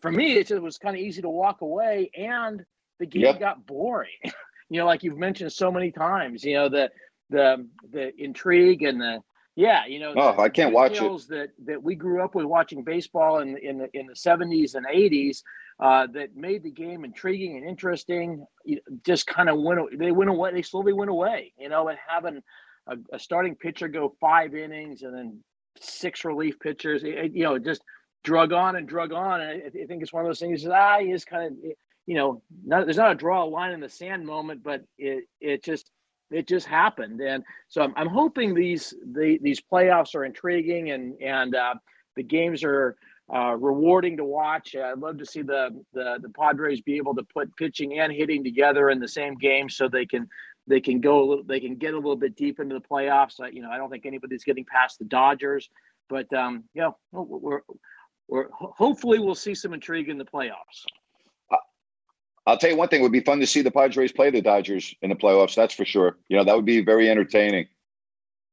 for 0.01 0.11
me, 0.11 0.33
it 0.33 0.61
was 0.61 0.77
kind 0.77 0.95
of 0.95 1.01
easy 1.01 1.21
to 1.21 1.29
walk 1.29 1.61
away, 1.61 2.09
and 2.15 2.63
the 2.99 3.05
game 3.05 3.23
yep. 3.23 3.39
got 3.39 3.65
boring. 3.65 4.09
you 4.69 4.79
know, 4.79 4.85
like 4.85 5.03
you've 5.03 5.17
mentioned 5.17 5.51
so 5.51 5.71
many 5.71 5.91
times. 5.91 6.43
You 6.43 6.55
know, 6.55 6.69
the 6.69 6.91
the 7.29 7.67
the 7.91 8.11
intrigue 8.21 8.83
and 8.83 8.99
the 8.99 9.21
yeah, 9.55 9.85
you 9.85 9.99
know. 9.99 10.13
Oh, 10.15 10.35
the, 10.35 10.41
I 10.41 10.49
can't 10.49 10.73
watch 10.73 10.99
it. 10.99 11.27
That 11.29 11.49
that 11.65 11.81
we 11.81 11.95
grew 11.95 12.23
up 12.23 12.35
with 12.35 12.45
watching 12.45 12.83
baseball 12.83 13.39
in 13.39 13.57
in 13.57 13.77
the 13.77 13.89
in 13.93 14.07
the 14.07 14.15
seventies 14.15 14.75
and 14.75 14.85
eighties. 14.89 15.43
Uh, 15.77 16.07
that 16.07 16.33
made 16.37 16.63
the 16.63 16.71
game 16.71 17.03
intriguing 17.03 17.57
and 17.57 17.67
interesting. 17.67 18.45
Just 19.05 19.27
kind 19.27 19.49
of 19.49 19.59
went. 19.59 19.99
They 19.99 20.11
went 20.11 20.29
away. 20.29 20.53
They 20.53 20.61
slowly 20.61 20.93
went 20.93 21.11
away. 21.11 21.53
You 21.57 21.67
know, 21.67 21.89
and 21.89 21.97
having 22.07 22.41
a, 22.87 22.95
a 23.13 23.19
starting 23.19 23.55
pitcher 23.55 23.87
go 23.87 24.15
five 24.21 24.55
innings 24.55 25.01
and 25.01 25.13
then 25.13 25.43
six 25.79 26.23
relief 26.23 26.59
pitchers. 26.59 27.03
It, 27.03 27.33
you 27.33 27.43
know, 27.43 27.59
just 27.59 27.81
drug 28.25 28.51
on 28.51 28.75
and 28.75 28.87
drug 28.87 29.13
on. 29.13 29.39
And 29.39 29.63
I, 29.63 29.83
I 29.83 29.85
think 29.85 30.01
it's 30.01 30.11
one 30.11 30.25
of 30.25 30.29
those 30.29 30.39
things 30.39 30.63
that 30.63 30.73
ah, 30.73 30.97
you 30.97 31.13
just 31.13 31.27
kind 31.27 31.53
of, 31.53 31.57
you 32.05 32.15
know, 32.15 32.41
not, 32.65 32.85
there's 32.85 32.97
not 32.97 33.11
a 33.11 33.15
draw 33.15 33.43
a 33.43 33.45
line 33.45 33.71
in 33.71 33.79
the 33.79 33.89
sand 33.89 34.25
moment, 34.25 34.63
but 34.63 34.83
it 34.97 35.25
it 35.39 35.63
just 35.63 35.91
it 36.31 36.47
just 36.47 36.67
happened. 36.67 37.21
And 37.21 37.43
so 37.69 37.81
I'm, 37.81 37.93
I'm 37.95 38.09
hoping 38.09 38.53
these 38.53 38.93
the, 39.13 39.39
these 39.41 39.61
playoffs 39.61 40.15
are 40.15 40.25
intriguing 40.25 40.91
and 40.91 41.21
and 41.21 41.55
uh, 41.55 41.75
the 42.15 42.23
games 42.23 42.63
are 42.63 42.97
uh, 43.33 43.55
rewarding 43.55 44.17
to 44.17 44.25
watch. 44.25 44.75
I'd 44.75 44.99
love 44.99 45.17
to 45.19 45.25
see 45.25 45.41
the, 45.41 45.69
the 45.93 46.19
the 46.21 46.29
Padres 46.29 46.81
be 46.81 46.97
able 46.97 47.15
to 47.15 47.23
put 47.23 47.55
pitching 47.55 47.99
and 47.99 48.11
hitting 48.11 48.43
together 48.43 48.89
in 48.89 48.99
the 48.99 49.07
same 49.07 49.35
game 49.35 49.69
so 49.69 49.87
they 49.87 50.05
can 50.05 50.27
they 50.67 50.81
can 50.81 50.99
go 50.99 51.23
a 51.23 51.25
little 51.25 51.43
they 51.43 51.59
can 51.59 51.75
get 51.75 51.93
a 51.93 51.97
little 51.97 52.15
bit 52.15 52.35
deep 52.35 52.59
into 52.59 52.75
the 52.75 52.81
playoffs. 52.81 53.39
I, 53.39 53.49
you 53.49 53.61
know, 53.61 53.69
I 53.71 53.77
don't 53.77 53.89
think 53.89 54.05
anybody's 54.05 54.43
getting 54.43 54.65
past 54.65 54.99
the 54.99 55.05
Dodgers, 55.05 55.69
but 56.09 56.31
um, 56.33 56.63
you 56.73 56.81
know, 56.81 56.97
we're 57.11 57.61
or 58.27 58.49
hopefully 58.51 59.19
we'll 59.19 59.35
see 59.35 59.55
some 59.55 59.73
intrigue 59.73 60.09
in 60.09 60.17
the 60.17 60.25
playoffs. 60.25 60.85
I'll 62.47 62.57
tell 62.57 62.69
you 62.69 62.77
one 62.77 62.89
thing: 62.89 62.99
it 62.99 63.03
would 63.03 63.11
be 63.11 63.21
fun 63.21 63.39
to 63.39 63.47
see 63.47 63.61
the 63.61 63.71
Padres 63.71 64.11
play 64.11 64.29
the 64.29 64.41
Dodgers 64.41 64.93
in 65.01 65.09
the 65.09 65.15
playoffs. 65.15 65.55
That's 65.55 65.73
for 65.73 65.85
sure. 65.85 66.17
You 66.27 66.37
know 66.37 66.43
that 66.43 66.55
would 66.55 66.65
be 66.65 66.83
very 66.83 67.09
entertaining. 67.09 67.67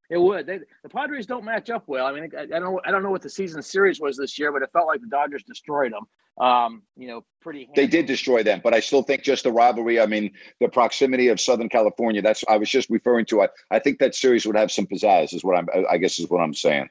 It 0.08 0.20
would. 0.20 0.46
They, 0.46 0.60
the 0.82 0.88
Padres 0.88 1.26
don't 1.26 1.44
match 1.44 1.70
up 1.70 1.84
well. 1.86 2.06
I 2.06 2.12
mean, 2.12 2.30
I, 2.36 2.42
I, 2.42 2.46
don't. 2.46 2.62
Know, 2.62 2.80
I 2.84 2.90
don't 2.90 3.02
know 3.02 3.10
what 3.10 3.22
the 3.22 3.30
season 3.30 3.62
series 3.62 4.00
was 4.00 4.16
this 4.16 4.38
year, 4.38 4.52
but 4.52 4.62
it 4.62 4.70
felt 4.72 4.86
like 4.86 5.00
the 5.00 5.06
Dodgers 5.06 5.42
destroyed 5.42 5.92
them. 5.92 6.06
Um, 6.44 6.82
you 6.96 7.08
know, 7.08 7.24
pretty. 7.40 7.68
They 7.74 7.86
did 7.86 8.06
destroy 8.06 8.42
them, 8.42 8.60
but 8.64 8.74
I 8.74 8.80
still 8.80 9.02
think 9.02 9.22
just 9.22 9.44
the 9.44 9.52
rivalry. 9.52 10.00
I 10.00 10.06
mean, 10.06 10.32
the 10.60 10.68
proximity 10.68 11.28
of 11.28 11.40
Southern 11.40 11.68
California. 11.68 12.22
That's 12.22 12.44
I 12.48 12.56
was 12.56 12.70
just 12.70 12.88
referring 12.90 13.26
to. 13.26 13.42
I, 13.42 13.48
I 13.70 13.78
think 13.78 13.98
that 13.98 14.14
series 14.14 14.46
would 14.46 14.56
have 14.56 14.70
some 14.70 14.86
pizzazz. 14.86 15.34
Is 15.34 15.44
what 15.44 15.56
I'm. 15.56 15.68
I 15.90 15.98
guess 15.98 16.18
is 16.18 16.28
what 16.28 16.40
I'm 16.40 16.54
saying. 16.54 16.88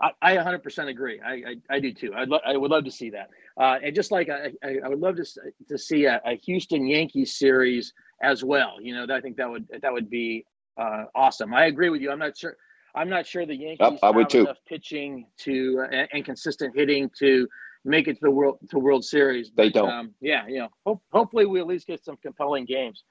I, 0.00 0.12
I 0.22 0.36
100% 0.36 0.88
agree. 0.88 1.20
I, 1.20 1.32
I, 1.32 1.76
I 1.76 1.80
do 1.80 1.92
too. 1.92 2.12
I'd 2.14 2.28
lo- 2.28 2.40
I 2.46 2.56
would 2.56 2.70
love 2.70 2.84
to 2.84 2.90
see 2.90 3.10
that. 3.10 3.30
Uh, 3.58 3.78
and 3.82 3.94
just 3.94 4.10
like 4.10 4.28
I, 4.30 4.52
I, 4.64 4.76
I, 4.84 4.88
would 4.88 5.00
love 5.00 5.16
to 5.16 5.24
to 5.68 5.78
see 5.78 6.06
a, 6.06 6.20
a, 6.24 6.36
Houston 6.36 6.86
Yankees 6.86 7.38
series 7.38 7.92
as 8.22 8.42
well. 8.42 8.76
You 8.80 8.94
know, 8.94 9.14
I 9.14 9.20
think 9.20 9.36
that 9.36 9.50
would 9.50 9.66
that 9.82 9.92
would 9.92 10.08
be 10.08 10.46
uh, 10.78 11.04
awesome. 11.14 11.52
I 11.52 11.66
agree 11.66 11.90
with 11.90 12.00
you. 12.00 12.10
I'm 12.10 12.18
not 12.18 12.36
sure. 12.36 12.56
I'm 12.94 13.08
not 13.08 13.26
sure 13.26 13.46
the 13.46 13.54
Yankees 13.54 13.88
yep, 13.92 13.98
I 14.02 14.10
would 14.10 14.30
too. 14.30 14.40
enough 14.40 14.56
pitching 14.66 15.26
to 15.40 15.80
uh, 15.84 15.94
and, 15.94 16.08
and, 16.12 16.24
consistent 16.24 16.74
hitting 16.74 17.10
to 17.18 17.46
make 17.84 18.08
it 18.08 18.14
to 18.14 18.20
the 18.22 18.30
world 18.30 18.58
to 18.70 18.78
World 18.78 19.04
Series. 19.04 19.50
But, 19.50 19.62
they 19.62 19.70
don't. 19.70 19.90
Um, 19.90 20.14
yeah, 20.20 20.46
you 20.48 20.60
know. 20.60 20.68
Hope, 20.86 21.02
hopefully, 21.12 21.46
we 21.46 21.60
at 21.60 21.66
least 21.66 21.86
get 21.86 22.04
some 22.04 22.16
compelling 22.22 22.64
games. 22.64 23.04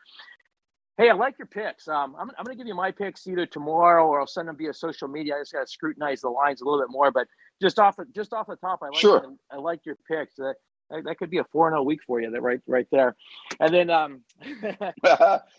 Hey, 0.99 1.09
I 1.09 1.13
like 1.13 1.35
your 1.39 1.47
picks. 1.47 1.87
Um, 1.87 2.13
I'm, 2.19 2.29
I'm 2.37 2.43
going 2.43 2.57
to 2.57 2.61
give 2.61 2.67
you 2.67 2.75
my 2.75 2.91
picks 2.91 3.25
either 3.25 3.45
tomorrow 3.45 4.05
or 4.05 4.19
I'll 4.19 4.27
send 4.27 4.49
them 4.49 4.57
via 4.57 4.73
social 4.73 5.07
media. 5.07 5.37
I 5.37 5.39
just 5.39 5.53
got 5.53 5.61
to 5.61 5.67
scrutinize 5.67 6.19
the 6.19 6.29
lines 6.29 6.59
a 6.59 6.65
little 6.65 6.81
bit 6.81 6.91
more, 6.91 7.09
but 7.09 7.25
just 7.61 7.79
off 7.79 7.95
the, 7.95 8.05
just 8.13 8.33
off 8.33 8.47
the 8.47 8.57
top, 8.57 8.79
I 8.81 8.87
like 8.87 8.95
sure. 8.95 9.23
I 9.49 9.55
like 9.55 9.85
your 9.85 9.95
picks. 10.09 10.35
That, 10.35 10.55
that 10.89 11.17
could 11.17 11.29
be 11.29 11.37
a 11.37 11.45
four 11.45 11.69
zero 11.69 11.79
oh 11.79 11.83
week 11.83 12.01
for 12.05 12.19
you. 12.19 12.29
That 12.31 12.41
right 12.41 12.59
right 12.67 12.87
there, 12.91 13.15
and 13.59 13.73
then 13.73 13.89
um, 13.89 14.21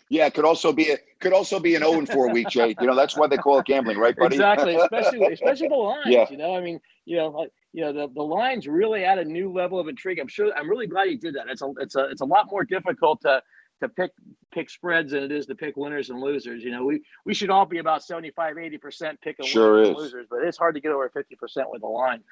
yeah, 0.09 0.25
it 0.25 0.33
could 0.33 0.45
also 0.45 0.73
be 0.73 0.91
a 0.91 0.97
could 1.21 1.33
also 1.33 1.59
be 1.59 1.73
an 1.75 1.81
zero 1.81 1.93
oh 1.93 1.99
and 1.99 2.09
four 2.09 2.29
week, 2.31 2.49
Jay. 2.49 2.75
You 2.79 2.87
know 2.87 2.95
that's 2.95 3.17
why 3.17 3.27
they 3.27 3.37
call 3.37 3.57
it 3.59 3.65
gambling, 3.65 3.97
right, 3.97 4.15
buddy? 4.15 4.35
Exactly, 4.35 4.75
especially 4.75 5.25
especially 5.33 5.69
the 5.69 5.75
lines. 5.75 6.05
Yeah. 6.05 6.25
You 6.29 6.37
know, 6.37 6.53
I 6.53 6.59
mean, 6.59 6.81
you 7.05 7.15
know, 7.15 7.29
like 7.29 7.51
you 7.71 7.81
know, 7.81 7.93
the, 7.93 8.13
the 8.13 8.21
lines 8.21 8.67
really 8.67 9.05
add 9.05 9.19
a 9.19 9.25
new 9.25 9.51
level 9.51 9.79
of 9.79 9.87
intrigue. 9.87 10.19
I'm 10.19 10.27
sure. 10.27 10.51
I'm 10.53 10.69
really 10.69 10.87
glad 10.87 11.05
you 11.05 11.17
did 11.17 11.35
that. 11.35 11.47
It's 11.47 11.61
a 11.61 11.71
it's 11.79 11.95
a 11.95 12.09
it's 12.09 12.21
a 12.21 12.25
lot 12.25 12.51
more 12.51 12.65
difficult 12.65 13.21
to 13.21 13.41
to 13.81 13.89
pick 13.89 14.11
pick 14.51 14.69
spreads 14.69 15.11
than 15.11 15.23
it 15.23 15.31
is 15.31 15.45
to 15.47 15.55
pick 15.55 15.75
winners 15.77 16.09
and 16.09 16.21
losers. 16.21 16.63
You 16.63 16.71
know, 16.71 16.85
we 16.85 17.01
we 17.25 17.33
should 17.33 17.49
all 17.49 17.65
be 17.65 17.79
about 17.79 18.03
75, 18.03 18.57
80 18.57 18.77
percent 18.77 19.21
picking 19.21 19.45
sure 19.45 19.73
winners 19.73 19.87
is. 19.87 19.89
and 19.89 19.97
losers, 19.97 20.27
but 20.29 20.43
it's 20.43 20.57
hard 20.57 20.75
to 20.75 20.81
get 20.81 20.91
over 20.91 21.09
50 21.09 21.35
percent 21.35 21.67
with 21.69 21.83
a 21.83 21.87
line. 21.87 22.23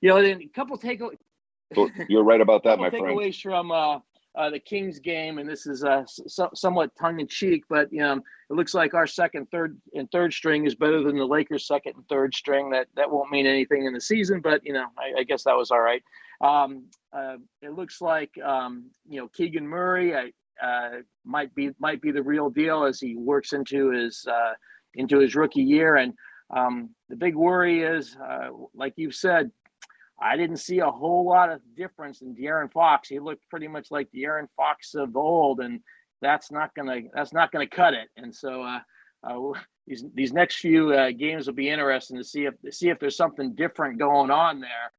You 0.00 0.10
know, 0.10 0.22
then 0.22 0.40
a 0.42 0.46
couple 0.48 0.78
takeaways. 0.78 1.18
You're 2.08 2.24
right 2.24 2.40
about 2.40 2.62
that, 2.64 2.78
my 2.78 2.90
friend. 2.90 3.04
Takeaways 3.06 3.40
from 3.40 3.72
uh, 3.72 3.98
uh, 4.36 4.50
the 4.50 4.58
Kings 4.58 4.98
game, 4.98 5.38
and 5.38 5.48
this 5.48 5.66
is 5.66 5.84
uh, 5.84 6.04
so, 6.06 6.50
somewhat 6.54 6.94
tongue 6.96 7.20
in 7.20 7.28
cheek, 7.28 7.64
but 7.68 7.92
you 7.92 8.00
know, 8.00 8.16
it 8.16 8.54
looks 8.54 8.74
like 8.74 8.92
our 8.92 9.06
second, 9.06 9.48
third, 9.50 9.80
and 9.94 10.10
third 10.10 10.32
string 10.32 10.66
is 10.66 10.74
better 10.74 11.02
than 11.02 11.16
the 11.16 11.24
Lakers' 11.24 11.66
second 11.66 11.94
and 11.96 12.08
third 12.08 12.34
string. 12.34 12.70
That 12.70 12.88
that 12.96 13.10
won't 13.10 13.30
mean 13.30 13.46
anything 13.46 13.86
in 13.86 13.92
the 13.92 14.00
season, 14.00 14.40
but 14.40 14.64
you 14.64 14.72
know, 14.72 14.86
I, 14.98 15.20
I 15.20 15.22
guess 15.24 15.44
that 15.44 15.56
was 15.56 15.70
all 15.70 15.80
right. 15.80 16.02
Um, 16.40 16.86
uh, 17.12 17.36
it 17.62 17.72
looks 17.72 18.00
like 18.00 18.36
um, 18.44 18.90
you 19.08 19.20
know 19.20 19.28
Keegan 19.28 19.66
Murray. 19.66 20.16
I, 20.16 20.32
uh, 20.62 20.90
might 21.24 21.54
be 21.54 21.70
might 21.78 22.00
be 22.00 22.10
the 22.10 22.22
real 22.22 22.50
deal 22.50 22.84
as 22.84 23.00
he 23.00 23.16
works 23.16 23.52
into 23.52 23.90
his 23.90 24.26
uh, 24.30 24.52
into 24.94 25.18
his 25.18 25.34
rookie 25.34 25.62
year. 25.62 25.96
And 25.96 26.14
um, 26.54 26.90
the 27.08 27.16
big 27.16 27.34
worry 27.34 27.82
is, 27.82 28.16
uh, 28.16 28.48
like 28.74 28.94
you've 28.96 29.14
said, 29.14 29.50
I 30.20 30.36
didn't 30.36 30.58
see 30.58 30.78
a 30.78 30.90
whole 30.90 31.26
lot 31.26 31.50
of 31.50 31.60
difference 31.76 32.22
in 32.22 32.34
De'Aaron 32.34 32.72
Fox. 32.72 33.08
He 33.08 33.18
looked 33.18 33.48
pretty 33.50 33.68
much 33.68 33.90
like 33.90 34.08
De'Aaron 34.14 34.48
Fox 34.56 34.94
of 34.94 35.16
old, 35.16 35.60
and 35.60 35.80
that's 36.20 36.50
not 36.50 36.74
gonna 36.74 37.00
that's 37.14 37.32
not 37.32 37.52
gonna 37.52 37.68
cut 37.68 37.94
it. 37.94 38.08
And 38.16 38.34
so. 38.34 38.62
Uh, 38.62 38.80
uh, 39.26 39.58
these 39.86 40.04
these 40.14 40.34
next 40.34 40.56
few 40.56 40.92
uh, 40.92 41.10
games 41.10 41.46
will 41.46 41.54
be 41.54 41.70
interesting 41.70 42.18
to 42.18 42.24
see 42.24 42.44
if 42.44 42.54
see 42.74 42.90
if 42.90 42.98
there's 42.98 43.16
something 43.16 43.54
different 43.54 43.98
going 43.98 44.30
on 44.30 44.60
there 44.60 44.92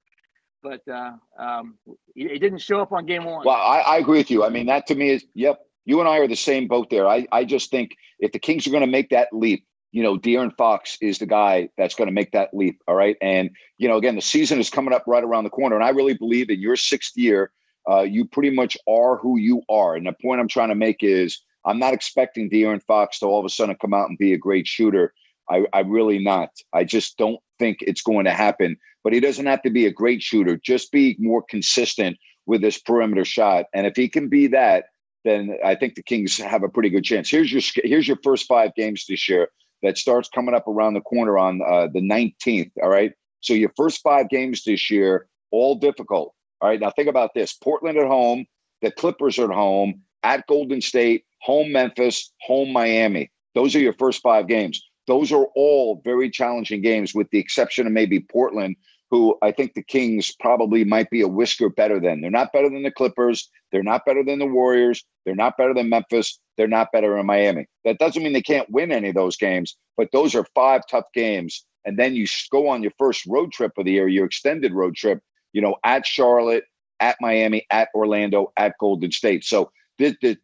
but 0.65 0.81
uh, 0.91 1.11
um, 1.37 1.77
it, 2.15 2.39
didn't 2.39 2.57
show 2.57 2.81
up 2.81 2.91
on 2.91 3.05
game 3.05 3.23
one. 3.23 3.45
Well, 3.45 3.55
I, 3.55 3.81
I, 3.81 3.97
agree 3.97 4.17
with 4.17 4.31
you. 4.31 4.43
I 4.43 4.49
mean, 4.49 4.65
that 4.65 4.87
to 4.87 4.95
me 4.95 5.11
is, 5.11 5.23
yep, 5.35 5.59
you 5.85 5.99
and 5.99 6.09
I 6.09 6.17
are 6.17 6.27
the 6.27 6.35
same 6.35 6.67
boat 6.67 6.89
there. 6.89 7.07
I, 7.07 7.27
I 7.31 7.45
just 7.45 7.69
think 7.69 7.91
if 8.19 8.31
the 8.31 8.39
Kings 8.39 8.65
are 8.65 8.71
going 8.71 8.81
to 8.81 8.87
make 8.87 9.11
that 9.11 9.27
leap, 9.31 9.63
you 9.91 10.01
know, 10.01 10.17
De'Aaron 10.17 10.57
Fox 10.57 10.97
is 11.01 11.19
the 11.19 11.27
guy 11.27 11.69
that's 11.77 11.93
going 11.93 12.07
to 12.07 12.13
make 12.13 12.31
that 12.31 12.49
leap. 12.51 12.81
All 12.87 12.95
right. 12.95 13.15
And, 13.21 13.51
you 13.77 13.87
know, 13.87 13.97
again, 13.97 14.15
the 14.15 14.21
season 14.21 14.59
is 14.59 14.71
coming 14.71 14.93
up 14.93 15.03
right 15.05 15.23
around 15.23 15.43
the 15.43 15.51
corner. 15.51 15.75
And 15.75 15.85
I 15.85 15.89
really 15.89 16.15
believe 16.15 16.49
in 16.49 16.59
your 16.59 16.75
sixth 16.75 17.15
year, 17.15 17.51
uh, 17.87 18.01
you 18.01 18.25
pretty 18.25 18.49
much 18.49 18.75
are 18.89 19.17
who 19.17 19.37
you 19.37 19.61
are. 19.69 19.95
And 19.95 20.07
the 20.07 20.15
point 20.19 20.41
I'm 20.41 20.47
trying 20.47 20.69
to 20.69 20.75
make 20.75 21.03
is 21.03 21.43
I'm 21.63 21.77
not 21.77 21.93
expecting 21.93 22.49
De'Aaron 22.49 22.81
Fox 22.81 23.19
to 23.19 23.27
all 23.27 23.39
of 23.39 23.45
a 23.45 23.49
sudden 23.49 23.77
come 23.79 23.93
out 23.93 24.09
and 24.09 24.17
be 24.17 24.33
a 24.33 24.37
great 24.37 24.65
shooter. 24.65 25.13
I, 25.49 25.65
I 25.73 25.79
really 25.81 26.19
not. 26.19 26.49
I 26.73 26.83
just 26.83 27.17
don't 27.17 27.39
think 27.59 27.77
it's 27.81 28.01
going 28.01 28.25
to 28.25 28.33
happen. 28.33 28.77
But 29.03 29.13
he 29.13 29.19
doesn't 29.19 29.45
have 29.45 29.61
to 29.63 29.69
be 29.69 29.85
a 29.85 29.91
great 29.91 30.21
shooter. 30.21 30.57
Just 30.57 30.91
be 30.91 31.15
more 31.19 31.43
consistent 31.47 32.17
with 32.45 32.61
this 32.61 32.79
perimeter 32.79 33.25
shot. 33.25 33.65
And 33.73 33.85
if 33.85 33.95
he 33.95 34.09
can 34.09 34.29
be 34.29 34.47
that, 34.47 34.85
then 35.23 35.57
I 35.63 35.75
think 35.75 35.95
the 35.95 36.03
Kings 36.03 36.37
have 36.37 36.63
a 36.63 36.69
pretty 36.69 36.89
good 36.89 37.03
chance. 37.03 37.29
Here's 37.29 37.51
your 37.51 37.61
here's 37.83 38.07
your 38.07 38.19
first 38.23 38.45
five 38.47 38.73
games 38.75 39.05
this 39.07 39.27
year. 39.27 39.49
that 39.81 39.97
starts 39.97 40.29
coming 40.29 40.55
up 40.55 40.67
around 40.67 40.93
the 40.93 41.01
corner 41.01 41.37
on 41.37 41.61
uh, 41.61 41.87
the 41.93 41.99
19th. 41.99 42.71
All 42.81 42.89
right. 42.89 43.11
So 43.41 43.53
your 43.53 43.71
first 43.75 44.01
five 44.01 44.29
games 44.29 44.63
this 44.63 44.89
year, 44.89 45.27
all 45.51 45.75
difficult. 45.75 46.33
All 46.61 46.69
right. 46.69 46.79
Now 46.79 46.91
think 46.91 47.09
about 47.09 47.31
this 47.35 47.53
Portland 47.53 47.97
at 47.97 48.07
home, 48.07 48.45
the 48.81 48.91
Clippers 48.91 49.37
at 49.37 49.49
home, 49.49 50.01
at 50.23 50.47
Golden 50.47 50.81
State, 50.81 51.25
home 51.41 51.71
Memphis, 51.71 52.31
home 52.41 52.71
Miami. 52.71 53.29
Those 53.53 53.75
are 53.75 53.79
your 53.79 53.93
first 53.93 54.21
five 54.21 54.47
games. 54.47 54.81
Those 55.07 55.31
are 55.31 55.47
all 55.55 56.01
very 56.03 56.29
challenging 56.29 56.81
games, 56.81 57.13
with 57.13 57.29
the 57.29 57.39
exception 57.39 57.85
of 57.87 57.93
maybe 57.93 58.19
Portland, 58.19 58.75
who 59.11 59.37
I 59.41 59.51
think 59.51 59.73
the 59.73 59.83
Kings 59.83 60.33
probably 60.39 60.83
might 60.83 61.09
be 61.09 61.21
a 61.21 61.27
whisker 61.27 61.69
better 61.69 61.99
than. 61.99 62.21
They're 62.21 62.31
not 62.31 62.51
better 62.51 62.69
than 62.69 62.83
the 62.83 62.91
Clippers. 62.91 63.49
They're 63.71 63.83
not 63.83 64.05
better 64.05 64.23
than 64.23 64.39
the 64.39 64.47
Warriors. 64.47 65.03
They're 65.25 65.35
not 65.35 65.57
better 65.57 65.73
than 65.73 65.89
Memphis. 65.89 66.39
They're 66.57 66.67
not 66.67 66.91
better 66.91 67.15
than 67.15 67.25
Miami. 67.25 67.67
That 67.83 67.99
doesn't 67.99 68.23
mean 68.23 68.33
they 68.33 68.41
can't 68.41 68.69
win 68.69 68.91
any 68.91 69.09
of 69.09 69.15
those 69.15 69.37
games, 69.37 69.75
but 69.97 70.09
those 70.11 70.33
are 70.33 70.45
five 70.55 70.81
tough 70.89 71.05
games. 71.13 71.65
And 71.85 71.99
then 71.99 72.15
you 72.15 72.25
go 72.51 72.67
on 72.67 72.81
your 72.81 72.93
first 72.97 73.25
road 73.27 73.51
trip 73.51 73.73
of 73.77 73.85
the 73.85 73.91
year, 73.91 74.07
your 74.07 74.25
extended 74.25 74.73
road 74.73 74.95
trip, 74.95 75.21
you 75.53 75.61
know, 75.61 75.75
at 75.83 76.05
Charlotte, 76.05 76.63
at 76.99 77.17
Miami, 77.21 77.65
at 77.69 77.89
Orlando, 77.93 78.51
at 78.57 78.73
Golden 78.79 79.11
State. 79.11 79.43
So 79.43 79.71
the, 79.99 80.15
the, 80.21 80.37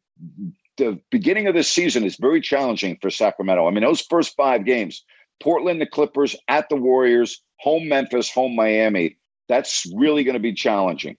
the 0.81 0.99
beginning 1.11 1.45
of 1.45 1.53
this 1.53 1.69
season 1.69 2.03
is 2.03 2.15
very 2.15 2.41
challenging 2.41 2.97
for 3.01 3.11
Sacramento. 3.11 3.67
I 3.67 3.71
mean, 3.71 3.83
those 3.83 4.01
first 4.01 4.35
five 4.35 4.65
games, 4.65 5.05
Portland, 5.41 5.79
the 5.79 5.85
Clippers, 5.85 6.35
at 6.47 6.69
the 6.69 6.75
Warriors, 6.75 7.41
home 7.59 7.87
Memphis, 7.87 8.31
home 8.31 8.55
Miami, 8.55 9.17
that's 9.47 9.85
really 9.95 10.23
going 10.23 10.33
to 10.33 10.39
be 10.39 10.53
challenging. 10.53 11.17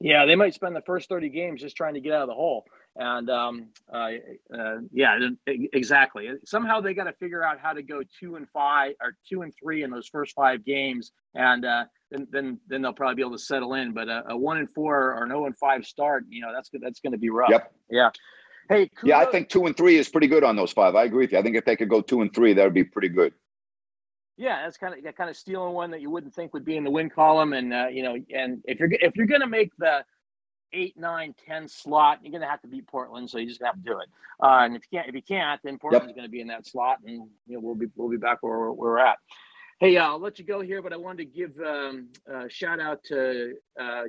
Yeah, 0.00 0.26
they 0.26 0.34
might 0.34 0.54
spend 0.54 0.74
the 0.74 0.82
first 0.82 1.08
30 1.08 1.28
games 1.28 1.60
just 1.60 1.76
trying 1.76 1.94
to 1.94 2.00
get 2.00 2.12
out 2.12 2.22
of 2.22 2.28
the 2.28 2.34
hole. 2.34 2.64
And 2.96 3.30
um, 3.30 3.68
uh, 3.92 4.10
uh, 4.52 4.78
yeah, 4.92 5.16
exactly. 5.46 6.28
Somehow 6.44 6.80
they 6.80 6.94
got 6.94 7.04
to 7.04 7.12
figure 7.12 7.44
out 7.44 7.60
how 7.60 7.72
to 7.72 7.82
go 7.82 8.02
two 8.18 8.34
and 8.34 8.48
five 8.50 8.94
or 9.00 9.16
two 9.28 9.42
and 9.42 9.54
three 9.62 9.84
in 9.84 9.90
those 9.90 10.08
first 10.08 10.34
five 10.34 10.64
games, 10.64 11.12
and 11.34 11.64
uh, 11.64 11.84
then 12.12 12.26
then 12.30 12.60
then 12.68 12.82
they'll 12.82 12.92
probably 12.92 13.16
be 13.16 13.22
able 13.22 13.32
to 13.32 13.42
settle 13.42 13.74
in. 13.74 13.92
But 13.92 14.08
a, 14.08 14.24
a 14.28 14.36
one 14.36 14.58
and 14.58 14.70
four 14.70 15.12
or 15.12 15.24
an 15.24 15.30
zero 15.30 15.46
and 15.46 15.56
five 15.56 15.84
start, 15.84 16.24
you 16.28 16.42
know, 16.42 16.52
that's 16.52 16.70
that's 16.80 17.00
going 17.00 17.12
to 17.12 17.18
be 17.18 17.30
rough. 17.30 17.50
Yep. 17.50 17.72
Yeah. 17.90 18.10
Hey. 18.68 18.88
Kudos. 18.88 19.08
Yeah, 19.08 19.18
I 19.18 19.24
think 19.26 19.48
two 19.48 19.66
and 19.66 19.76
three 19.76 19.96
is 19.96 20.08
pretty 20.08 20.28
good 20.28 20.44
on 20.44 20.54
those 20.56 20.72
five. 20.72 20.94
I 20.94 21.04
agree 21.04 21.24
with 21.24 21.32
you. 21.32 21.38
I 21.38 21.42
think 21.42 21.56
if 21.56 21.64
they 21.64 21.76
could 21.76 21.88
go 21.88 22.00
two 22.00 22.20
and 22.20 22.32
three, 22.34 22.52
that 22.52 22.64
would 22.64 22.74
be 22.74 22.84
pretty 22.84 23.08
good. 23.08 23.32
Yeah, 24.36 24.62
that's 24.62 24.78
kind 24.78 24.94
of 24.94 25.14
kind 25.14 25.30
of 25.30 25.36
stealing 25.36 25.74
one 25.74 25.90
that 25.90 26.00
you 26.00 26.10
wouldn't 26.10 26.34
think 26.34 26.54
would 26.54 26.64
be 26.64 26.76
in 26.76 26.84
the 26.84 26.90
win 26.90 27.10
column, 27.10 27.52
and 27.52 27.72
uh, 27.72 27.86
you 27.90 28.02
know, 28.02 28.16
and 28.34 28.62
if 28.64 28.80
you're 28.80 28.90
if 28.92 29.14
you're 29.14 29.26
going 29.26 29.42
to 29.42 29.46
make 29.46 29.70
the 29.78 30.04
eight, 30.72 30.96
nine, 30.96 31.34
ten 31.46 31.68
slot, 31.68 32.20
you're 32.22 32.30
going 32.30 32.40
to 32.42 32.48
have 32.48 32.62
to 32.62 32.68
beat 32.68 32.86
Portland, 32.86 33.28
so 33.28 33.38
you 33.38 33.46
just 33.46 33.62
have 33.62 33.74
to 33.74 33.80
do 33.80 33.98
it. 33.98 34.08
Uh, 34.42 34.64
and 34.64 34.74
if 34.74 34.82
you 34.90 34.98
can't, 34.98 35.08
if 35.08 35.14
you 35.14 35.22
can't, 35.22 35.60
then 35.62 35.78
Portland's 35.78 36.08
yep. 36.08 36.16
going 36.16 36.26
to 36.26 36.30
be 36.30 36.40
in 36.40 36.48
that 36.48 36.66
slot, 36.66 36.98
and 37.04 37.28
you 37.46 37.54
know 37.54 37.60
we'll 37.60 37.74
be 37.74 37.86
we'll 37.94 38.08
be 38.08 38.16
back 38.16 38.38
where 38.40 38.58
where 38.58 38.72
we're 38.72 38.98
at. 38.98 39.18
Hey, 39.82 39.96
uh, 39.96 40.04
I'll 40.04 40.20
let 40.20 40.38
you 40.38 40.44
go 40.44 40.60
here, 40.60 40.80
but 40.80 40.92
I 40.92 40.96
wanted 40.96 41.24
to 41.24 41.36
give 41.36 41.58
um, 41.58 42.06
a 42.32 42.48
shout 42.48 42.78
out 42.78 43.02
to 43.06 43.54
uh, 43.80 44.02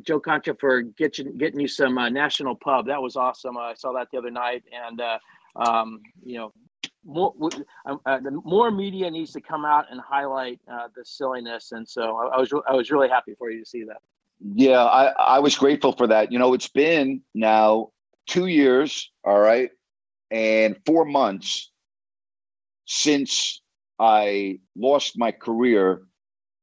Joe 0.00 0.18
Concha 0.18 0.56
for 0.58 0.80
getting 0.80 1.36
getting 1.36 1.60
you 1.60 1.68
some 1.68 1.98
uh, 1.98 2.08
National 2.08 2.54
Pub. 2.54 2.86
That 2.86 3.02
was 3.02 3.14
awesome. 3.14 3.58
I 3.58 3.74
saw 3.74 3.92
that 3.92 4.08
the 4.10 4.16
other 4.16 4.30
night, 4.30 4.62
and 4.72 5.02
uh, 5.02 5.18
um, 5.56 6.00
you 6.24 6.38
know 6.38 6.54
more 7.04 7.34
um, 7.84 8.00
uh, 8.06 8.20
more 8.42 8.70
media 8.70 9.10
needs 9.10 9.32
to 9.32 9.42
come 9.42 9.66
out 9.66 9.84
and 9.90 10.00
highlight 10.00 10.60
uh, 10.72 10.88
the 10.96 11.04
silliness, 11.04 11.72
and 11.72 11.86
so 11.86 12.16
I, 12.16 12.36
I, 12.36 12.38
was 12.38 12.50
I 12.66 12.74
was 12.74 12.90
really 12.90 13.10
happy 13.10 13.34
for 13.38 13.50
you 13.50 13.62
to 13.62 13.68
see 13.68 13.84
that. 13.84 13.98
Yeah, 14.54 14.82
I 14.82 15.08
I 15.08 15.38
was 15.40 15.58
grateful 15.58 15.92
for 15.92 16.06
that. 16.06 16.32
You 16.32 16.38
know, 16.38 16.54
it's 16.54 16.68
been 16.68 17.20
now 17.34 17.90
two 18.26 18.46
years, 18.46 19.10
all 19.24 19.40
right, 19.40 19.68
and 20.30 20.74
four 20.86 21.04
months 21.04 21.70
since 22.86 23.60
I 24.00 24.60
lost 24.76 25.18
my 25.18 25.30
career, 25.30 26.02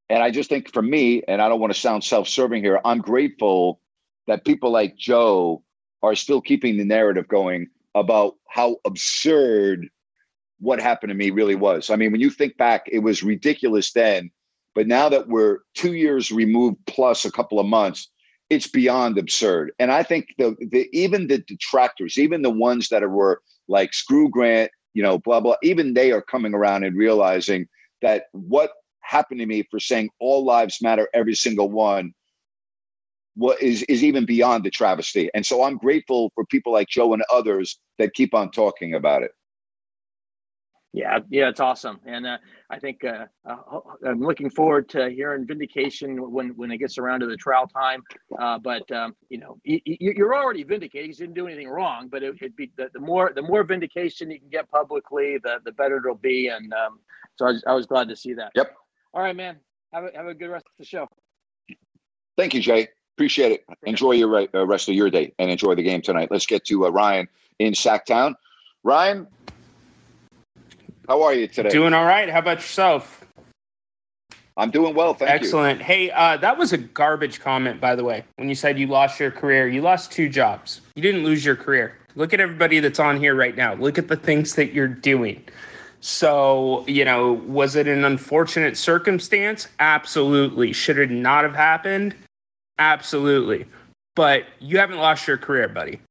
and 0.09 0.23
I 0.23 0.31
just 0.31 0.49
think 0.49 0.73
for 0.73 0.81
me, 0.81 1.21
and 1.27 1.41
I 1.41 1.47
don't 1.47 1.59
want 1.59 1.71
to 1.71 1.79
sound 1.79 2.03
self-serving 2.03 2.63
here, 2.63 2.81
I'm 2.83 2.99
grateful 2.99 3.79
that 4.25 4.43
people 4.43 4.71
like 4.71 4.97
Joe 4.97 5.63
are 6.01 6.15
still 6.15 6.41
keeping 6.41 6.77
the 6.77 6.83
narrative 6.83 7.27
going 7.27 7.67
about 7.95 8.35
how 8.49 8.77
absurd 8.85 9.88
what 10.59 10.81
happened 10.81 11.11
to 11.11 11.15
me 11.15 11.29
really 11.29 11.55
was. 11.55 11.91
I 11.91 11.95
mean, 11.95 12.11
when 12.11 12.21
you 12.21 12.31
think 12.31 12.57
back, 12.57 12.88
it 12.91 12.99
was 12.99 13.21
ridiculous 13.21 13.91
then, 13.93 14.31
but 14.73 14.88
now 14.88 15.07
that 15.09 15.27
we're 15.27 15.59
two 15.75 15.93
years 15.93 16.31
removed 16.31 16.77
plus 16.88 17.23
a 17.25 17.31
couple 17.31 17.59
of 17.59 17.67
months, 17.67 18.09
it's 18.49 18.67
beyond 18.67 19.17
absurd. 19.17 19.71
And 19.77 19.91
I 19.91 20.03
think 20.03 20.27
the, 20.38 20.55
the 20.71 20.89
even 20.93 21.27
the 21.27 21.39
detractors, 21.39 22.17
even 22.17 22.41
the 22.41 22.49
ones 22.49 22.89
that 22.89 23.07
were 23.07 23.41
like 23.67 23.93
screw 23.93 24.29
Grant, 24.29 24.71
you 24.97 25.03
know, 25.03 25.19
blah 25.19 25.39
blah, 25.39 25.55
even 25.61 25.93
they 25.93 26.11
are 26.11 26.23
coming 26.23 26.55
around 26.55 26.83
and 26.83 26.97
realizing 26.97 27.67
that 28.01 28.23
what 28.31 28.71
happened 29.01 29.39
to 29.39 29.45
me 29.45 29.63
for 29.69 29.79
saying 29.79 30.09
all 30.19 30.43
lives 30.43 30.81
matter, 30.81 31.07
every 31.13 31.35
single 31.35 31.69
one, 31.69 32.13
what 33.35 33.61
is 33.61 33.83
is 33.83 34.03
even 34.03 34.25
beyond 34.25 34.63
the 34.63 34.71
travesty. 34.71 35.29
And 35.35 35.45
so 35.45 35.61
I'm 35.63 35.77
grateful 35.77 36.31
for 36.33 36.45
people 36.47 36.73
like 36.73 36.87
Joe 36.89 37.13
and 37.13 37.21
others 37.31 37.79
that 37.99 38.15
keep 38.15 38.33
on 38.33 38.49
talking 38.49 38.95
about 38.95 39.21
it. 39.21 39.29
Yeah, 40.97 41.19
yeah, 41.29 41.49
it's 41.49 41.59
awesome, 41.59 41.99
and 42.07 42.25
uh, 42.25 42.37
I 42.71 42.79
think 42.79 43.03
uh, 43.03 43.25
uh, 43.47 43.79
I'm 44.03 44.19
looking 44.19 44.49
forward 44.49 44.89
to 44.89 45.11
hearing 45.11 45.45
vindication 45.45 46.31
when 46.31 46.49
when 46.55 46.71
it 46.71 46.79
gets 46.79 46.97
around 46.97 47.19
to 47.19 47.27
the 47.27 47.37
trial 47.37 47.67
time. 47.67 48.01
Uh, 48.39 48.57
but 48.57 48.91
um, 48.91 49.15
you 49.29 49.37
know, 49.37 49.59
you, 49.63 50.25
are 50.25 50.35
already 50.35 50.63
vindicated. 50.63 51.11
He 51.11 51.13
didn't 51.13 51.35
do 51.35 51.45
anything 51.45 51.69
wrong, 51.69 52.07
but 52.07 52.23
it, 52.23 52.41
would 52.41 52.55
be 52.55 52.71
the, 52.77 52.89
the, 52.95 52.99
more 52.99 53.31
the 53.35 53.43
more 53.43 53.63
vindication 53.63 54.31
you 54.31 54.39
can 54.39 54.49
get 54.49 54.67
publicly, 54.71 55.37
the 55.43 55.59
the 55.65 55.71
better 55.71 55.97
it'll 55.97 56.15
be. 56.15 56.47
And 56.47 56.73
um, 56.73 56.99
so 57.35 57.45
I 57.45 57.51
was, 57.51 57.63
I 57.67 57.73
was 57.75 57.85
glad 57.85 58.09
to 58.09 58.15
see 58.15 58.33
that. 58.33 58.53
Yep. 58.55 58.75
All 59.13 59.21
right, 59.21 59.35
man. 59.35 59.57
Have 59.93 60.05
a 60.05 60.09
have 60.15 60.25
a 60.25 60.33
good 60.33 60.49
rest 60.49 60.65
of 60.65 60.71
the 60.79 60.85
show. 60.85 61.07
Thank 62.37 62.55
you, 62.55 62.59
Jay. 62.59 62.87
Appreciate 63.15 63.51
it. 63.51 63.65
Enjoy 63.83 64.13
your 64.13 64.35
uh, 64.35 64.65
rest 64.65 64.89
of 64.89 64.95
your 64.95 65.11
day 65.11 65.31
and 65.37 65.51
enjoy 65.51 65.75
the 65.75 65.83
game 65.83 66.01
tonight. 66.01 66.29
Let's 66.31 66.47
get 66.47 66.65
to 66.65 66.87
uh, 66.87 66.89
Ryan 66.89 67.27
in 67.59 67.73
Sacktown. 67.73 68.33
Ryan, 68.83 69.27
how 71.07 71.23
are 71.23 71.33
you 71.33 71.47
today? 71.47 71.69
Doing 71.69 71.93
all 71.93 72.05
right. 72.05 72.29
How 72.29 72.39
about 72.39 72.57
yourself? 72.57 73.25
I'm 74.57 74.71
doing 74.71 74.95
well, 74.95 75.13
thank 75.13 75.29
Excellent. 75.29 75.79
you. 75.79 75.85
Hey, 75.85 76.11
uh, 76.11 76.37
that 76.37 76.57
was 76.57 76.73
a 76.73 76.77
garbage 76.77 77.39
comment, 77.39 77.79
by 77.79 77.95
the 77.95 78.03
way. 78.03 78.23
When 78.37 78.49
you 78.49 78.55
said 78.55 78.79
you 78.79 78.87
lost 78.87 79.19
your 79.19 79.29
career, 79.29 79.67
you 79.67 79.81
lost 79.81 80.11
two 80.11 80.29
jobs. 80.29 80.81
You 80.95 81.03
didn't 81.03 81.23
lose 81.23 81.45
your 81.45 81.55
career. 81.55 81.95
Look 82.15 82.33
at 82.33 82.39
everybody 82.39 82.79
that's 82.79 82.99
on 82.99 83.19
here 83.19 83.35
right 83.35 83.55
now. 83.55 83.75
Look 83.75 83.99
at 83.99 84.07
the 84.07 84.15
things 84.15 84.55
that 84.55 84.73
you're 84.73 84.87
doing. 84.87 85.43
So, 85.99 86.83
you 86.87 87.05
know, 87.05 87.33
was 87.33 87.75
it 87.75 87.87
an 87.87 88.03
unfortunate 88.03 88.77
circumstance? 88.77 89.67
Absolutely. 89.79 90.73
Should 90.73 90.97
it 90.97 91.11
not 91.11 91.43
have 91.43 91.55
happened? 91.55 92.15
Absolutely. 92.79 93.67
But 94.15 94.45
you 94.59 94.79
haven't 94.79 94.97
lost 94.97 95.27
your 95.27 95.37
career, 95.37 95.67
buddy. 95.67 96.01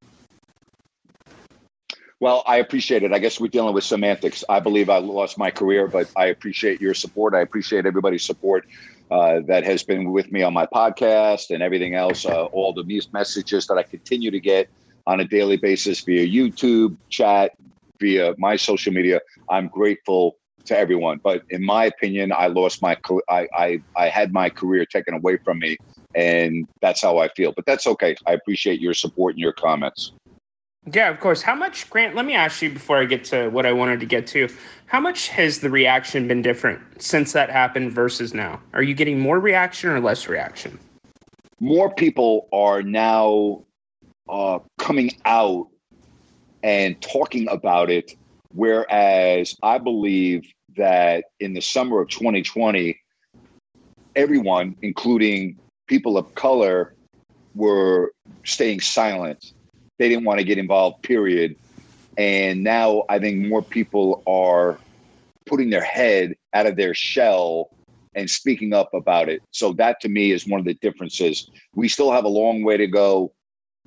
Well, 2.19 2.43
I 2.47 2.57
appreciate 2.57 3.03
it. 3.03 3.13
I 3.13 3.19
guess 3.19 3.39
we're 3.39 3.47
dealing 3.47 3.75
with 3.75 3.83
semantics. 3.83 4.43
I 4.49 4.59
believe 4.59 4.89
I 4.89 4.97
lost 4.97 5.37
my 5.37 5.51
career, 5.51 5.87
but 5.87 6.09
I 6.15 6.25
appreciate 6.25 6.81
your 6.81 6.95
support. 6.95 7.35
I 7.35 7.41
appreciate 7.41 7.85
everybody's 7.85 8.25
support 8.25 8.65
uh, 9.11 9.41
that 9.47 9.63
has 9.63 9.83
been 9.83 10.11
with 10.11 10.31
me 10.31 10.41
on 10.41 10.53
my 10.53 10.65
podcast 10.65 11.51
and 11.51 11.61
everything 11.61 11.93
else. 11.93 12.25
Uh, 12.25 12.45
all 12.45 12.73
the 12.73 12.83
messages 13.13 13.67
that 13.67 13.75
I 13.75 13.83
continue 13.83 14.31
to 14.31 14.39
get 14.39 14.67
on 15.05 15.19
a 15.19 15.25
daily 15.25 15.57
basis 15.57 16.01
via 16.01 16.25
YouTube, 16.25 16.97
chat, 17.09 17.51
via 17.99 18.33
my 18.39 18.55
social 18.55 18.91
media. 18.91 19.21
I'm 19.49 19.67
grateful 19.67 20.37
to 20.65 20.77
everyone. 20.77 21.19
But 21.23 21.43
in 21.49 21.63
my 21.63 21.85
opinion, 21.85 22.31
I 22.31 22.47
lost 22.47 22.81
my 22.81 22.97
I, 23.29 23.47
I 23.55 23.81
I 23.95 24.09
had 24.09 24.33
my 24.33 24.49
career 24.49 24.85
taken 24.85 25.13
away 25.13 25.37
from 25.37 25.59
me, 25.59 25.77
and 26.15 26.67
that's 26.81 27.01
how 27.01 27.19
I 27.19 27.29
feel. 27.29 27.53
But 27.53 27.65
that's 27.65 27.87
okay. 27.87 28.15
I 28.25 28.33
appreciate 28.33 28.81
your 28.81 28.93
support 28.93 29.35
and 29.35 29.39
your 29.39 29.53
comments. 29.53 30.11
Yeah, 30.93 31.09
of 31.09 31.19
course. 31.19 31.41
How 31.41 31.53
much, 31.53 31.89
Grant? 31.89 32.15
Let 32.15 32.25
me 32.25 32.33
ask 32.33 32.61
you 32.61 32.71
before 32.71 32.97
I 32.97 33.05
get 33.05 33.25
to 33.25 33.49
what 33.49 33.65
I 33.65 33.73
wanted 33.73 33.99
to 33.99 34.05
get 34.05 34.25
to. 34.27 34.47
How 34.85 35.01
much 35.01 35.27
has 35.29 35.59
the 35.59 35.69
reaction 35.69 36.29
been 36.29 36.41
different 36.41 36.79
since 37.01 37.33
that 37.33 37.49
happened 37.49 37.91
versus 37.91 38.33
now? 38.33 38.61
Are 38.73 38.81
you 38.81 38.93
getting 38.93 39.19
more 39.19 39.39
reaction 39.39 39.89
or 39.89 39.99
less 39.99 40.29
reaction? 40.29 40.79
More 41.59 41.93
people 41.93 42.47
are 42.53 42.81
now 42.81 43.65
uh, 44.29 44.59
coming 44.77 45.11
out 45.25 45.67
and 46.63 46.99
talking 47.01 47.49
about 47.49 47.89
it, 47.89 48.13
whereas 48.53 49.55
I 49.63 49.79
believe 49.79 50.45
that 50.77 51.25
in 51.41 51.53
the 51.53 51.61
summer 51.61 51.99
of 51.99 52.07
2020, 52.09 52.97
everyone, 54.15 54.75
including 54.81 55.57
people 55.87 56.17
of 56.17 56.33
color, 56.35 56.93
were 57.55 58.13
staying 58.45 58.79
silent 58.79 59.53
they 59.97 60.09
didn't 60.09 60.25
want 60.25 60.39
to 60.39 60.45
get 60.45 60.57
involved, 60.57 61.01
period. 61.03 61.55
And 62.17 62.63
now 62.63 63.03
I 63.09 63.19
think 63.19 63.47
more 63.47 63.61
people 63.61 64.23
are 64.27 64.79
putting 65.45 65.69
their 65.69 65.83
head 65.83 66.35
out 66.53 66.65
of 66.65 66.75
their 66.75 66.93
shell 66.93 67.69
and 68.15 68.29
speaking 68.29 68.73
up 68.73 68.93
about 68.93 69.29
it. 69.29 69.41
So 69.51 69.73
that 69.73 70.01
to 70.01 70.09
me 70.09 70.31
is 70.31 70.47
one 70.47 70.59
of 70.59 70.65
the 70.65 70.73
differences. 70.75 71.49
We 71.75 71.87
still 71.87 72.11
have 72.11 72.25
a 72.25 72.29
long 72.29 72.63
way 72.63 72.77
to 72.77 72.87
go. 72.87 73.31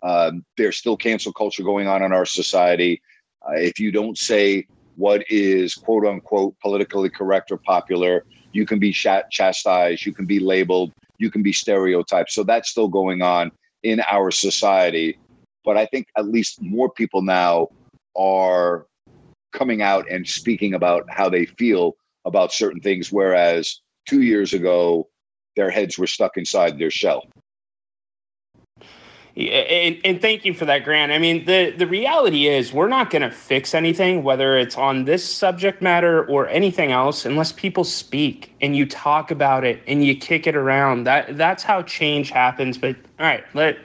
Um, 0.03 0.45
there's 0.57 0.77
still 0.77 0.97
cancel 0.97 1.33
culture 1.33 1.65
going 1.65 1.89
on 1.89 2.03
in 2.03 2.13
our 2.13 2.25
society. 2.25 3.03
Uh, 3.47 3.55
if 3.57 3.79
you 3.81 3.91
don't 3.91 4.17
say 4.17 4.67
what 4.97 5.25
is 5.29 5.75
quote 5.75 6.07
unquote 6.07 6.55
politically 6.61 7.11
correct 7.11 7.51
or 7.51 7.59
popular, 7.59 8.25
you 8.53 8.65
can 8.67 8.79
be 8.79 8.93
ch- 8.93 9.29
chastised, 9.31 10.07
you 10.07 10.13
can 10.13 10.27
be 10.27 10.39
labeled, 10.39 10.93
you 11.19 11.31
can 11.31 11.43
be 11.43 11.53
stereotyped. 11.53 12.31
So 12.31 12.45
that's 12.45 12.71
still 12.71 12.89
going 12.89 13.23
on 13.23 13.51
in 13.83 14.01
our 14.09 14.31
society. 14.31 15.19
But 15.65 15.77
I 15.77 15.87
think 15.87 16.09
at 16.17 16.27
least 16.27 16.61
more 16.61 16.91
people 16.91 17.23
now 17.23 17.69
are 18.17 18.87
coming 19.53 19.83
out 19.83 20.11
and 20.11 20.27
speaking 20.27 20.75
about 20.75 21.05
how 21.11 21.29
they 21.29 21.45
feel 21.47 21.97
about 22.25 22.53
certain 22.53 22.81
things, 22.81 23.11
whereas 23.11 23.81
two 24.07 24.23
years 24.23 24.53
ago, 24.53 25.09
their 25.57 25.71
heads 25.71 25.99
were 25.99 26.07
stuck 26.07 26.37
inside 26.37 26.79
their 26.79 26.91
shell. 26.91 27.25
And, 29.49 29.99
and, 30.05 30.21
thank 30.21 30.45
you 30.45 30.53
for 30.53 30.65
that, 30.67 30.85
Grant. 30.85 31.13
I 31.13 31.19
mean, 31.19 31.45
the, 31.45 31.71
the 31.71 31.87
reality 31.87 32.47
is 32.47 32.73
we're 32.73 32.89
not 32.89 33.11
going 33.11 33.23
to 33.23 33.31
fix 33.31 33.75
anything, 33.75 34.23
whether 34.23 34.59
it's 34.59 34.77
on 34.77 35.05
this 35.05 35.25
subject 35.25 35.81
matter 35.81 36.25
or 36.27 36.49
anything 36.49 36.93
else, 36.93 37.25
unless 37.25 37.53
people 37.53 37.85
speak 37.85 38.55
and 38.61 38.77
you 38.77 38.87
talk 38.87 39.31
about 39.31 39.65
it 39.65 39.83
and 39.87 40.05
you 40.05 40.17
kick 40.17 40.47
it 40.47 40.57
around. 40.57 41.05
That 41.05 41.37
that's 41.37 41.63
how 41.63 41.83
change 41.83 42.31
happens. 42.31 42.77
But 42.77 42.97
all 43.19 43.27
right, 43.27 43.45
let 43.55 43.79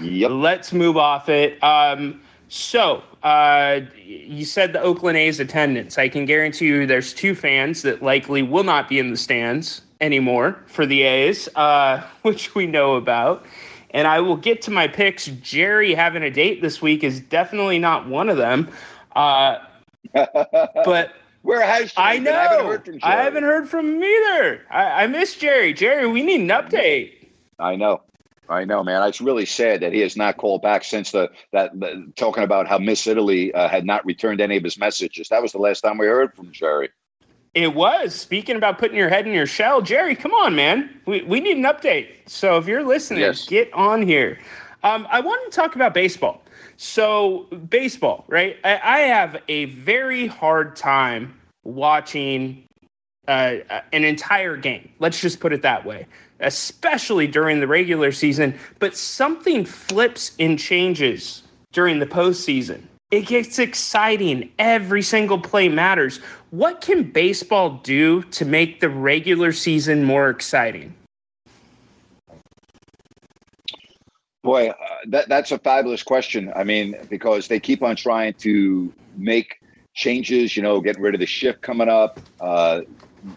yep. 0.00 0.30
let's 0.32 0.72
move 0.72 0.96
off 0.96 1.28
it. 1.28 1.62
Um, 1.62 2.20
so 2.48 3.02
uh, 3.22 3.80
you 4.04 4.44
said 4.44 4.72
the 4.72 4.80
Oakland 4.80 5.16
A's 5.16 5.40
attendance. 5.40 5.98
I 5.98 6.08
can 6.08 6.24
guarantee 6.24 6.66
you, 6.66 6.86
there's 6.86 7.14
two 7.14 7.34
fans 7.34 7.82
that 7.82 8.02
likely 8.02 8.42
will 8.42 8.64
not 8.64 8.88
be 8.88 8.98
in 8.98 9.10
the 9.10 9.16
stands 9.16 9.82
anymore 10.00 10.62
for 10.66 10.86
the 10.86 11.02
A's, 11.02 11.48
uh, 11.54 12.02
which 12.22 12.54
we 12.54 12.66
know 12.66 12.96
about. 12.96 13.46
And 13.92 14.06
I 14.06 14.20
will 14.20 14.36
get 14.36 14.62
to 14.62 14.70
my 14.70 14.88
picks. 14.88 15.26
Jerry 15.26 15.94
having 15.94 16.22
a 16.22 16.30
date 16.30 16.62
this 16.62 16.80
week 16.80 17.02
is 17.02 17.20
definitely 17.20 17.78
not 17.78 18.08
one 18.08 18.28
of 18.28 18.36
them. 18.36 18.70
Uh, 19.16 19.58
but 20.14 21.12
where 21.42 21.62
has 21.62 21.92
I 21.96 22.18
know? 22.18 22.32
I 22.32 22.42
haven't 22.42 22.66
heard 22.66 22.84
from, 22.84 22.98
Jerry. 22.98 23.12
I 23.12 23.22
haven't 23.22 23.44
heard 23.44 23.68
from 23.68 23.86
him 23.86 24.04
either. 24.04 24.66
I, 24.70 25.04
I 25.04 25.06
miss 25.06 25.36
Jerry. 25.36 25.72
Jerry, 25.72 26.06
we 26.06 26.22
need 26.22 26.40
an 26.40 26.48
update. 26.48 27.28
I 27.58 27.76
know. 27.76 28.02
I 28.48 28.64
know, 28.64 28.82
man. 28.82 29.06
It's 29.08 29.20
really 29.20 29.46
sad 29.46 29.80
that 29.80 29.92
he 29.92 30.00
has 30.00 30.16
not 30.16 30.36
called 30.36 30.60
back 30.60 30.82
since 30.82 31.12
the 31.12 31.30
that 31.52 31.78
the, 31.78 32.12
talking 32.16 32.42
about 32.42 32.66
how 32.66 32.78
Miss 32.78 33.06
Italy 33.06 33.54
uh, 33.54 33.68
had 33.68 33.86
not 33.86 34.04
returned 34.04 34.40
any 34.40 34.56
of 34.56 34.64
his 34.64 34.76
messages. 34.76 35.28
That 35.28 35.40
was 35.40 35.52
the 35.52 35.58
last 35.58 35.82
time 35.82 35.98
we 35.98 36.06
heard 36.06 36.34
from 36.34 36.50
Jerry. 36.50 36.90
It 37.54 37.74
was. 37.74 38.14
Speaking 38.14 38.56
about 38.56 38.78
putting 38.78 38.96
your 38.96 39.08
head 39.08 39.26
in 39.26 39.32
your 39.32 39.46
shell, 39.46 39.82
Jerry, 39.82 40.14
come 40.14 40.32
on, 40.32 40.54
man. 40.54 41.00
We, 41.06 41.22
we 41.22 41.40
need 41.40 41.56
an 41.56 41.64
update. 41.64 42.08
So 42.26 42.56
if 42.58 42.66
you're 42.66 42.84
listening, 42.84 43.20
yes. 43.20 43.46
get 43.46 43.72
on 43.72 44.02
here. 44.02 44.38
Um, 44.82 45.06
I 45.10 45.20
want 45.20 45.50
to 45.50 45.54
talk 45.54 45.74
about 45.74 45.92
baseball. 45.92 46.42
So, 46.76 47.46
baseball, 47.68 48.24
right? 48.28 48.56
I, 48.64 48.80
I 48.82 48.98
have 49.00 49.42
a 49.48 49.66
very 49.66 50.26
hard 50.26 50.76
time 50.76 51.38
watching 51.64 52.64
uh, 53.28 53.56
an 53.92 54.04
entire 54.04 54.56
game. 54.56 54.90
Let's 54.98 55.20
just 55.20 55.40
put 55.40 55.52
it 55.52 55.60
that 55.62 55.84
way, 55.84 56.06
especially 56.40 57.26
during 57.26 57.60
the 57.60 57.66
regular 57.66 58.12
season. 58.12 58.58
But 58.78 58.96
something 58.96 59.66
flips 59.66 60.32
and 60.38 60.58
changes 60.58 61.42
during 61.72 61.98
the 61.98 62.06
postseason. 62.06 62.82
It 63.10 63.26
gets 63.26 63.58
exciting. 63.58 64.52
Every 64.58 65.02
single 65.02 65.38
play 65.38 65.68
matters. 65.68 66.18
What 66.50 66.80
can 66.80 67.10
baseball 67.10 67.80
do 67.82 68.22
to 68.22 68.44
make 68.44 68.80
the 68.80 68.88
regular 68.88 69.52
season 69.52 70.04
more 70.04 70.30
exciting? 70.30 70.94
Boy, 74.42 74.70
uh, 74.70 74.74
that 75.08 75.28
that's 75.28 75.50
a 75.50 75.58
fabulous 75.58 76.02
question. 76.02 76.52
I 76.54 76.64
mean, 76.64 76.96
because 77.10 77.48
they 77.48 77.60
keep 77.60 77.82
on 77.82 77.96
trying 77.96 78.34
to 78.34 78.92
make 79.16 79.60
changes. 79.94 80.56
You 80.56 80.62
know, 80.62 80.80
getting 80.80 81.02
rid 81.02 81.14
of 81.14 81.20
the 81.20 81.26
shift 81.26 81.60
coming 81.62 81.88
up, 81.88 82.20
uh, 82.40 82.82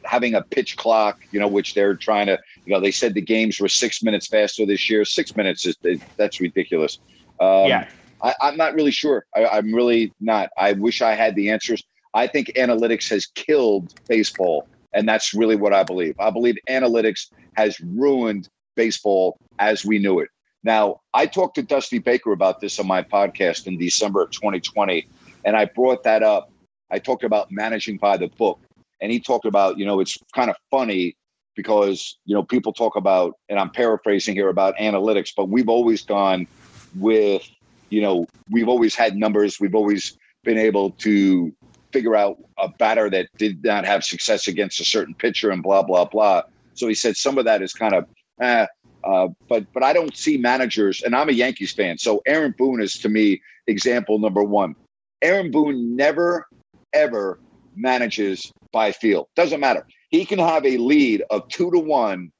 having 0.06 0.36
a 0.36 0.44
pitch 0.44 0.78
clock. 0.78 1.20
You 1.32 1.40
know, 1.40 1.48
which 1.48 1.74
they're 1.74 1.96
trying 1.96 2.28
to. 2.28 2.40
You 2.66 2.74
know, 2.74 2.80
they 2.80 2.92
said 2.92 3.16
the 3.16 3.22
games 3.22 3.60
were 3.60 3.68
six 3.68 4.04
minutes 4.04 4.28
faster 4.28 4.66
this 4.66 4.90
year. 4.90 5.04
Six 5.04 5.36
minutes 5.36 5.66
is 5.66 5.76
that's 6.16 6.40
ridiculous. 6.40 7.00
Um, 7.40 7.68
yeah. 7.68 7.90
I, 8.24 8.34
am 8.42 8.58
not 8.58 8.74
really 8.74 8.92
sure. 8.92 9.26
I, 9.36 9.46
I'm 9.46 9.74
really 9.74 10.14
not. 10.22 10.50
I 10.58 10.74
wish 10.74 11.02
I 11.02 11.14
had 11.14 11.36
the 11.36 11.50
answers. 11.50 11.84
I 12.14 12.28
think 12.28 12.48
analytics 12.56 13.10
has 13.10 13.26
killed 13.26 13.94
baseball. 14.08 14.68
And 14.94 15.08
that's 15.08 15.34
really 15.34 15.56
what 15.56 15.74
I 15.74 15.84
believe. 15.84 16.16
I 16.20 16.30
believe 16.30 16.56
analytics 16.70 17.32
has 17.56 17.80
ruined 17.82 18.48
baseball 18.76 19.38
as 19.60 19.84
we 19.84 20.00
knew 20.00 20.20
it. 20.20 20.30
Now, 20.64 21.02
I 21.14 21.26
talked 21.26 21.56
to 21.56 21.64
Dusty 21.64 22.00
Baker 22.00 22.32
about 22.32 22.62
this 22.62 22.80
on 22.80 22.88
my 22.88 23.04
podcast 23.04 23.68
in 23.68 23.78
December 23.78 24.22
of 24.22 24.32
2020, 24.32 25.06
and 25.44 25.58
I 25.58 25.66
brought 25.66 26.04
that 26.04 26.24
up. 26.24 26.52
I 26.90 27.00
talked 27.00 27.24
about 27.24 27.52
managing 27.52 27.98
by 27.98 28.16
the 28.18 28.28
book, 28.28 28.60
and 29.02 29.12
he 29.12 29.20
talked 29.20 29.46
about, 29.46 29.78
you 29.78 29.86
know, 29.86 30.00
it's 30.00 30.18
kind 30.34 30.50
of 30.50 30.56
funny 30.72 31.18
because, 31.56 32.18
you 32.26 32.34
know, 32.34 32.44
people 32.44 32.72
talk 32.72 32.96
about, 32.96 33.34
and 33.50 33.60
I'm 33.60 33.72
paraphrasing 33.72 34.36
here 34.36 34.48
about 34.48 34.78
analytics, 34.78 35.32
but 35.36 35.50
we've 35.50 35.70
always 35.70 36.04
gone 36.04 36.48
with 36.96 37.48
you 37.94 38.02
know, 38.02 38.26
we've 38.50 38.68
always 38.68 38.96
had 38.96 39.16
numbers. 39.16 39.60
We've 39.60 39.76
always 39.76 40.18
been 40.44 40.58
able 40.58 40.90
to 40.92 41.54
figure 41.92 42.16
out 42.16 42.38
a 42.58 42.68
batter 42.68 43.08
that 43.12 43.28
did 43.38 43.64
not 43.64 43.86
have 43.86 44.04
success 44.04 44.48
against 44.48 44.80
a 44.80 44.84
certain 44.84 45.14
pitcher 45.14 45.52
and 45.52 45.62
blah 45.62 45.84
blah 45.84 46.06
blah. 46.06 46.42
So 46.74 46.88
he 46.88 46.96
said 46.96 47.16
some 47.16 47.38
of 47.38 47.46
that 47.46 47.62
is 47.62 47.72
kind 47.72 47.94
of, 47.94 48.08
eh, 48.42 48.66
uh, 49.04 49.28
but 49.48 49.72
but 49.74 49.84
I 49.84 49.94
don't 49.94 50.18
see 50.18 50.38
managers, 50.38 51.04
and 51.04 51.16
I'm 51.16 51.30
a 51.30 51.34
Yankees 51.34 51.72
fan. 51.72 52.00
So 52.00 52.24
Aaron 52.26 52.56
Boone 52.58 52.82
is 52.82 52.94
to 52.94 53.10
me 53.10 53.40
example 53.68 54.18
number 54.18 54.44
one. 54.44 54.76
Aaron 55.22 55.52
Boone 55.52 55.96
never 55.96 56.48
ever 56.94 57.40
manages 57.76 58.52
by 58.72 58.92
feel. 58.92 59.30
Doesn't 59.36 59.60
matter. 59.60 59.86
He 60.10 60.26
can 60.26 60.40
have 60.40 60.66
a 60.66 60.78
lead 60.78 61.24
of 61.30 61.48
two 61.50 61.70
to 61.70 61.80
one, 61.80 62.32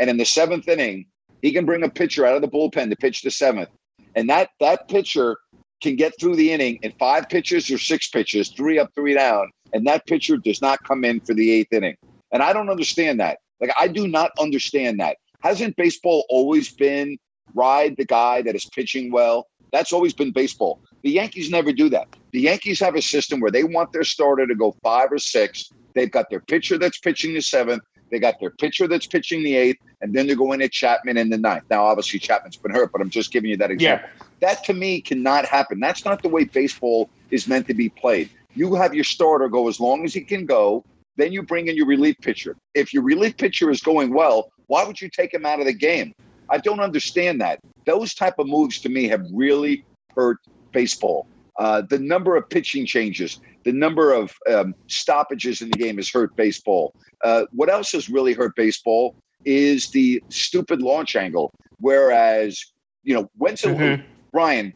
and 0.00 0.10
in 0.10 0.16
the 0.16 0.24
seventh 0.24 0.66
inning, 0.66 1.06
he 1.42 1.52
can 1.52 1.64
bring 1.64 1.84
a 1.84 1.88
pitcher 1.88 2.26
out 2.26 2.34
of 2.34 2.42
the 2.42 2.48
bullpen 2.48 2.90
to 2.90 2.96
pitch 2.96 3.22
the 3.22 3.30
seventh, 3.30 3.68
and 4.16 4.28
that 4.28 4.50
that 4.60 4.88
pitcher 4.88 5.36
can 5.82 5.94
get 5.94 6.18
through 6.18 6.34
the 6.36 6.50
inning 6.50 6.78
in 6.82 6.92
five 6.98 7.28
pitches 7.28 7.70
or 7.70 7.78
six 7.78 8.08
pitches, 8.08 8.48
three 8.48 8.78
up, 8.78 8.90
three 8.94 9.14
down, 9.14 9.50
and 9.72 9.86
that 9.86 10.06
pitcher 10.06 10.36
does 10.38 10.60
not 10.62 10.82
come 10.84 11.04
in 11.04 11.20
for 11.20 11.34
the 11.34 11.50
eighth 11.52 11.72
inning. 11.72 11.96
And 12.32 12.42
I 12.42 12.52
don't 12.52 12.70
understand 12.70 13.20
that. 13.20 13.38
Like 13.60 13.70
I 13.78 13.88
do 13.88 14.08
not 14.08 14.32
understand 14.38 14.98
that. 15.00 15.18
Hasn't 15.40 15.76
baseball 15.76 16.24
always 16.28 16.72
been 16.72 17.18
ride 17.54 17.96
the 17.96 18.04
guy 18.04 18.42
that 18.42 18.54
is 18.54 18.64
pitching 18.74 19.12
well? 19.12 19.46
That's 19.72 19.92
always 19.92 20.14
been 20.14 20.32
baseball. 20.32 20.80
The 21.02 21.10
Yankees 21.10 21.50
never 21.50 21.72
do 21.72 21.88
that. 21.90 22.08
The 22.32 22.40
Yankees 22.40 22.80
have 22.80 22.94
a 22.94 23.02
system 23.02 23.40
where 23.40 23.50
they 23.50 23.64
want 23.64 23.92
their 23.92 24.04
starter 24.04 24.46
to 24.46 24.54
go 24.54 24.74
five 24.82 25.12
or 25.12 25.18
six. 25.18 25.70
They've 25.94 26.10
got 26.10 26.30
their 26.30 26.40
pitcher 26.40 26.78
that's 26.78 26.98
pitching 26.98 27.34
the 27.34 27.40
seventh. 27.40 27.82
They 28.10 28.18
got 28.18 28.38
their 28.40 28.50
pitcher 28.50 28.86
that's 28.86 29.06
pitching 29.06 29.42
the 29.42 29.56
eighth, 29.56 29.80
and 30.00 30.14
then 30.14 30.26
they're 30.26 30.36
going 30.36 30.62
at 30.62 30.72
Chapman 30.72 31.16
in 31.16 31.28
the 31.28 31.38
ninth. 31.38 31.64
Now, 31.70 31.84
obviously, 31.84 32.18
Chapman's 32.18 32.56
been 32.56 32.72
hurt, 32.72 32.92
but 32.92 33.00
I'm 33.00 33.10
just 33.10 33.32
giving 33.32 33.50
you 33.50 33.56
that 33.56 33.70
example. 33.70 34.08
Yeah. 34.08 34.24
That 34.40 34.64
to 34.64 34.74
me 34.74 35.00
cannot 35.00 35.44
happen. 35.46 35.80
That's 35.80 36.04
not 36.04 36.22
the 36.22 36.28
way 36.28 36.44
baseball 36.44 37.10
is 37.30 37.48
meant 37.48 37.66
to 37.66 37.74
be 37.74 37.88
played. 37.88 38.30
You 38.54 38.74
have 38.74 38.94
your 38.94 39.04
starter 39.04 39.48
go 39.48 39.68
as 39.68 39.80
long 39.80 40.04
as 40.04 40.14
he 40.14 40.20
can 40.20 40.46
go, 40.46 40.84
then 41.16 41.32
you 41.32 41.42
bring 41.42 41.68
in 41.68 41.76
your 41.76 41.86
relief 41.86 42.16
pitcher. 42.20 42.56
If 42.74 42.92
your 42.92 43.02
relief 43.02 43.36
pitcher 43.36 43.70
is 43.70 43.80
going 43.80 44.12
well, 44.12 44.50
why 44.66 44.84
would 44.84 45.00
you 45.00 45.08
take 45.08 45.32
him 45.32 45.46
out 45.46 45.60
of 45.60 45.66
the 45.66 45.72
game? 45.72 46.14
I 46.48 46.58
don't 46.58 46.80
understand 46.80 47.40
that. 47.40 47.58
Those 47.86 48.14
type 48.14 48.38
of 48.38 48.46
moves 48.46 48.80
to 48.80 48.88
me 48.88 49.08
have 49.08 49.24
really 49.32 49.84
hurt 50.14 50.38
baseball. 50.72 51.26
Uh, 51.58 51.82
the 51.88 51.98
number 51.98 52.36
of 52.36 52.48
pitching 52.50 52.84
changes, 52.84 53.40
the 53.64 53.72
number 53.72 54.12
of 54.12 54.34
um, 54.52 54.74
stoppages 54.88 55.62
in 55.62 55.70
the 55.70 55.78
game 55.78 55.96
has 55.96 56.10
hurt 56.10 56.34
baseball. 56.36 56.92
Uh, 57.24 57.44
what 57.52 57.70
else 57.70 57.92
has 57.92 58.08
really 58.08 58.34
hurt 58.34 58.54
baseball 58.56 59.16
is 59.46 59.90
the 59.90 60.22
stupid 60.28 60.82
launch 60.82 61.16
angle. 61.16 61.50
Whereas, 61.78 62.62
you 63.04 63.14
know, 63.14 63.30
when's 63.36 63.64
it, 63.64 63.76
mm-hmm. 63.76 64.02
Ryan? 64.32 64.74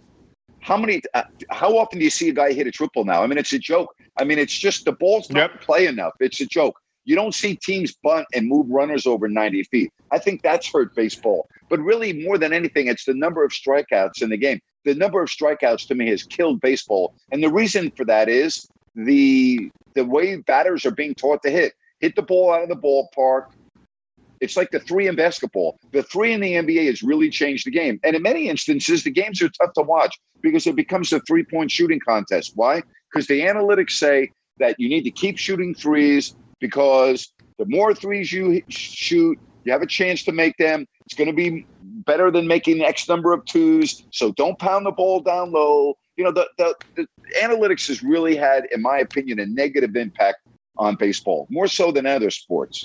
How 0.60 0.76
many? 0.76 1.02
Uh, 1.14 1.22
how 1.50 1.76
often 1.76 1.98
do 1.98 2.04
you 2.04 2.10
see 2.10 2.28
a 2.28 2.32
guy 2.32 2.52
hit 2.52 2.66
a 2.66 2.70
triple 2.70 3.04
now? 3.04 3.22
I 3.22 3.26
mean, 3.26 3.38
it's 3.38 3.52
a 3.52 3.58
joke. 3.58 3.94
I 4.18 4.24
mean, 4.24 4.38
it's 4.38 4.56
just 4.56 4.84
the 4.84 4.92
ball's 4.92 5.30
not 5.30 5.52
yep. 5.52 5.60
play 5.60 5.86
enough. 5.86 6.12
It's 6.20 6.40
a 6.40 6.46
joke. 6.46 6.78
You 7.04 7.16
don't 7.16 7.34
see 7.34 7.56
teams 7.56 7.94
bunt 8.02 8.26
and 8.34 8.46
move 8.46 8.66
runners 8.68 9.06
over 9.06 9.28
90 9.28 9.64
feet. 9.64 9.92
I 10.10 10.18
think 10.18 10.42
that's 10.42 10.70
hurt 10.70 10.94
baseball. 10.94 11.48
But 11.68 11.80
really, 11.80 12.24
more 12.24 12.38
than 12.38 12.52
anything, 12.52 12.88
it's 12.88 13.04
the 13.04 13.14
number 13.14 13.44
of 13.44 13.52
strikeouts 13.52 14.22
in 14.22 14.30
the 14.30 14.36
game. 14.36 14.60
The 14.84 14.94
number 14.94 15.22
of 15.22 15.28
strikeouts 15.28 15.86
to 15.88 15.94
me 15.94 16.08
has 16.08 16.22
killed 16.22 16.60
baseball. 16.60 17.14
And 17.32 17.42
the 17.42 17.50
reason 17.50 17.90
for 17.92 18.04
that 18.06 18.28
is 18.28 18.68
the 18.94 19.70
the 19.94 20.04
way 20.04 20.36
batters 20.36 20.84
are 20.84 20.90
being 20.90 21.14
taught 21.14 21.42
to 21.42 21.50
hit. 21.50 21.72
Hit 22.00 22.16
the 22.16 22.22
ball 22.22 22.52
out 22.52 22.62
of 22.62 22.68
the 22.68 22.76
ballpark. 22.76 23.50
It's 24.40 24.56
like 24.56 24.70
the 24.70 24.80
three 24.80 25.06
in 25.06 25.16
basketball. 25.16 25.78
The 25.92 26.02
three 26.02 26.32
in 26.32 26.40
the 26.40 26.54
NBA 26.54 26.86
has 26.86 27.02
really 27.02 27.28
changed 27.28 27.66
the 27.66 27.70
game. 27.70 28.00
And 28.02 28.16
in 28.16 28.22
many 28.22 28.48
instances, 28.48 29.04
the 29.04 29.10
games 29.10 29.42
are 29.42 29.50
tough 29.50 29.74
to 29.74 29.82
watch 29.82 30.18
because 30.40 30.66
it 30.66 30.76
becomes 30.76 31.12
a 31.12 31.20
three 31.20 31.44
point 31.44 31.70
shooting 31.70 32.00
contest. 32.00 32.52
Why? 32.54 32.82
Because 33.12 33.26
the 33.26 33.40
analytics 33.40 33.92
say 33.92 34.30
that 34.58 34.76
you 34.78 34.88
need 34.88 35.02
to 35.02 35.10
keep 35.10 35.36
shooting 35.36 35.74
threes 35.74 36.34
because 36.60 37.32
the 37.58 37.66
more 37.66 37.94
threes 37.94 38.32
you 38.32 38.62
shoot, 38.68 39.38
You 39.64 39.72
have 39.72 39.82
a 39.82 39.86
chance 39.86 40.22
to 40.24 40.32
make 40.32 40.56
them. 40.56 40.86
It's 41.04 41.14
going 41.14 41.28
to 41.28 41.34
be 41.34 41.66
better 41.82 42.30
than 42.30 42.46
making 42.46 42.82
X 42.82 43.08
number 43.08 43.32
of 43.32 43.44
twos. 43.44 44.04
So 44.10 44.32
don't 44.32 44.58
pound 44.58 44.86
the 44.86 44.90
ball 44.90 45.20
down 45.20 45.52
low. 45.52 45.98
You 46.16 46.24
know, 46.24 46.32
the, 46.32 46.48
the, 46.56 46.74
the 46.96 47.06
analytics 47.42 47.88
has 47.88 48.02
really 48.02 48.36
had, 48.36 48.66
in 48.72 48.80
my 48.80 48.98
opinion, 48.98 49.38
a 49.38 49.46
negative 49.46 49.96
impact 49.96 50.38
on 50.76 50.96
baseball, 50.96 51.46
more 51.50 51.68
so 51.68 51.92
than 51.92 52.06
other 52.06 52.30
sports. 52.30 52.82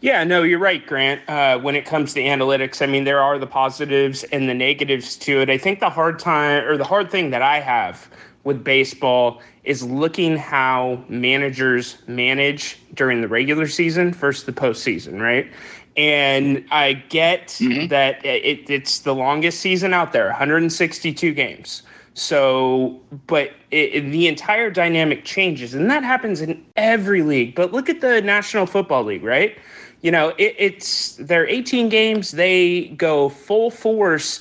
Yeah, 0.00 0.22
no, 0.24 0.42
you're 0.42 0.60
right, 0.60 0.86
Grant. 0.86 1.28
Uh, 1.28 1.58
when 1.58 1.74
it 1.74 1.84
comes 1.84 2.14
to 2.14 2.20
analytics, 2.20 2.80
I 2.80 2.86
mean, 2.86 3.04
there 3.04 3.20
are 3.20 3.38
the 3.38 3.46
positives 3.46 4.22
and 4.24 4.48
the 4.48 4.54
negatives 4.54 5.16
to 5.16 5.40
it. 5.40 5.50
I 5.50 5.58
think 5.58 5.80
the 5.80 5.90
hard 5.90 6.18
time 6.18 6.64
or 6.64 6.76
the 6.76 6.84
hard 6.84 7.10
thing 7.10 7.30
that 7.30 7.42
I 7.42 7.60
have 7.60 8.08
with 8.44 8.62
baseball 8.62 9.40
is 9.64 9.82
looking 9.82 10.36
how 10.36 11.02
managers 11.08 11.98
manage 12.06 12.78
during 12.94 13.20
the 13.20 13.28
regular 13.28 13.66
season 13.66 14.12
versus 14.12 14.44
the 14.44 14.52
postseason, 14.52 15.20
right? 15.20 15.50
And 15.96 16.64
I 16.70 16.94
get 16.94 17.48
mm-hmm. 17.48 17.88
that 17.88 18.24
it, 18.24 18.68
it's 18.68 19.00
the 19.00 19.14
longest 19.14 19.60
season 19.60 19.94
out 19.94 20.12
there, 20.12 20.26
162 20.26 21.32
games. 21.32 21.82
So, 22.14 23.00
but 23.26 23.52
it, 23.70 23.94
it, 23.94 24.10
the 24.12 24.28
entire 24.28 24.70
dynamic 24.70 25.24
changes, 25.24 25.74
and 25.74 25.90
that 25.90 26.04
happens 26.04 26.40
in 26.40 26.64
every 26.76 27.22
league. 27.22 27.56
But 27.56 27.72
look 27.72 27.88
at 27.88 28.00
the 28.00 28.22
National 28.22 28.66
Football 28.66 29.04
League, 29.04 29.24
right? 29.24 29.58
You 30.02 30.12
know, 30.12 30.28
it, 30.38 30.54
it's 30.56 31.16
they're 31.16 31.48
18 31.48 31.88
games. 31.88 32.32
They 32.32 32.88
go 32.96 33.30
full 33.30 33.70
force. 33.70 34.40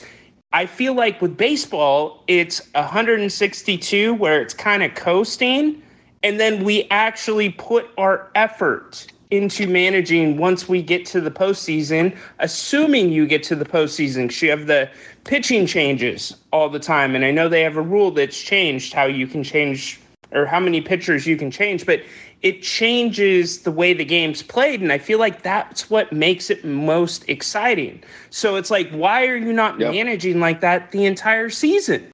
I 0.54 0.68
feel 0.68 0.94
like 0.94 1.20
with 1.20 1.36
baseball, 1.36 2.24
it's 2.28 2.62
162 2.76 4.14
where 4.14 4.40
it's 4.40 4.54
kind 4.54 4.84
of 4.84 4.94
coasting, 4.94 5.82
and 6.22 6.40
then 6.40 6.64
we 6.64 6.88
actually 6.92 7.50
put 7.50 7.90
our 7.98 8.30
effort 8.36 9.08
into 9.32 9.68
managing 9.68 10.38
once 10.38 10.70
we 10.70 10.84
get 10.84 11.08
to 11.08 11.20
the 11.20 11.32
postseason, 11.32 12.16
assuming 12.38 13.12
you 13.12 13.26
get 13.26 13.42
to 13.42 13.56
the 13.56 13.66
postseason, 13.66 14.28
because 14.28 14.44
you 14.44 14.52
have 14.52 14.68
the 14.68 14.88
pitching 15.24 15.66
changes 15.66 16.36
all 16.52 16.70
the 16.70 16.80
time. 16.80 17.16
And 17.16 17.26
I 17.26 17.32
know 17.32 17.50
they 17.50 17.62
have 17.62 17.76
a 17.76 17.82
rule 17.82 18.12
that's 18.12 18.40
changed 18.40 18.94
how 18.94 19.06
you 19.06 19.26
can 19.26 19.44
change 19.44 20.00
or 20.34 20.46
how 20.46 20.60
many 20.60 20.82
pitchers 20.82 21.26
you 21.26 21.38
can 21.38 21.52
change, 21.52 21.86
but 21.86 22.02
it 22.42 22.62
changes 22.62 23.60
the 23.60 23.72
way 23.72 23.94
the 23.94 24.04
game's 24.04 24.42
played. 24.42 24.82
And 24.82 24.92
I 24.92 24.98
feel 24.98 25.20
like 25.20 25.44
that's 25.44 25.90
what 25.90 26.12
makes 26.12 26.50
it 26.50 26.66
most 26.66 27.28
exciting. 27.30 28.04
So 28.30 28.56
it's 28.56 28.72
like, 28.72 28.90
why 28.92 29.28
are 29.28 29.38
you 29.38 29.54
not 29.54 29.80
yep. 29.80 29.92
managing 29.92 30.40
like 30.40 30.60
that 30.62 30.92
the 30.92 31.06
entire 31.06 31.50
season? 31.50 32.12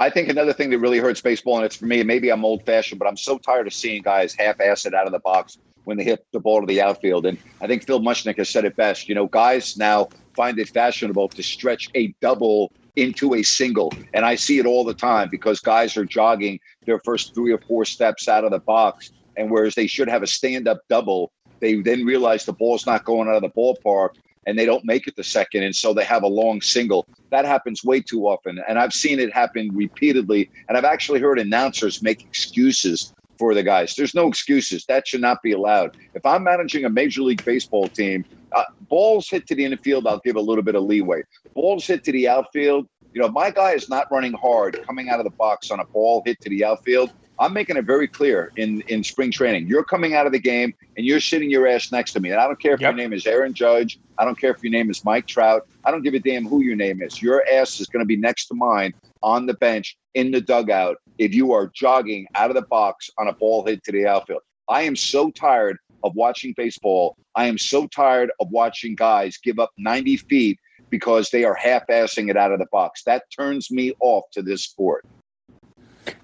I 0.00 0.10
think 0.10 0.28
another 0.28 0.52
thing 0.52 0.70
that 0.70 0.80
really 0.80 0.98
hurts 0.98 1.20
baseball, 1.20 1.56
and 1.56 1.64
it's 1.64 1.76
for 1.76 1.86
me, 1.86 2.02
maybe 2.02 2.30
I'm 2.30 2.44
old 2.44 2.66
fashioned, 2.66 2.98
but 2.98 3.06
I'm 3.06 3.16
so 3.16 3.38
tired 3.38 3.66
of 3.66 3.72
seeing 3.72 4.02
guys 4.02 4.34
half 4.34 4.60
ass 4.60 4.84
it 4.84 4.92
out 4.92 5.06
of 5.06 5.12
the 5.12 5.20
box 5.20 5.56
when 5.84 5.96
they 5.96 6.04
hit 6.04 6.26
the 6.32 6.40
ball 6.40 6.60
to 6.60 6.66
the 6.66 6.82
outfield. 6.82 7.26
And 7.26 7.38
I 7.60 7.66
think 7.66 7.86
Phil 7.86 8.00
Mushnick 8.00 8.36
has 8.38 8.48
said 8.48 8.64
it 8.64 8.74
best. 8.74 9.08
You 9.08 9.14
know, 9.14 9.26
guys 9.26 9.76
now 9.76 10.08
find 10.34 10.58
it 10.58 10.68
fashionable 10.68 11.28
to 11.28 11.42
stretch 11.42 11.90
a 11.94 12.08
double 12.20 12.72
into 12.96 13.34
a 13.34 13.42
single. 13.42 13.94
And 14.12 14.24
I 14.24 14.34
see 14.34 14.58
it 14.58 14.66
all 14.66 14.84
the 14.84 14.94
time 14.94 15.28
because 15.30 15.60
guys 15.60 15.96
are 15.96 16.04
jogging 16.04 16.58
their 16.86 17.00
first 17.04 17.34
three 17.34 17.52
or 17.52 17.60
four 17.66 17.84
steps 17.84 18.28
out 18.28 18.44
of 18.44 18.50
the 18.50 18.60
box. 18.60 19.10
And 19.36 19.50
whereas 19.50 19.74
they 19.74 19.86
should 19.86 20.08
have 20.08 20.22
a 20.22 20.26
stand 20.26 20.68
up 20.68 20.80
double, 20.88 21.32
they 21.60 21.80
then 21.80 22.04
realize 22.04 22.44
the 22.44 22.52
ball's 22.52 22.86
not 22.86 23.04
going 23.04 23.28
out 23.28 23.36
of 23.36 23.42
the 23.42 23.50
ballpark 23.50 24.10
and 24.46 24.58
they 24.58 24.66
don't 24.66 24.84
make 24.84 25.06
it 25.08 25.16
the 25.16 25.24
second. 25.24 25.62
And 25.62 25.74
so 25.74 25.94
they 25.94 26.04
have 26.04 26.22
a 26.22 26.28
long 26.28 26.60
single. 26.60 27.06
That 27.30 27.46
happens 27.46 27.82
way 27.82 28.00
too 28.00 28.26
often. 28.26 28.60
And 28.68 28.78
I've 28.78 28.92
seen 28.92 29.18
it 29.18 29.32
happen 29.32 29.70
repeatedly. 29.74 30.50
And 30.68 30.76
I've 30.76 30.84
actually 30.84 31.20
heard 31.20 31.38
announcers 31.38 32.02
make 32.02 32.22
excuses 32.22 33.13
for 33.38 33.54
the 33.54 33.62
guys. 33.62 33.94
There's 33.94 34.14
no 34.14 34.28
excuses. 34.28 34.84
That 34.86 35.06
should 35.06 35.20
not 35.20 35.42
be 35.42 35.52
allowed. 35.52 35.96
If 36.14 36.24
I'm 36.24 36.44
managing 36.44 36.84
a 36.84 36.90
Major 36.90 37.22
League 37.22 37.44
Baseball 37.44 37.88
team, 37.88 38.24
uh, 38.52 38.64
balls 38.88 39.28
hit 39.28 39.46
to 39.48 39.54
the 39.54 39.64
infield, 39.64 40.06
I'll 40.06 40.20
give 40.24 40.36
a 40.36 40.40
little 40.40 40.64
bit 40.64 40.74
of 40.74 40.84
leeway. 40.84 41.22
Balls 41.54 41.86
hit 41.86 42.04
to 42.04 42.12
the 42.12 42.28
outfield, 42.28 42.88
you 43.14 43.22
know, 43.22 43.28
my 43.28 43.50
guy 43.50 43.72
is 43.72 43.88
not 43.88 44.10
running 44.10 44.32
hard 44.32 44.84
coming 44.84 45.08
out 45.08 45.20
of 45.20 45.24
the 45.24 45.30
box 45.30 45.70
on 45.70 45.78
a 45.78 45.84
ball 45.84 46.22
hit 46.26 46.40
to 46.40 46.50
the 46.50 46.64
outfield. 46.64 47.12
I'm 47.38 47.52
making 47.52 47.76
it 47.76 47.84
very 47.84 48.06
clear 48.06 48.52
in 48.56 48.82
in 48.82 49.02
spring 49.02 49.30
training. 49.30 49.66
You're 49.66 49.84
coming 49.84 50.14
out 50.14 50.26
of 50.26 50.32
the 50.32 50.38
game 50.38 50.74
and 50.96 51.04
you're 51.04 51.20
sitting 51.20 51.50
your 51.50 51.66
ass 51.66 51.90
next 51.90 52.12
to 52.12 52.20
me. 52.20 52.30
And 52.30 52.40
I 52.40 52.46
don't 52.46 52.60
care 52.60 52.74
if 52.74 52.80
yep. 52.80 52.90
your 52.90 52.96
name 52.96 53.12
is 53.12 53.26
Aaron 53.26 53.54
Judge. 53.54 53.98
I 54.18 54.24
don't 54.24 54.38
care 54.38 54.52
if 54.52 54.62
your 54.62 54.70
name 54.70 54.90
is 54.90 55.04
Mike 55.04 55.26
Trout. 55.26 55.66
I 55.84 55.90
don't 55.90 56.02
give 56.02 56.14
a 56.14 56.20
damn 56.20 56.46
who 56.46 56.62
your 56.62 56.76
name 56.76 57.02
is. 57.02 57.20
Your 57.20 57.44
ass 57.52 57.80
is 57.80 57.88
going 57.88 58.02
to 58.02 58.06
be 58.06 58.16
next 58.16 58.46
to 58.46 58.54
mine 58.54 58.94
on 59.22 59.46
the 59.46 59.54
bench 59.54 59.96
in 60.14 60.30
the 60.30 60.40
dugout 60.40 60.96
if 61.18 61.34
you 61.34 61.52
are 61.52 61.70
jogging 61.74 62.26
out 62.34 62.50
of 62.50 62.54
the 62.54 62.62
box 62.62 63.10
on 63.18 63.28
a 63.28 63.32
ball 63.32 63.66
hit 63.66 63.82
to 63.84 63.92
the 63.92 64.06
outfield. 64.06 64.42
I 64.68 64.82
am 64.82 64.96
so 64.96 65.30
tired 65.30 65.78
of 66.04 66.14
watching 66.14 66.54
baseball. 66.56 67.16
I 67.34 67.46
am 67.46 67.58
so 67.58 67.86
tired 67.88 68.30
of 68.40 68.48
watching 68.50 68.94
guys 68.94 69.38
give 69.42 69.58
up 69.58 69.70
90 69.78 70.18
feet 70.18 70.58
because 70.90 71.30
they 71.30 71.44
are 71.44 71.54
half-assing 71.54 72.30
it 72.30 72.36
out 72.36 72.52
of 72.52 72.58
the 72.58 72.66
box. 72.70 73.02
That 73.04 73.24
turns 73.36 73.70
me 73.70 73.92
off 74.00 74.24
to 74.32 74.42
this 74.42 74.62
sport. 74.62 75.04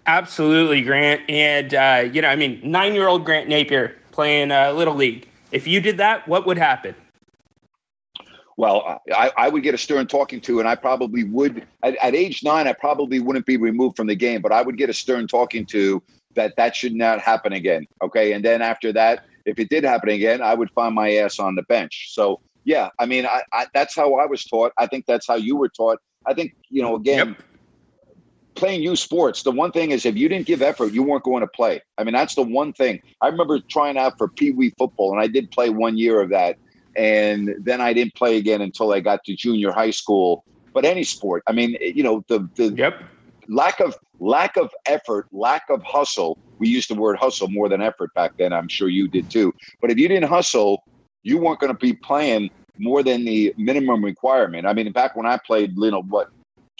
Absolutely, 0.06 0.82
Grant. 0.82 1.22
And, 1.28 1.74
uh, 1.74 2.08
you 2.12 2.22
know, 2.22 2.28
I 2.28 2.36
mean, 2.36 2.60
nine 2.64 2.94
year 2.94 3.08
old 3.08 3.24
Grant 3.24 3.48
Napear 3.48 3.94
playing 4.10 4.50
uh, 4.50 4.72
Little 4.72 4.94
League. 4.94 5.28
If 5.52 5.66
you 5.66 5.80
did 5.80 5.98
that, 5.98 6.26
what 6.28 6.46
would 6.46 6.58
happen? 6.58 6.94
Well, 8.56 9.00
I, 9.14 9.32
I, 9.36 9.48
would 9.48 9.62
get 9.62 9.74
a 9.74 9.78
stern 9.78 10.06
talking 10.06 10.40
to, 10.42 10.58
and 10.60 10.68
I 10.68 10.74
probably 10.74 11.24
would. 11.24 11.66
At, 11.82 11.96
at, 11.96 12.14
age 12.14 12.44
nine, 12.44 12.68
I 12.68 12.74
probably 12.74 13.18
wouldn't 13.18 13.46
be 13.46 13.56
removed 13.56 13.96
from 13.96 14.06
the 14.06 14.14
game, 14.14 14.42
but 14.42 14.52
I 14.52 14.60
would 14.60 14.76
get 14.76 14.90
a 14.90 14.92
stern 14.92 15.26
talking 15.26 15.64
to 15.66 16.02
that 16.34 16.56
that 16.56 16.76
should 16.76 16.94
not 16.94 17.20
happen 17.20 17.54
again. 17.54 17.86
Okay. 18.02 18.32
And 18.32 18.44
then 18.44 18.60
after 18.60 18.92
that, 18.92 19.24
if 19.46 19.58
it 19.58 19.70
did 19.70 19.84
happen 19.84 20.10
again, 20.10 20.42
I 20.42 20.54
would 20.54 20.70
find 20.72 20.94
my 20.94 21.14
ass 21.14 21.38
on 21.38 21.54
the 21.54 21.62
bench. 21.62 22.08
So, 22.10 22.40
yeah, 22.64 22.90
I 22.98 23.06
mean, 23.06 23.24
I, 23.24 23.42
I, 23.52 23.66
that's 23.72 23.96
how 23.96 24.14
I 24.16 24.26
was 24.26 24.44
taught. 24.44 24.72
I 24.76 24.86
think 24.86 25.06
that's 25.06 25.26
how 25.26 25.36
you 25.36 25.56
were 25.56 25.70
taught. 25.70 25.98
I 26.26 26.34
think, 26.34 26.54
you 26.68 26.82
know, 26.82 26.96
again, 26.96 27.28
yep 27.28 27.44
playing 28.60 28.82
youth 28.82 28.98
sports, 28.98 29.42
the 29.42 29.50
one 29.50 29.72
thing 29.72 29.90
is 29.90 30.06
if 30.06 30.16
you 30.16 30.28
didn't 30.28 30.46
give 30.46 30.62
effort, 30.62 30.92
you 30.92 31.02
weren't 31.02 31.24
going 31.24 31.40
to 31.40 31.48
play. 31.48 31.80
I 31.98 32.04
mean, 32.04 32.12
that's 32.12 32.34
the 32.34 32.42
one 32.42 32.72
thing. 32.74 33.00
I 33.20 33.28
remember 33.28 33.58
trying 33.58 33.96
out 33.96 34.18
for 34.18 34.28
Pee 34.28 34.52
Wee 34.52 34.72
football, 34.78 35.12
and 35.12 35.20
I 35.20 35.26
did 35.26 35.50
play 35.50 35.70
one 35.70 35.96
year 35.96 36.20
of 36.20 36.28
that. 36.30 36.56
And 36.94 37.54
then 37.58 37.80
I 37.80 37.92
didn't 37.92 38.14
play 38.14 38.36
again 38.36 38.60
until 38.60 38.92
I 38.92 39.00
got 39.00 39.24
to 39.24 39.34
junior 39.34 39.72
high 39.72 39.90
school. 39.90 40.44
But 40.74 40.84
any 40.84 41.02
sport, 41.02 41.42
I 41.48 41.52
mean, 41.52 41.76
you 41.80 42.02
know, 42.02 42.22
the 42.28 42.48
the 42.54 42.68
yep. 42.76 43.02
lack 43.48 43.80
of 43.80 43.96
lack 44.20 44.56
of 44.56 44.70
effort, 44.86 45.26
lack 45.32 45.64
of 45.70 45.82
hustle. 45.82 46.38
We 46.58 46.68
used 46.68 46.90
the 46.90 46.94
word 46.94 47.16
hustle 47.16 47.48
more 47.48 47.68
than 47.68 47.80
effort 47.80 48.12
back 48.14 48.32
then. 48.36 48.52
I'm 48.52 48.68
sure 48.68 48.88
you 48.88 49.08
did 49.08 49.30
too. 49.30 49.52
But 49.80 49.90
if 49.90 49.98
you 49.98 50.06
didn't 50.06 50.28
hustle, 50.28 50.84
you 51.22 51.38
weren't 51.38 51.60
going 51.60 51.72
to 51.72 51.78
be 51.78 51.94
playing 51.94 52.50
more 52.78 53.02
than 53.02 53.24
the 53.24 53.54
minimum 53.56 54.04
requirement. 54.04 54.66
I 54.66 54.72
mean, 54.74 54.90
back 54.92 55.16
when 55.16 55.26
I 55.26 55.38
played, 55.44 55.72
you 55.76 55.90
know, 55.90 56.02
what 56.02 56.28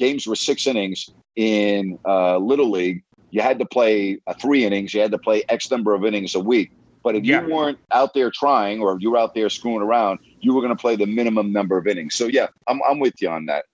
games 0.01 0.27
were 0.27 0.35
six 0.35 0.67
innings 0.67 1.11
in 1.37 1.99
uh, 2.07 2.39
Little 2.39 2.71
League, 2.71 3.05
you 3.31 3.43
had 3.43 3.59
to 3.61 3.67
play 3.67 4.19
uh, 4.27 4.35
three 4.35 4.65
innings. 4.65 4.93
You 4.93 5.01
had 5.03 5.13
to 5.13 5.19
play 5.19 5.45
X 5.49 5.71
number 5.71 5.95
of 5.95 6.05
innings 6.05 6.35
a 6.35 6.41
week. 6.41 6.73
But 7.03 7.15
if 7.15 7.25
yeah. 7.25 7.43
you 7.43 7.55
weren't 7.55 7.79
out 7.93 8.13
there 8.15 8.31
trying 8.31 8.81
or 8.81 8.99
you 8.99 9.11
were 9.13 9.19
out 9.19 9.35
there 9.35 9.49
screwing 9.49 9.83
around, 9.83 10.19
you 10.41 10.55
were 10.55 10.61
going 10.61 10.75
to 10.75 10.81
play 10.81 10.97
the 10.97 11.07
minimum 11.07 11.53
number 11.53 11.79
of 11.79 11.87
innings. 11.87 12.15
So, 12.15 12.27
yeah, 12.27 12.49
I'm, 12.67 12.81
I'm 12.89 12.99
with 12.99 13.23
you 13.23 13.29
on 13.29 13.47
that. 13.47 13.67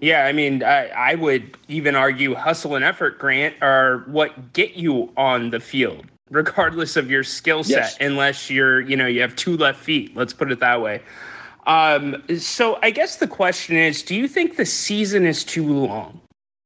Yeah, 0.00 0.26
I 0.26 0.32
mean, 0.32 0.62
I, 0.62 0.88
I 0.88 1.14
would 1.14 1.56
even 1.68 1.94
argue 1.94 2.34
hustle 2.34 2.74
and 2.74 2.84
effort, 2.84 3.18
Grant, 3.18 3.54
are 3.60 3.98
what 4.06 4.52
get 4.52 4.74
you 4.74 5.12
on 5.16 5.50
the 5.50 5.60
field, 5.60 6.06
regardless 6.30 6.96
of 6.96 7.10
your 7.10 7.24
skill 7.24 7.64
set, 7.64 7.76
yes. 7.76 7.96
unless 8.00 8.50
you're, 8.50 8.80
you 8.80 8.96
know, 8.96 9.06
you 9.06 9.20
have 9.20 9.34
two 9.36 9.56
left 9.56 9.80
feet. 9.80 10.16
Let's 10.16 10.32
put 10.32 10.50
it 10.50 10.60
that 10.60 10.80
way. 10.82 11.02
Um, 11.66 12.22
so 12.38 12.78
I 12.82 12.90
guess 12.90 13.16
the 13.16 13.26
question 13.26 13.76
is 13.76 14.02
do 14.02 14.14
you 14.14 14.28
think 14.28 14.56
the 14.56 14.66
season 14.66 15.26
is 15.26 15.44
too 15.44 15.66
long? 15.66 16.20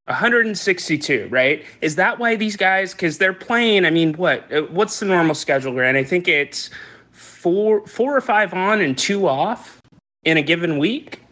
162, 0.09 1.28
right? 1.30 1.64
Is 1.82 1.96
that 1.96 2.18
why 2.18 2.34
these 2.34 2.57
guys? 2.57 2.92
Because 2.92 3.18
they're 3.18 3.34
playing. 3.34 3.84
I 3.84 3.90
mean, 3.90 4.14
what? 4.14 4.51
Uh, 4.53 4.62
what's 4.62 5.01
the 5.01 5.07
normal 5.07 5.34
schedule, 5.34 5.72
Grant? 5.72 5.99
I 5.99 6.05
think 6.05 6.26
it's 6.28 6.70
four, 7.11 7.86
four 7.86 8.16
or 8.16 8.20
five 8.20 8.55
on 8.55 8.80
and 8.80 8.96
two 8.96 9.28
off 9.28 9.80
in 10.24 10.38
a 10.38 10.42
given 10.42 10.78
week. 10.78 11.22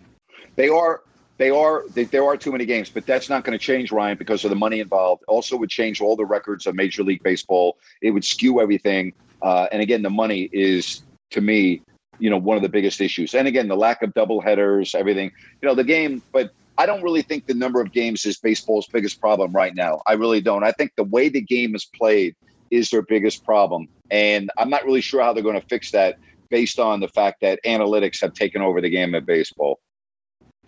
They 0.57 0.69
are. 0.69 1.03
They 1.39 1.51
are. 1.51 1.85
They, 1.89 2.05
there 2.05 2.25
are 2.25 2.37
too 2.37 2.53
many 2.53 2.67
games, 2.67 2.91
but 2.91 3.07
that's 3.07 3.31
not 3.31 3.45
going 3.45 3.59
to 3.59 3.62
change, 3.62 3.93
Ryan, 3.93 4.19
because 4.19 4.45
of 4.45 4.51
the 4.51 4.57
money 4.57 4.81
involved. 4.81 5.25
Also, 5.27 5.57
would 5.57 5.71
change 5.71 6.03
all 6.03 6.14
the 6.14 6.25
records 6.27 6.67
of 6.67 6.75
Major 6.75 7.03
League 7.03 7.23
Baseball. 7.23 7.79
It 8.03 8.11
would 8.11 8.25
skew 8.25 8.61
everything. 8.61 9.14
Uh, 9.41 9.69
and 9.73 9.81
again, 9.81 10.03
the 10.03 10.11
money 10.11 10.51
is 10.53 11.03
to 11.31 11.41
me, 11.41 11.83
you 12.19 12.31
know, 12.31 12.37
one 12.37 12.57
of 12.57 12.62
the 12.62 12.69
biggest 12.69 13.01
issues. 13.01 13.35
And 13.35 13.49
again, 13.49 13.69
the 13.69 13.77
lack 13.77 14.03
of 14.03 14.14
double 14.14 14.41
headers, 14.41 14.95
everything. 14.95 15.31
You 15.62 15.69
know, 15.69 15.75
the 15.75 15.85
game, 15.85 16.23
but 16.33 16.53
I 16.79 16.87
don't 16.87 17.03
really 17.03 17.23
think 17.23 17.47
the 17.47 17.55
number 17.55 17.81
of 17.81 17.93
games 17.93 18.27
is 18.27 18.39
baseball's 18.39 18.87
biggest 18.87 19.21
problem 19.21 19.53
right 19.53 19.75
now. 19.75 20.03
I 20.07 20.12
really 20.12 20.41
don't. 20.41 20.64
I 20.64 20.73
think 20.73 20.93
the 20.97 21.05
way 21.05 21.29
the 21.29 21.41
game 21.41 21.75
is 21.75 21.85
played 21.85 22.35
is 22.71 22.91
their 22.91 23.03
biggest 23.03 23.45
problem. 23.45 23.89
And 24.11 24.51
I'm 24.59 24.71
not 24.71 24.85
really 24.85 25.01
sure 25.01 25.23
how 25.23 25.33
they're 25.33 25.43
going 25.43 25.61
to 25.61 25.67
fix 25.67 25.91
that 25.93 26.19
based 26.51 26.79
on 26.79 27.01
the 27.01 27.09
fact 27.09 27.41
that 27.41 27.61
analytics 27.64 28.21
have 28.21 28.35
taken 28.35 28.62
over 28.62 28.81
the 28.81 28.91
game 28.91 29.14
of 29.14 29.27
baseball. 29.27 29.81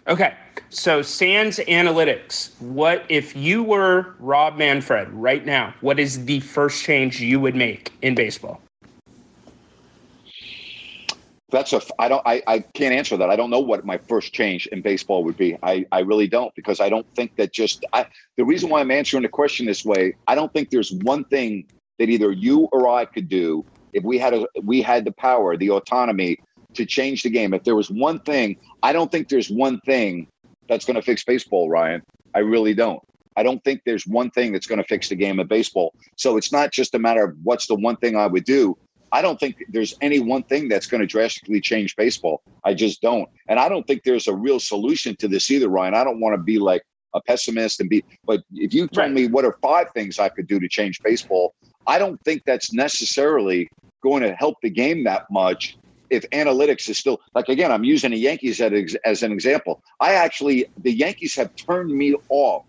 Okay. 0.07 0.35
So, 0.71 1.03
Sans 1.03 1.59
Analytics, 1.59 2.59
what 2.61 3.05
if 3.09 3.37
you 3.37 3.63
were 3.63 4.15
Rob 4.19 4.57
Manfred 4.57 5.09
right 5.11 5.45
now? 5.45 5.75
What 5.81 6.01
is 6.01 6.25
the 6.25 6.41
first 6.41 6.83
change 6.83 7.21
you 7.21 7.41
would 7.41 7.55
make 7.55 7.93
in 8.01 8.15
baseball? 8.15 8.63
That's 11.51 11.73
a. 11.73 11.81
I 11.99 12.09
don't. 12.09 12.23
I, 12.27 12.43
I 12.47 12.59
can't 12.61 12.95
answer 12.95 13.17
that. 13.17 13.31
I 13.31 13.37
don't 13.37 13.49
know 13.49 13.61
what 13.61 13.85
my 13.87 13.97
first 13.97 14.35
change 14.35 14.67
in 14.67 14.83
baseball 14.83 15.25
would 15.25 15.37
be. 15.37 15.57
I, 15.63 15.87
I 15.93 16.01
really 16.01 16.29
don't 16.29 16.55
because 16.55 16.79
I 16.79 16.91
don't 16.91 17.07
think 17.15 17.37
that 17.37 17.53
just. 17.53 17.85
I, 17.93 18.07
the 18.37 18.45
reason 18.45 18.69
why 18.69 18.81
I'm 18.81 18.91
answering 18.91 19.23
the 19.23 19.31
question 19.31 19.65
this 19.65 19.85
way, 19.85 20.15
I 20.27 20.35
don't 20.35 20.53
think 20.53 20.69
there's 20.69 20.93
one 20.93 21.25
thing 21.25 21.67
that 21.99 22.11
either 22.11 22.33
you 22.33 22.69
or 22.71 22.89
I 22.89 23.07
could 23.07 23.29
do 23.29 23.65
if 23.93 24.05
we 24.05 24.19
had 24.19 24.35
a 24.35 24.47
we 24.63 24.83
had 24.83 25.05
the 25.05 25.13
power, 25.13 25.57
the 25.57 25.71
autonomy 25.71 26.39
to 26.75 26.85
change 26.85 27.23
the 27.23 27.31
game. 27.31 27.55
If 27.55 27.65
there 27.65 27.77
was 27.77 27.91
one 27.91 28.21
thing, 28.21 28.57
I 28.83 28.93
don't 28.93 29.11
think 29.11 29.29
there's 29.29 29.51
one 29.51 29.81
thing 29.81 30.29
that's 30.69 30.85
going 30.85 30.97
to 30.97 31.03
fix 31.03 31.25
baseball, 31.25 31.71
Ryan. 31.71 32.03
I 32.35 32.41
really 32.41 32.75
don't. 32.75 33.01
I 33.37 33.43
don't 33.43 33.63
think 33.65 33.83
there's 33.87 34.07
one 34.07 34.31
thing 34.31 34.53
that's 34.53 34.67
going 34.67 34.83
to 34.83 34.87
fix 34.87 35.09
the 35.09 35.17
game 35.17 35.39
of 35.39 35.49
baseball. 35.49 35.95
So 36.17 36.37
it's 36.37 36.53
not 36.53 36.73
just 36.73 36.95
a 36.95 36.99
matter 36.99 37.25
of 37.25 37.37
what's 37.43 37.69
the 37.69 37.77
one 37.77 37.97
thing 37.97 38.17
I 38.17 38.27
would 38.27 38.45
do. 38.45 38.77
I 39.13 39.23
don't 39.23 39.39
think 39.41 39.65
there's 39.69 39.95
any 40.01 40.21
one 40.21 40.43
thing 40.43 40.69
that's 40.69 40.87
going 40.87 41.01
to 41.01 41.07
drastically 41.07 41.61
change 41.61 41.97
baseball. 41.97 42.43
I 42.65 42.75
just 42.75 43.01
don't. 43.01 43.29
And 43.49 43.59
I 43.59 43.69
don't 43.69 43.87
think 43.87 44.03
there's 44.05 44.27
a 44.27 44.35
real 44.35 44.61
solution 44.61 45.17
to 45.17 45.29
this 45.29 45.51
either, 45.51 45.69
Ryan. 45.69 45.95
I 45.95 46.05
don't 46.05 46.21
want 46.21 46.35
to 46.35 46.43
be 46.43 46.59
like 46.59 46.83
a 47.15 47.21
pessimist 47.23 47.81
and 47.81 47.89
be, 47.89 48.05
but 48.25 48.43
if 48.55 48.75
you 48.75 48.87
told 48.89 48.99
right. 48.99 49.13
me 49.13 49.27
what 49.29 49.45
are 49.45 49.57
five 49.63 49.87
things 49.95 50.19
I 50.19 50.29
could 50.29 50.47
do 50.47 50.61
to 50.61 50.69
change 50.69 51.01
baseball, 51.03 51.55
I 51.87 51.99
don't 51.99 52.23
think 52.23 52.43
that's 52.45 52.73
necessarily 52.73 53.69
going 54.03 54.23
to 54.23 54.35
help 54.35 54.57
the 54.63 54.71
game 54.71 55.05
that 55.05 55.31
much 55.31 55.77
if 56.11 56.29
analytics 56.31 56.89
is 56.89 56.97
still 56.97 57.21
like 57.35 57.49
again 57.49 57.71
i'm 57.71 57.85
using 57.85 58.13
the 58.13 58.17
yankees 58.17 58.61
as, 58.61 58.97
as 59.05 59.23
an 59.23 59.33
example 59.33 59.83
i 60.01 60.15
actually 60.15 60.65
the 60.79 60.93
yankees 60.93 61.35
have 61.35 61.55
turned 61.57 61.91
me 61.91 62.15
off 62.31 62.65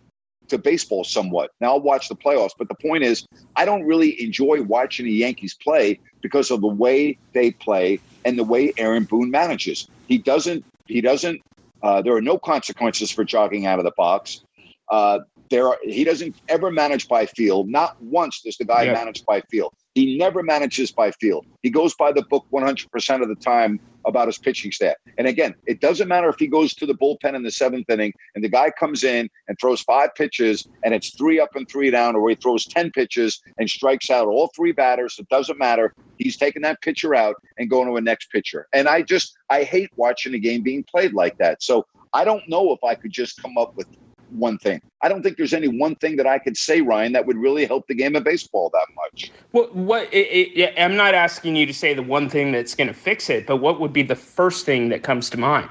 to 0.50 0.58
baseball 0.58 1.04
somewhat 1.04 1.52
now 1.62 1.74
i'll 1.74 1.82
watch 1.82 2.10
the 2.10 2.16
playoffs 2.16 2.52
but 2.58 2.68
the 2.68 2.76
point 2.76 3.04
is 3.04 3.26
i 3.56 3.64
don't 3.64 3.84
really 3.84 4.22
enjoy 4.22 4.62
watching 4.64 5.06
the 5.06 5.12
yankees 5.12 5.54
play 5.54 6.00
because 6.22 6.52
of 6.52 6.62
the 6.62 6.68
way 6.68 7.18
they 7.34 7.52
play 7.52 8.00
and 8.26 8.38
the 8.38 8.44
way 8.44 8.74
Aaron 8.78 9.04
Boone 9.04 9.32
manages. 9.32 9.88
He 10.08 10.18
doesn't. 10.18 10.66
He 10.86 11.02
doesn't. 11.02 11.42
Uh, 11.82 12.02
there 12.02 12.14
are 12.14 12.22
no 12.22 12.38
consequences 12.38 13.12
for 13.12 13.24
jogging 13.24 13.66
out 13.66 13.80
of 13.80 13.86
the 13.86 13.94
box. 13.96 14.44
Uh, 14.92 15.20
there 15.50 15.68
are, 15.68 15.78
he 15.84 16.04
doesn't 16.04 16.36
ever 16.50 16.72
manage 16.72 17.08
by 17.08 17.26
field. 17.26 17.70
Not 17.70 18.02
once 18.02 18.42
does 18.42 18.58
the 18.58 18.66
guy 18.66 18.84
yeah. 18.84 18.94
manage 18.94 19.26
by 19.26 19.42
field. 19.50 19.74
He 19.96 20.18
never 20.18 20.44
manages 20.44 20.92
by 20.92 21.12
field. 21.12 21.46
He 21.64 21.70
goes 21.70 21.96
by 21.96 22.12
the 22.12 22.24
book 22.24 22.46
100% 22.52 23.22
of 23.22 23.28
the 23.28 23.36
time 23.36 23.80
about 24.10 24.28
his 24.28 24.38
pitching 24.38 24.72
staff. 24.72 24.96
And 25.18 25.28
again, 25.28 25.56
it 25.66 25.80
doesn't 25.80 26.08
matter 26.08 26.28
if 26.30 26.36
he 26.38 26.48
goes 26.48 26.74
to 26.76 26.86
the 26.86 26.94
bullpen 26.94 27.36
in 27.36 27.44
the 27.44 27.52
seventh 27.52 27.90
inning 27.90 28.14
and 28.36 28.44
the 28.44 28.50
guy 28.50 28.72
comes 28.72 29.04
in 29.04 29.30
and 29.48 29.58
throws 29.60 29.82
five 29.82 30.14
pitches 30.16 30.68
and 30.84 30.94
it's 30.94 31.12
three 31.16 31.40
up 31.40 31.56
and 31.56 31.68
three 31.70 31.90
down, 31.90 32.16
or 32.16 32.30
he 32.30 32.36
throws 32.36 32.66
10 32.66 32.92
pitches 32.92 33.42
and 33.58 33.70
strikes 33.70 34.10
out 34.10 34.28
all 34.28 34.52
three 34.56 34.72
batters. 34.72 35.18
It 35.20 35.30
doesn't 35.30 35.58
matter. 35.58 35.94
He's 36.18 36.38
taking 36.38 36.62
that 36.64 36.82
pitcher 36.82 37.16
out 37.16 37.36
and 37.58 37.70
going 37.70 37.88
to 37.88 37.96
a 37.96 38.02
next 38.02 38.32
pitcher. 38.32 38.68
And 38.74 38.88
I 38.88 39.02
just, 39.02 39.38
I 39.50 39.64
hate 39.64 39.90
watching 39.96 40.34
a 40.34 40.40
game 40.40 40.62
being 40.62 40.84
played 40.84 41.14
like 41.14 41.38
that. 41.38 41.64
So 41.64 41.86
I 42.14 42.26
don't 42.26 42.48
know 42.50 42.74
if 42.74 42.84
I 42.84 42.96
could 42.96 43.12
just 43.12 43.42
come 43.42 43.58
up 43.58 43.76
with 43.76 43.88
one 44.32 44.58
thing. 44.58 44.82
I 45.02 45.10
don't 45.10 45.24
think 45.24 45.38
there's 45.38 45.54
any 45.54 45.68
one 45.68 45.96
thing 45.96 46.18
that 46.18 46.28
I 46.28 46.40
could 46.40 46.58
say, 46.58 46.82
Ryan, 46.82 47.14
that 47.14 47.26
would 47.26 47.38
really 47.38 47.66
help 47.66 47.88
the 47.88 47.96
game 47.96 48.16
of 48.16 48.24
baseball 48.24 48.70
that 48.74 48.88
much. 48.96 49.32
What? 49.52 49.76
What? 49.76 50.14
It, 50.14 50.18
it, 50.58 50.74
I'm 50.78 50.96
not 50.96 51.14
asking 51.14 51.56
you 51.56 51.66
to 51.66 51.74
say 51.74 51.94
the 51.94 52.04
one 52.04 52.30
thing 52.30 52.52
that's 52.52 52.76
going 52.76 52.88
to 52.88 52.94
fix 52.94 53.30
it, 53.30 53.48
but 53.48 53.58
what 53.58 53.80
would 53.80 53.94
be 53.94 54.04
the 54.04 54.16
first 54.16 54.66
thing 54.66 54.90
that 54.90 55.04
comes 55.04 55.30
to 55.32 55.38
mind? 55.38 55.70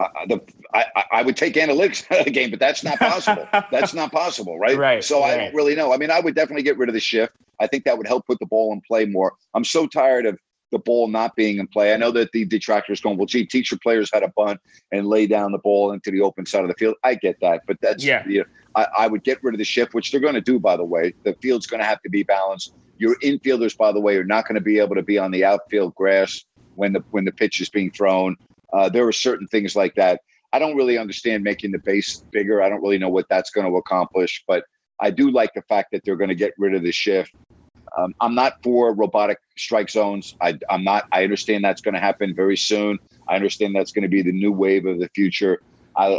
Uh, 0.00 0.08
the, 0.28 0.40
I, 0.74 1.04
I 1.12 1.22
would 1.22 1.36
take 1.36 1.54
analytics 1.54 2.04
out 2.10 2.20
of 2.20 2.24
the 2.24 2.30
game, 2.30 2.50
but 2.50 2.58
that's 2.58 2.82
not 2.82 2.98
possible. 2.98 3.46
that's 3.70 3.94
not 3.94 4.10
possible, 4.10 4.58
right? 4.58 4.76
Right. 4.82 5.04
So 5.04 5.20
right. 5.20 5.34
I 5.34 5.36
don't 5.36 5.54
really 5.54 5.76
know. 5.76 5.92
I 5.92 5.96
mean, 5.96 6.10
I 6.10 6.18
would 6.18 6.34
definitely 6.34 6.64
get 6.64 6.76
rid 6.76 6.88
of 6.88 6.94
the 6.94 7.00
shift. 7.00 7.34
I 7.60 7.66
think 7.68 7.84
that 7.84 7.96
would 7.96 8.06
help 8.06 8.26
put 8.26 8.38
the 8.40 8.46
ball 8.46 8.72
in 8.72 8.80
play 8.80 9.04
more. 9.04 9.34
I'm 9.54 9.64
so 9.64 9.86
tired 9.86 10.26
of 10.26 10.38
the 10.72 10.78
ball 10.78 11.06
not 11.06 11.36
being 11.36 11.58
in 11.58 11.68
play. 11.68 11.94
I 11.94 11.96
know 11.96 12.10
that 12.12 12.32
the 12.32 12.44
detractors 12.44 13.00
going, 13.00 13.16
well, 13.16 13.26
gee, 13.26 13.46
teach 13.46 13.70
your 13.70 13.78
players 13.78 14.10
how 14.12 14.20
to 14.20 14.32
bunt 14.36 14.58
and 14.90 15.06
lay 15.06 15.26
down 15.26 15.52
the 15.52 15.58
ball 15.58 15.92
into 15.92 16.10
the 16.10 16.22
open 16.22 16.46
side 16.46 16.62
of 16.62 16.68
the 16.68 16.74
field. 16.74 16.96
I 17.04 17.14
get 17.14 17.38
that, 17.40 17.62
but 17.66 17.76
that's 17.80 18.04
yeah. 18.04 18.26
You 18.26 18.40
know, 18.40 18.44
I, 18.74 18.86
I 18.98 19.06
would 19.06 19.22
get 19.22 19.42
rid 19.44 19.54
of 19.54 19.58
the 19.58 19.64
shift, 19.64 19.94
which 19.94 20.10
they're 20.10 20.20
going 20.20 20.34
to 20.34 20.40
do, 20.40 20.58
by 20.58 20.76
the 20.76 20.84
way. 20.84 21.14
The 21.22 21.34
field's 21.34 21.66
going 21.66 21.80
to 21.80 21.86
have 21.86 22.02
to 22.02 22.10
be 22.10 22.22
balanced. 22.22 22.74
Your 22.98 23.16
infielders, 23.20 23.76
by 23.76 23.92
the 23.92 24.00
way, 24.00 24.16
are 24.16 24.24
not 24.24 24.48
going 24.48 24.56
to 24.56 24.62
be 24.62 24.78
able 24.78 24.96
to 24.96 25.02
be 25.02 25.18
on 25.18 25.30
the 25.30 25.44
outfield 25.44 25.94
grass 25.94 26.44
when 26.74 26.94
the 26.94 27.04
when 27.10 27.24
the 27.24 27.32
pitch 27.32 27.60
is 27.60 27.68
being 27.68 27.90
thrown. 27.90 28.36
Uh, 28.72 28.88
there 28.88 29.06
are 29.06 29.12
certain 29.12 29.46
things 29.46 29.76
like 29.76 29.94
that. 29.96 30.22
I 30.54 30.58
don't 30.58 30.76
really 30.76 30.98
understand 30.98 31.44
making 31.44 31.72
the 31.72 31.78
base 31.78 32.24
bigger. 32.30 32.62
I 32.62 32.68
don't 32.68 32.82
really 32.82 32.98
know 32.98 33.08
what 33.08 33.28
that's 33.28 33.50
going 33.50 33.66
to 33.66 33.76
accomplish, 33.76 34.42
but 34.46 34.64
I 35.00 35.10
do 35.10 35.30
like 35.30 35.52
the 35.54 35.62
fact 35.62 35.90
that 35.92 36.02
they're 36.04 36.16
going 36.16 36.28
to 36.28 36.34
get 36.34 36.52
rid 36.58 36.74
of 36.74 36.82
the 36.82 36.92
shift. 36.92 37.34
Um, 37.96 38.14
I'm 38.20 38.34
not 38.34 38.62
for 38.62 38.94
robotic 38.94 39.38
strike 39.56 39.90
zones. 39.90 40.34
I, 40.40 40.58
am 40.70 40.84
not. 40.84 41.06
I 41.12 41.24
understand 41.24 41.64
that's 41.64 41.80
going 41.80 41.94
to 41.94 42.00
happen 42.00 42.34
very 42.34 42.56
soon. 42.56 42.98
I 43.28 43.36
understand 43.36 43.74
that's 43.74 43.92
going 43.92 44.02
to 44.02 44.08
be 44.08 44.22
the 44.22 44.32
new 44.32 44.52
wave 44.52 44.86
of 44.86 44.98
the 44.98 45.08
future. 45.14 45.60
I, 45.96 46.18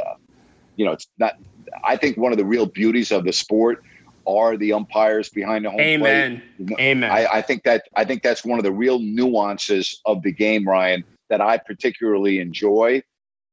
you 0.76 0.86
know, 0.86 0.92
it's 0.92 1.08
not. 1.18 1.38
I 1.84 1.98
think 1.98 2.18
one 2.18 2.32
of 2.32 2.38
the 2.38 2.46
real 2.46 2.66
beauties 2.66 3.12
of 3.12 3.24
the 3.24 3.34
sport 3.34 3.84
are 4.28 4.56
the 4.58 4.74
umpires 4.74 5.30
behind 5.30 5.66
the 5.66 5.72
home 5.72 5.80
Amen. 5.80 6.42
plate. 6.58 6.80
Amen. 6.80 7.12
I, 7.12 7.26
I 7.26 7.42
think 7.42 7.64
that 7.64 7.84
I 7.96 8.06
think 8.06 8.24
that's 8.24 8.46
one 8.46 8.60
of 8.60 8.64
the 8.64 8.72
real 8.72 9.00
nuances 9.00 10.00
of 10.06 10.22
the 10.24 10.32
game, 10.32 10.68
Ryan, 10.68 11.04
that 11.30 11.42
I 11.42 11.58
particularly 11.58 12.40
enjoy. 12.40 13.02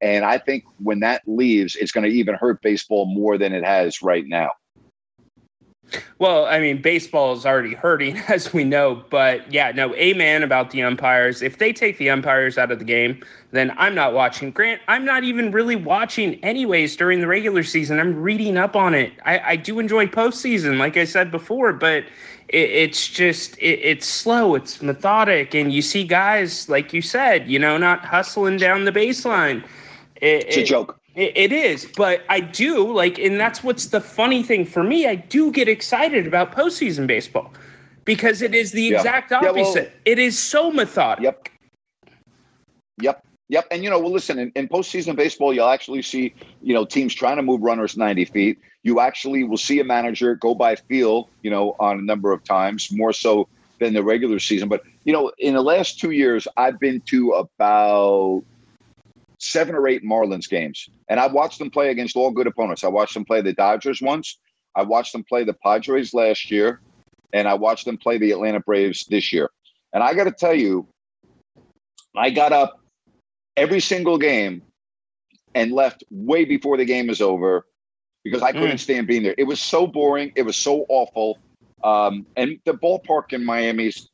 And 0.01 0.25
I 0.25 0.39
think 0.39 0.65
when 0.79 1.01
that 1.01 1.23
leaves, 1.27 1.77
it's 1.77 1.93
going 1.93 2.05
to 2.05 2.11
even 2.11 2.35
hurt 2.35 2.63
baseball 2.63 3.07
more 3.07 3.37
than 3.37 3.53
it 3.53 3.65
has 3.65 4.03
right 4.03 4.27
now. 4.27 4.51
Well, 6.19 6.47
I 6.47 6.59
mean, 6.59 6.83
baseball 6.83 7.33
is 7.33 7.47
already 7.47 7.75
hurting, 7.75 8.19
as 8.29 8.53
we 8.53 8.65
know. 8.65 9.03
But 9.11 9.53
yeah, 9.53 9.73
no, 9.73 9.95
amen 9.95 10.43
about 10.43 10.71
the 10.71 10.83
umpires. 10.83 11.43
If 11.43 11.59
they 11.59 11.73
take 11.73 11.99
the 11.99 12.11
umpires 12.11 12.59
out 12.59 12.71
of 12.71 12.79
the 12.79 12.85
game, 12.85 13.23
then 13.53 13.73
I'm 13.77 13.95
not 13.95 14.13
watching. 14.13 14.51
Grant, 14.51 14.81
I'm 14.89 15.05
not 15.05 15.25
even 15.25 15.51
really 15.51 15.77
watching 15.77 16.43
anyways 16.45 16.97
during 16.97 17.21
the 17.21 17.27
regular 17.27 17.63
season. 17.63 17.99
I'm 17.99 18.15
reading 18.21 18.57
up 18.57 18.77
on 18.77 18.95
it. 18.95 19.13
I, 19.25 19.39
I 19.41 19.57
do 19.57 19.79
enjoy 19.79 20.07
postseason, 20.07 20.79
like 20.79 20.97
I 20.97 21.05
said 21.05 21.31
before, 21.31 21.73
but 21.73 22.05
it, 22.49 22.71
it's 22.71 23.09
just 23.09 23.57
it, 23.59 23.81
it's 23.81 24.07
slow, 24.07 24.55
it's 24.55 24.83
methodic, 24.83 25.55
and 25.55 25.73
you 25.73 25.83
see 25.83 26.05
guys 26.05 26.69
like 26.69 26.93
you 26.93 27.03
said, 27.03 27.49
you 27.49 27.59
know, 27.59 27.79
not 27.79 28.05
hustling 28.05 28.59
down 28.59 28.85
the 28.85 28.93
baseline. 28.93 29.65
It, 30.17 30.47
it's 30.47 30.57
a 30.59 30.65
joke. 30.65 31.00
It, 31.15 31.33
it 31.37 31.53
is, 31.53 31.87
but 31.97 32.23
I 32.29 32.41
do 32.41 32.93
like, 32.93 33.19
and 33.19 33.39
that's 33.39 33.65
what's 33.65 33.87
the 33.87 34.01
funny 34.01 34.43
thing 34.43 34.65
for 34.65 34.83
me. 34.83 35.07
I 35.07 35.17
do 35.17 35.51
get 35.51 35.69
excited 35.69 36.27
about 36.27 36.53
postseason 36.53 37.07
baseball 37.07 37.53
because 38.05 38.43
it 38.43 38.55
is 38.55 38.73
the 38.73 38.83
Yeah. 38.83 38.97
exact 38.99 39.31
Yeah, 39.31 39.41
well- 39.43 39.51
opposite. 39.59 39.93
it 40.05 40.19
is 40.19 40.39
so 40.39 40.71
methodical. 40.71 41.25
Yep. 41.25 41.49
Yep. 43.03 43.25
Yep. 43.49 43.67
And, 43.73 43.83
you 43.83 43.91
know, 43.91 43.99
well, 43.99 44.13
listen, 44.13 44.39
in, 44.39 44.53
in 44.55 44.69
postseason 44.69 45.17
baseball, 45.17 45.53
you'll 45.53 45.69
actually 45.69 46.03
see, 46.03 46.33
you 46.63 46.73
know, 46.73 46.85
teams 46.85 47.13
trying 47.15 47.37
to 47.37 47.43
move 47.43 47.63
runners 47.63 47.97
90 47.97 48.25
feet. 48.27 48.59
You 48.85 49.01
actually 49.01 49.43
will 49.45 49.57
see 49.57 49.81
a 49.81 49.85
manager 49.85 50.37
go 50.37 50.55
by 50.55 50.77
feel, 50.77 51.29
you 51.43 51.51
know, 51.51 51.75
on 51.81 51.99
a 51.99 52.03
number 52.03 52.33
of 52.33 52.45
times, 52.45 52.91
more 52.93 53.13
so 53.13 53.49
than 53.81 53.93
the 53.95 54.05
regular 54.05 54.39
season. 54.39 54.69
But, 54.69 54.83
you 55.05 55.13
know, 55.13 55.33
in 55.39 55.55
the 55.55 55.63
last 55.63 55.99
two 55.99 56.13
years, 56.13 56.47
I've 56.57 56.79
been 56.79 57.01
to 57.07 57.31
about 57.33 58.45
seven 59.41 59.75
or 59.75 59.89
eight 59.89 60.05
Marlins 60.05 60.49
games, 60.49 60.89
and 61.09 61.19
I 61.19 61.27
watched 61.27 61.59
them 61.59 61.71
play 61.71 61.91
against 61.91 62.17
all 62.17 62.31
good 62.31 62.47
opponents. 62.47 62.85
I 62.85 62.89
watched 62.89 63.15
them 63.15 63.25
play 63.25 63.41
the 63.41 63.53
Dodgers 63.53 64.01
once. 64.01 64.39
I 64.77 64.83
watched 64.83 65.13
them 65.13 65.25
play 65.25 65.45
the 65.45 65.55
Padres 65.55 66.15
last 66.15 66.51
year, 66.51 66.81
and 67.33 67.49
I 67.49 67.55
watched 67.55 67.85
them 67.85 67.97
play 67.97 68.19
the 68.19 68.31
Atlanta 68.31 68.61
Braves 68.61 69.07
this 69.07 69.33
year. 69.33 69.51
And 69.93 70.03
I 70.03 70.15
got 70.15 70.25
to 70.25 70.33
tell 70.33 70.55
you, 70.55 70.87
I 72.17 72.31
got 72.31 72.53
up 72.53 72.81
every 73.57 73.81
single 73.81 74.19
game 74.19 74.63
and 75.55 75.73
left 75.73 76.05
way 76.11 76.45
before 76.45 76.77
the 76.77 76.85
game 76.85 77.09
was 77.09 77.21
over 77.21 77.67
because 78.23 78.43
I 78.43 78.53
couldn't 78.53 78.79
stand 78.79 79.07
being 79.07 79.23
there. 79.23 79.35
It 79.39 79.45
was 79.45 79.61
so 79.61 79.87
boring. 79.87 80.33
It 80.37 80.43
was 80.43 80.57
so 80.57 80.85
awful. 80.89 81.39
Um, 81.83 82.27
and 82.37 82.59
the 82.65 82.75
ballpark 82.75 83.33
in 83.33 83.45
Miami's, 83.45 84.11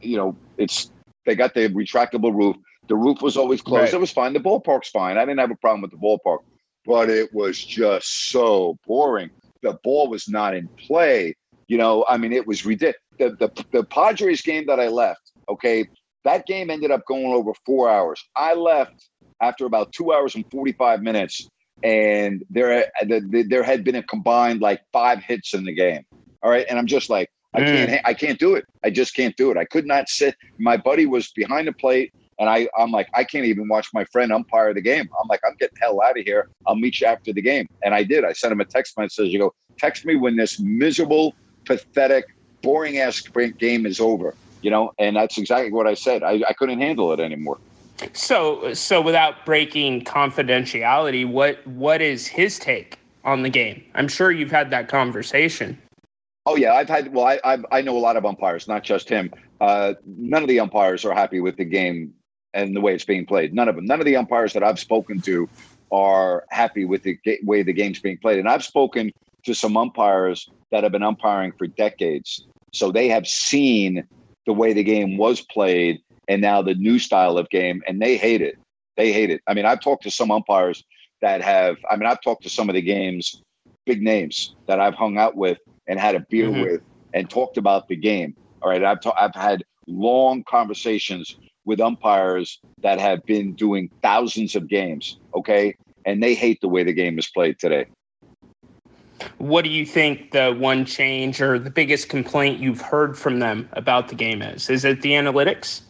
you 0.00 0.16
know, 0.16 0.36
it's 0.58 0.90
they 1.24 1.34
got 1.34 1.54
the 1.54 1.68
retractable 1.70 2.34
roof. 2.34 2.56
The 2.88 2.96
roof 2.96 3.22
was 3.22 3.36
always 3.36 3.62
closed. 3.62 3.92
Right. 3.92 3.94
It 3.94 4.00
was 4.00 4.12
fine. 4.12 4.32
The 4.32 4.40
ballpark's 4.40 4.88
fine. 4.90 5.16
I 5.16 5.24
didn't 5.24 5.40
have 5.40 5.50
a 5.50 5.56
problem 5.56 5.82
with 5.82 5.90
the 5.90 5.96
ballpark, 5.96 6.38
but 6.84 7.10
it 7.10 7.32
was 7.34 7.62
just 7.64 8.30
so 8.30 8.78
boring. 8.86 9.30
The 9.62 9.78
ball 9.82 10.08
was 10.08 10.28
not 10.28 10.54
in 10.54 10.68
play. 10.68 11.34
You 11.68 11.78
know, 11.78 12.04
I 12.08 12.16
mean, 12.16 12.32
it 12.32 12.46
was 12.46 12.64
ridiculous. 12.64 13.00
The, 13.18 13.30
the 13.30 13.64
the 13.72 13.84
Padres 13.84 14.42
game 14.42 14.66
that 14.66 14.78
I 14.78 14.88
left, 14.88 15.32
okay, 15.48 15.88
that 16.24 16.46
game 16.46 16.70
ended 16.70 16.90
up 16.90 17.04
going 17.06 17.32
over 17.32 17.52
four 17.64 17.90
hours. 17.90 18.22
I 18.36 18.54
left 18.54 19.08
after 19.40 19.64
about 19.64 19.92
two 19.92 20.12
hours 20.12 20.34
and 20.34 20.44
forty 20.50 20.72
five 20.72 21.02
minutes, 21.02 21.48
and 21.82 22.44
there 22.50 22.84
the, 23.02 23.44
there 23.48 23.62
had 23.62 23.84
been 23.84 23.96
a 23.96 24.02
combined 24.02 24.60
like 24.60 24.82
five 24.92 25.22
hits 25.22 25.54
in 25.54 25.64
the 25.64 25.74
game. 25.74 26.04
All 26.42 26.50
right, 26.50 26.66
and 26.68 26.78
I'm 26.78 26.86
just 26.86 27.08
like, 27.10 27.30
I 27.54 27.60
can't, 27.60 28.00
I 28.04 28.14
can't 28.14 28.38
do 28.38 28.54
it. 28.54 28.64
I 28.84 28.90
just 28.90 29.14
can't 29.14 29.34
do 29.36 29.50
it. 29.50 29.56
I 29.56 29.64
could 29.64 29.86
not 29.86 30.08
sit. 30.08 30.36
My 30.58 30.76
buddy 30.76 31.06
was 31.06 31.32
behind 31.32 31.66
the 31.66 31.72
plate, 31.72 32.12
and 32.38 32.48
I, 32.48 32.68
I'm 32.78 32.90
like, 32.90 33.08
I 33.14 33.24
can't 33.24 33.46
even 33.46 33.68
watch 33.68 33.88
my 33.94 34.04
friend 34.04 34.32
umpire 34.32 34.74
the 34.74 34.80
game. 34.80 35.08
I'm 35.20 35.28
like, 35.28 35.40
I'm 35.46 35.56
getting 35.56 35.78
hell 35.80 36.02
out 36.02 36.18
of 36.18 36.24
here. 36.24 36.48
I'll 36.66 36.76
meet 36.76 37.00
you 37.00 37.06
after 37.06 37.32
the 37.32 37.42
game, 37.42 37.66
and 37.82 37.94
I 37.94 38.02
did. 38.02 38.24
I 38.24 38.32
sent 38.32 38.52
him 38.52 38.60
a 38.60 38.64
text 38.64 38.98
message. 38.98 39.28
You 39.28 39.38
go, 39.38 39.54
text 39.78 40.04
me 40.04 40.16
when 40.16 40.36
this 40.36 40.60
miserable, 40.60 41.34
pathetic, 41.64 42.26
boring 42.62 42.98
ass 42.98 43.20
game 43.58 43.86
is 43.86 44.00
over. 44.00 44.34
you 44.62 44.70
know, 44.70 44.92
and 44.98 45.14
that's 45.16 45.38
exactly 45.38 45.72
what 45.72 45.86
I 45.86 45.94
said. 45.94 46.22
I, 46.22 46.42
I 46.48 46.52
couldn't 46.52 46.80
handle 46.80 47.12
it 47.12 47.20
anymore. 47.20 47.58
So, 48.12 48.74
so 48.74 49.00
without 49.00 49.46
breaking 49.46 50.02
confidentiality, 50.04 51.26
what 51.26 51.66
what 51.66 52.02
is 52.02 52.26
his 52.26 52.58
take 52.58 52.98
on 53.24 53.42
the 53.42 53.48
game? 53.48 53.82
I'm 53.94 54.08
sure 54.08 54.30
you've 54.30 54.50
had 54.50 54.70
that 54.70 54.88
conversation. 54.88 55.80
Oh 56.44 56.56
yeah, 56.56 56.74
I've 56.74 56.88
had. 56.88 57.12
Well, 57.14 57.24
I 57.26 57.40
I've, 57.44 57.64
I 57.72 57.80
know 57.80 57.96
a 57.96 57.98
lot 57.98 58.16
of 58.16 58.26
umpires, 58.26 58.68
not 58.68 58.82
just 58.82 59.08
him. 59.08 59.32
Uh, 59.60 59.94
none 60.04 60.42
of 60.42 60.48
the 60.48 60.60
umpires 60.60 61.04
are 61.04 61.14
happy 61.14 61.40
with 61.40 61.56
the 61.56 61.64
game 61.64 62.12
and 62.56 62.74
the 62.74 62.80
way 62.80 62.94
it's 62.94 63.04
being 63.04 63.26
played. 63.26 63.54
None 63.54 63.68
of 63.68 63.76
them. 63.76 63.84
None 63.84 64.00
of 64.00 64.06
the 64.06 64.16
umpires 64.16 64.52
that 64.54 64.62
I've 64.64 64.78
spoken 64.80 65.20
to 65.22 65.48
are 65.92 66.44
happy 66.50 66.84
with 66.84 67.02
the 67.04 67.16
ga- 67.24 67.38
way 67.44 67.62
the 67.62 67.72
game's 67.72 68.00
being 68.00 68.18
played. 68.18 68.38
And 68.38 68.48
I've 68.48 68.64
spoken 68.64 69.12
to 69.44 69.54
some 69.54 69.76
umpires 69.76 70.48
that 70.72 70.82
have 70.82 70.90
been 70.92 71.02
umpiring 71.04 71.52
for 71.56 71.66
decades, 71.68 72.44
so 72.72 72.90
they 72.90 73.08
have 73.08 73.26
seen 73.28 74.02
the 74.46 74.52
way 74.52 74.72
the 74.72 74.82
game 74.82 75.16
was 75.16 75.40
played 75.42 76.00
and 76.28 76.42
now 76.42 76.60
the 76.62 76.74
new 76.74 76.98
style 76.98 77.38
of 77.38 77.48
game, 77.50 77.82
and 77.86 78.00
they 78.02 78.16
hate 78.16 78.40
it. 78.42 78.56
They 78.96 79.12
hate 79.12 79.30
it. 79.30 79.40
I 79.46 79.54
mean, 79.54 79.66
I've 79.66 79.80
talked 79.80 80.02
to 80.04 80.10
some 80.10 80.30
umpires 80.32 80.82
that 81.20 81.40
have. 81.42 81.76
I 81.90 81.96
mean, 81.96 82.06
I've 82.08 82.20
talked 82.22 82.42
to 82.44 82.48
some 82.48 82.68
of 82.68 82.74
the 82.74 82.82
games, 82.82 83.42
big 83.84 84.02
names 84.02 84.54
that 84.66 84.80
I've 84.80 84.94
hung 84.94 85.18
out 85.18 85.36
with 85.36 85.58
and 85.86 86.00
had 86.00 86.14
a 86.16 86.20
beer 86.30 86.48
Mhm. 86.48 86.62
with 86.62 86.80
and 87.14 87.30
talked 87.30 87.56
about 87.58 87.86
the 87.86 87.96
game. 87.96 88.34
All 88.62 88.70
right, 88.70 88.82
I've 88.82 89.00
ta- 89.00 89.14
I've 89.16 89.34
had 89.34 89.62
long 89.86 90.42
conversations 90.44 91.36
with 91.66 91.80
umpires 91.80 92.58
that 92.80 92.98
have 92.98 93.24
been 93.26 93.52
doing 93.52 93.90
thousands 94.02 94.56
of 94.56 94.68
games. 94.68 95.18
Okay, 95.34 95.74
and 96.06 96.22
they 96.22 96.34
hate 96.34 96.60
the 96.62 96.68
way 96.68 96.84
the 96.84 96.92
game 96.92 97.18
is 97.18 97.28
played 97.28 97.58
today. 97.58 97.86
What 99.38 99.64
do 99.64 99.70
you 99.70 99.84
think 99.84 100.32
the 100.32 100.54
one 100.58 100.84
change 100.84 101.40
or 101.40 101.58
the 101.58 101.70
biggest 101.70 102.08
complaint 102.08 102.60
you've 102.60 102.80
heard 102.80 103.18
from 103.18 103.40
them 103.40 103.68
about 103.72 104.08
the 104.08 104.14
game 104.14 104.40
is? 104.40 104.70
Is 104.70 104.84
it 104.84 105.02
the 105.02 105.12
analytics? 105.12 105.82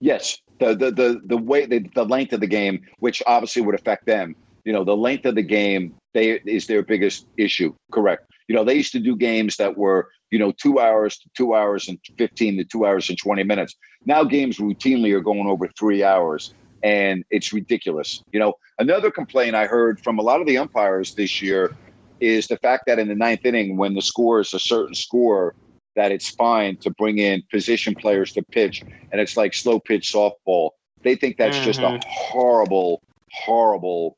Yes, 0.00 0.38
the 0.60 0.74
the 0.74 0.90
the 0.90 1.20
the 1.24 1.36
way 1.36 1.66
the, 1.66 1.86
the 1.94 2.04
length 2.04 2.32
of 2.32 2.40
the 2.40 2.46
game, 2.46 2.82
which 3.00 3.22
obviously 3.26 3.62
would 3.62 3.74
affect 3.74 4.06
them. 4.06 4.34
You 4.64 4.72
know, 4.72 4.84
the 4.84 4.96
length 4.96 5.26
of 5.26 5.34
the 5.34 5.42
game 5.42 5.94
they 6.12 6.40
is 6.44 6.66
their 6.66 6.82
biggest 6.82 7.26
issue. 7.36 7.74
Correct. 7.90 8.30
You 8.48 8.54
know, 8.54 8.64
they 8.64 8.74
used 8.74 8.92
to 8.92 9.00
do 9.00 9.16
games 9.16 9.56
that 9.56 9.76
were 9.76 10.08
you 10.30 10.38
know 10.38 10.52
two 10.52 10.78
hours 10.78 11.18
to 11.18 11.28
two 11.36 11.54
hours 11.54 11.88
and 11.88 11.98
fifteen 12.18 12.56
to 12.58 12.64
two 12.64 12.86
hours 12.86 13.08
and 13.08 13.18
twenty 13.18 13.42
minutes. 13.42 13.74
Now 14.06 14.24
games 14.24 14.58
routinely 14.58 15.12
are 15.12 15.20
going 15.20 15.46
over 15.46 15.68
three 15.78 16.02
hours, 16.02 16.54
and 16.82 17.24
it's 17.30 17.52
ridiculous. 17.52 18.22
You 18.32 18.40
know, 18.40 18.54
another 18.78 19.10
complaint 19.10 19.54
I 19.54 19.66
heard 19.66 19.98
from 20.00 20.18
a 20.18 20.22
lot 20.22 20.40
of 20.40 20.46
the 20.46 20.58
umpires 20.58 21.14
this 21.16 21.42
year 21.42 21.72
is 22.20 22.46
the 22.46 22.58
fact 22.58 22.84
that 22.86 22.98
in 22.98 23.08
the 23.08 23.14
ninth 23.14 23.40
inning, 23.44 23.76
when 23.76 23.94
the 23.94 24.02
score 24.02 24.40
is 24.40 24.52
a 24.54 24.58
certain 24.58 24.94
score, 24.94 25.54
that 25.96 26.12
it's 26.12 26.30
fine 26.30 26.76
to 26.82 26.90
bring 26.90 27.18
in 27.18 27.42
position 27.50 27.94
players 28.00 28.32
to 28.32 28.42
pitch, 28.52 28.84
and 29.10 29.20
it's 29.20 29.36
like 29.36 29.54
slow 29.54 29.80
pitch 29.80 30.12
softball. 30.12 30.70
They 31.02 31.14
think 31.16 31.36
that's 31.38 31.58
just 31.58 31.82
a 31.82 31.86
Mhm. 31.86 32.02
horrible, 32.06 33.02
horrible 33.32 34.16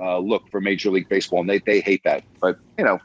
uh, 0.00 0.18
look 0.18 0.42
for 0.50 0.60
Major 0.60 0.90
League 0.90 1.08
Baseball, 1.10 1.40
and 1.40 1.50
they 1.50 1.60
they 1.66 1.80
hate 1.80 2.00
that. 2.04 2.24
But 2.40 2.56
you 2.78 2.84
know, 2.84 2.98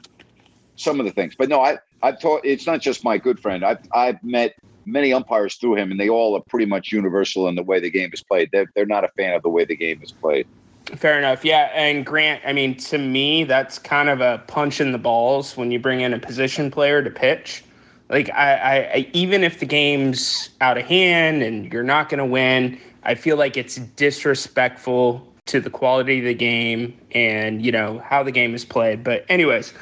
some 0.76 1.00
of 1.00 1.06
the 1.06 1.12
things. 1.12 1.36
But 1.36 1.50
no, 1.50 1.62
I 1.62 1.78
I've 2.02 2.20
taught. 2.20 2.42
It's 2.44 2.66
not 2.66 2.82
just 2.82 3.04
my 3.04 3.18
good 3.18 3.40
friend. 3.40 3.64
I've 3.64 3.80
I've 3.94 4.24
met 4.24 4.56
many 4.86 5.14
umpires 5.14 5.56
through 5.56 5.76
him, 5.76 5.92
and 5.92 6.00
they 6.00 6.10
all 6.10 6.36
are 6.36 6.44
pretty 6.50 6.66
much 6.66 6.92
universal 6.92 7.48
in 7.48 7.56
the 7.56 7.64
way 7.64 7.80
the 7.80 7.90
game 7.90 8.12
is 8.14 8.24
played. 8.24 8.50
They're 8.52 8.68
they're 8.76 8.86
not 8.86 9.04
a 9.04 9.10
fan 9.10 9.34
of 9.34 9.42
the 9.44 9.50
way 9.50 9.66
the 9.66 9.76
game 9.76 10.02
is 10.04 10.12
played. 10.12 10.48
Fair 10.86 11.18
enough. 11.18 11.44
Yeah. 11.44 11.72
And 11.74 12.06
Grant, 12.06 12.44
I 12.46 12.54
mean, 12.54 12.78
to 12.78 13.00
me, 13.00 13.44
that's 13.44 13.80
kind 13.80 14.08
of 14.08 14.22
a 14.22 14.44
punch 14.46 14.80
in 14.80 14.92
the 14.92 15.00
balls 15.00 15.58
when 15.58 15.72
you 15.72 15.80
bring 15.80 16.02
in 16.02 16.14
a 16.14 16.20
position 16.20 16.70
player 16.70 17.04
to 17.04 17.10
pitch. 17.10 17.64
Like, 18.08 18.30
I, 18.30 18.54
I, 18.54 18.76
I 18.76 19.10
even 19.14 19.44
if 19.44 19.60
the 19.60 19.66
game's 19.66 20.52
out 20.62 20.78
of 20.78 20.86
hand 20.86 21.42
and 21.42 21.74
you're 21.74 21.82
not 21.82 22.10
going 22.10 22.20
to 22.20 22.26
win, 22.26 22.80
I 23.02 23.16
feel 23.16 23.36
like 23.36 23.58
it's 23.58 23.78
disrespectful 23.78 25.28
to 25.48 25.60
the 25.60 25.72
quality 25.72 26.20
of 26.20 26.26
the 26.26 26.36
game 26.36 26.96
and, 27.12 27.66
you 27.66 27.72
know, 27.72 28.00
how 28.06 28.22
the 28.22 28.32
game 28.32 28.54
is 28.54 28.64
played. 28.64 29.04
But, 29.04 29.26
anyways, 29.28 29.74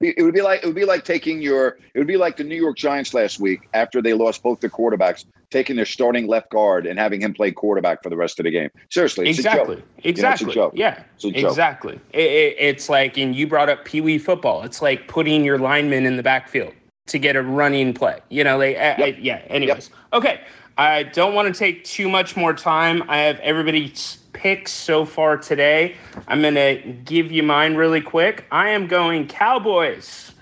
It 0.00 0.22
would 0.22 0.34
be 0.34 0.42
like 0.42 0.62
it 0.62 0.66
would 0.66 0.76
be 0.76 0.84
like 0.84 1.04
taking 1.04 1.40
your 1.40 1.78
it 1.94 1.98
would 1.98 2.06
be 2.06 2.18
like 2.18 2.36
the 2.36 2.44
New 2.44 2.56
York 2.56 2.76
Giants 2.76 3.14
last 3.14 3.40
week 3.40 3.66
after 3.72 4.02
they 4.02 4.12
lost 4.12 4.42
both 4.42 4.60
their 4.60 4.68
quarterbacks, 4.68 5.24
taking 5.50 5.74
their 5.76 5.86
starting 5.86 6.26
left 6.26 6.50
guard 6.50 6.86
and 6.86 6.98
having 6.98 7.22
him 7.22 7.32
play 7.32 7.50
quarterback 7.50 8.02
for 8.02 8.10
the 8.10 8.16
rest 8.16 8.38
of 8.38 8.44
the 8.44 8.50
game. 8.50 8.68
Seriously, 8.90 9.26
it's 9.26 9.38
exactly. 9.38 9.76
a 9.76 9.78
joke. 9.78 9.86
Exactly. 10.04 10.12
You 10.12 10.22
know, 10.22 10.30
it's 10.32 10.42
a 10.42 10.54
joke. 10.54 10.72
Yeah. 10.74 11.02
It's 11.14 11.24
a 11.24 11.30
joke. 11.30 11.50
Exactly. 11.50 12.00
It, 12.12 12.20
it, 12.20 12.56
it's 12.58 12.88
like, 12.90 13.16
and 13.16 13.34
you 13.34 13.46
brought 13.46 13.70
up 13.70 13.86
Pee 13.86 14.02
Wee 14.02 14.18
football. 14.18 14.64
It's 14.64 14.82
like 14.82 15.08
putting 15.08 15.44
your 15.44 15.58
lineman 15.58 16.04
in 16.04 16.16
the 16.16 16.22
backfield 16.22 16.74
to 17.06 17.18
get 17.18 17.34
a 17.34 17.42
running 17.42 17.94
play. 17.94 18.20
You 18.28 18.44
know, 18.44 18.58
they, 18.58 18.76
uh, 18.76 18.96
I, 18.98 19.02
I, 19.02 19.10
uh, 19.12 19.16
yeah. 19.18 19.42
Anyways, 19.48 19.90
okay. 20.12 20.40
I 20.78 21.04
don't 21.04 21.32
want 21.32 21.52
to 21.52 21.58
take 21.58 21.84
too 21.84 22.06
much 22.06 22.36
more 22.36 22.52
time. 22.52 23.02
I 23.08 23.18
have 23.18 23.40
everybody's 23.40 24.18
picks 24.36 24.70
so 24.70 25.06
far 25.06 25.38
today. 25.38 25.96
I'm 26.28 26.42
going 26.42 26.54
to 26.54 26.92
give 27.04 27.32
you 27.32 27.42
mine 27.42 27.74
really 27.74 28.02
quick. 28.02 28.44
I 28.52 28.68
am 28.68 28.86
going 28.86 29.26
Cowboys. 29.26 30.32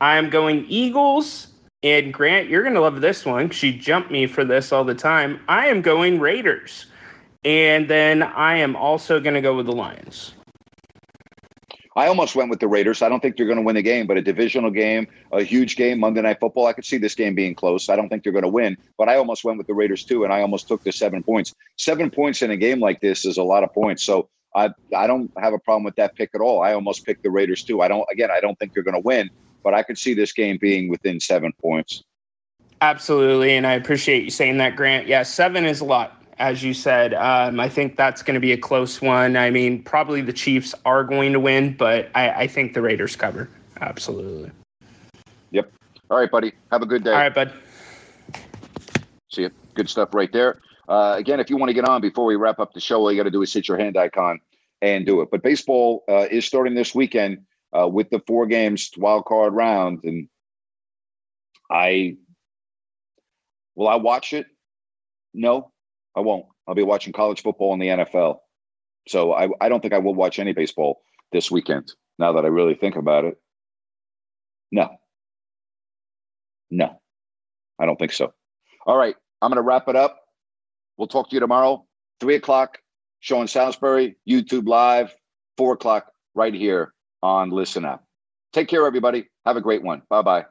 I 0.00 0.16
am 0.16 0.30
going 0.30 0.64
Eagles. 0.68 1.48
And 1.82 2.14
Grant, 2.14 2.48
you're 2.48 2.62
going 2.62 2.74
to 2.74 2.80
love 2.80 3.00
this 3.00 3.24
one 3.24 3.50
She 3.50 3.76
jumped 3.76 4.10
me 4.10 4.26
for 4.26 4.44
this 4.44 4.72
all 4.72 4.84
the 4.84 4.94
time. 4.94 5.40
I 5.48 5.66
am 5.66 5.82
going 5.82 6.20
Raiders. 6.20 6.86
And 7.44 7.88
then 7.88 8.22
I 8.22 8.56
am 8.58 8.76
also 8.76 9.20
going 9.20 9.34
to 9.34 9.40
go 9.40 9.56
with 9.56 9.66
the 9.66 9.72
Lions. 9.72 10.34
I 11.98 12.06
almost 12.06 12.36
went 12.36 12.48
with 12.48 12.60
the 12.60 12.68
Raiders. 12.68 13.02
I 13.02 13.08
don't 13.08 13.18
think 13.18 13.36
they're 13.36 13.46
going 13.46 13.58
to 13.58 13.62
win 13.62 13.74
the 13.74 13.82
game, 13.82 14.06
but 14.06 14.16
a 14.16 14.22
divisional 14.22 14.70
game, 14.70 15.08
a 15.32 15.42
huge 15.42 15.74
game, 15.74 15.98
Monday 15.98 16.22
Night 16.22 16.38
Football. 16.38 16.66
I 16.66 16.72
could 16.72 16.84
see 16.84 16.96
this 16.96 17.16
game 17.16 17.34
being 17.34 17.56
close. 17.56 17.88
I 17.88 17.96
don't 17.96 18.08
think 18.08 18.22
they're 18.22 18.32
going 18.32 18.44
to 18.44 18.48
win, 18.48 18.76
but 18.96 19.08
I 19.08 19.16
almost 19.16 19.42
went 19.42 19.58
with 19.58 19.66
the 19.66 19.74
Raiders 19.74 20.04
too, 20.04 20.22
and 20.22 20.32
I 20.32 20.40
almost 20.40 20.68
took 20.68 20.84
the 20.84 20.92
seven 20.92 21.24
points. 21.24 21.56
Seven 21.76 22.08
points 22.08 22.40
in 22.40 22.52
a 22.52 22.56
game 22.56 22.78
like 22.78 23.00
this 23.00 23.24
is 23.24 23.36
a 23.36 23.42
lot 23.42 23.64
of 23.64 23.74
points. 23.74 24.04
So 24.04 24.28
I 24.54 24.70
I 24.96 25.08
don't 25.08 25.28
have 25.38 25.54
a 25.54 25.58
problem 25.58 25.82
with 25.82 25.96
that 25.96 26.14
pick 26.14 26.30
at 26.36 26.40
all. 26.40 26.62
I 26.62 26.72
almost 26.72 27.04
picked 27.04 27.24
the 27.24 27.30
Raiders 27.30 27.64
too. 27.64 27.82
I 27.82 27.88
don't 27.88 28.06
again. 28.12 28.30
I 28.30 28.38
don't 28.38 28.56
think 28.60 28.74
they're 28.74 28.84
going 28.84 28.94
to 28.94 29.00
win, 29.00 29.28
but 29.64 29.74
I 29.74 29.82
could 29.82 29.98
see 29.98 30.14
this 30.14 30.32
game 30.32 30.56
being 30.60 30.88
within 30.88 31.18
seven 31.18 31.52
points. 31.60 32.04
Absolutely. 32.80 33.56
And 33.56 33.66
I 33.66 33.72
appreciate 33.72 34.22
you 34.22 34.30
saying 34.30 34.58
that, 34.58 34.76
Grant. 34.76 35.08
Yeah, 35.08 35.24
seven 35.24 35.64
is 35.64 35.80
a 35.80 35.84
lot, 35.84 36.17
as 36.38 36.62
you 36.62 36.74
said. 36.74 37.14
Um, 37.14 37.60
I 37.60 37.68
think 37.68 37.96
that's 37.96 38.22
going 38.22 38.34
to 38.34 38.40
be 38.40 38.52
a 38.52 38.56
close 38.56 39.02
one. 39.02 39.36
I 39.36 39.50
mean, 39.50 39.82
probably 39.82 40.20
the 40.20 40.32
Chiefs 40.32 40.74
are 40.84 41.04
going 41.04 41.32
to 41.32 41.40
win, 41.40 41.76
but 41.76 42.10
I, 42.14 42.30
I 42.30 42.46
think 42.46 42.74
the 42.74 42.82
Raiders 42.82 43.16
cover. 43.16 43.48
Absolutely. 43.80 44.50
Yep. 45.50 45.72
All 46.10 46.18
right, 46.18 46.30
buddy. 46.30 46.52
Have 46.70 46.82
a 46.82 46.86
good 46.86 47.04
day. 47.04 47.12
All 47.12 47.18
right, 47.18 47.34
bud. 47.34 47.52
See 49.30 49.42
you. 49.42 49.50
Good 49.74 49.88
stuff 49.88 50.14
right 50.14 50.32
there. 50.32 50.60
Uh, 50.88 51.14
again, 51.18 51.38
if 51.38 51.50
you 51.50 51.56
want 51.56 51.68
to 51.68 51.74
get 51.74 51.86
on 51.86 52.00
before 52.00 52.24
we 52.24 52.36
wrap 52.36 52.58
up 52.58 52.72
the 52.72 52.80
show, 52.80 53.00
all 53.00 53.12
you 53.12 53.18
got 53.18 53.24
to 53.24 53.30
do 53.30 53.42
is 53.42 53.52
hit 53.52 53.68
your 53.68 53.76
hand 53.76 53.96
icon 53.96 54.40
and 54.80 55.04
do 55.04 55.20
it. 55.20 55.28
But 55.30 55.42
baseball 55.42 56.04
uh, 56.08 56.26
is 56.30 56.46
starting 56.46 56.74
this 56.74 56.94
weekend 56.94 57.44
uh, 57.78 57.86
with 57.86 58.08
the 58.10 58.20
four 58.26 58.46
games 58.46 58.90
wild 58.96 59.26
card 59.26 59.52
round, 59.52 60.00
and 60.04 60.28
I 61.70 62.16
will 63.74 63.88
I 63.88 63.96
watch 63.96 64.32
it? 64.32 64.46
No, 65.34 65.70
I 66.18 66.20
won't. 66.20 66.46
I'll 66.66 66.74
be 66.74 66.82
watching 66.82 67.12
college 67.12 67.42
football 67.42 67.72
and 67.72 67.80
the 67.80 67.86
NFL. 67.86 68.38
So 69.06 69.32
I, 69.32 69.48
I 69.60 69.68
don't 69.68 69.80
think 69.80 69.94
I 69.94 69.98
will 69.98 70.16
watch 70.16 70.40
any 70.40 70.52
baseball 70.52 71.00
this 71.30 71.48
weekend. 71.48 71.92
Now 72.18 72.32
that 72.32 72.44
I 72.44 72.48
really 72.48 72.74
think 72.74 72.96
about 72.96 73.24
it, 73.24 73.40
no, 74.72 74.90
no, 76.72 77.00
I 77.78 77.86
don't 77.86 77.96
think 77.96 78.12
so. 78.12 78.34
All 78.84 78.96
right, 78.96 79.14
I'm 79.40 79.50
going 79.50 79.58
to 79.58 79.62
wrap 79.62 79.88
it 79.88 79.94
up. 79.94 80.18
We'll 80.96 81.06
talk 81.06 81.30
to 81.30 81.36
you 81.36 81.40
tomorrow, 81.40 81.86
three 82.18 82.34
o'clock, 82.34 82.78
in 83.30 83.46
Salisbury, 83.46 84.16
YouTube 84.28 84.66
Live, 84.66 85.14
four 85.56 85.74
o'clock, 85.74 86.10
right 86.34 86.52
here 86.52 86.92
on 87.22 87.50
Listen 87.50 87.84
Up. 87.84 88.04
Take 88.52 88.66
care, 88.66 88.84
everybody. 88.84 89.28
Have 89.46 89.56
a 89.56 89.60
great 89.60 89.84
one. 89.84 90.02
Bye 90.10 90.22
bye. 90.22 90.46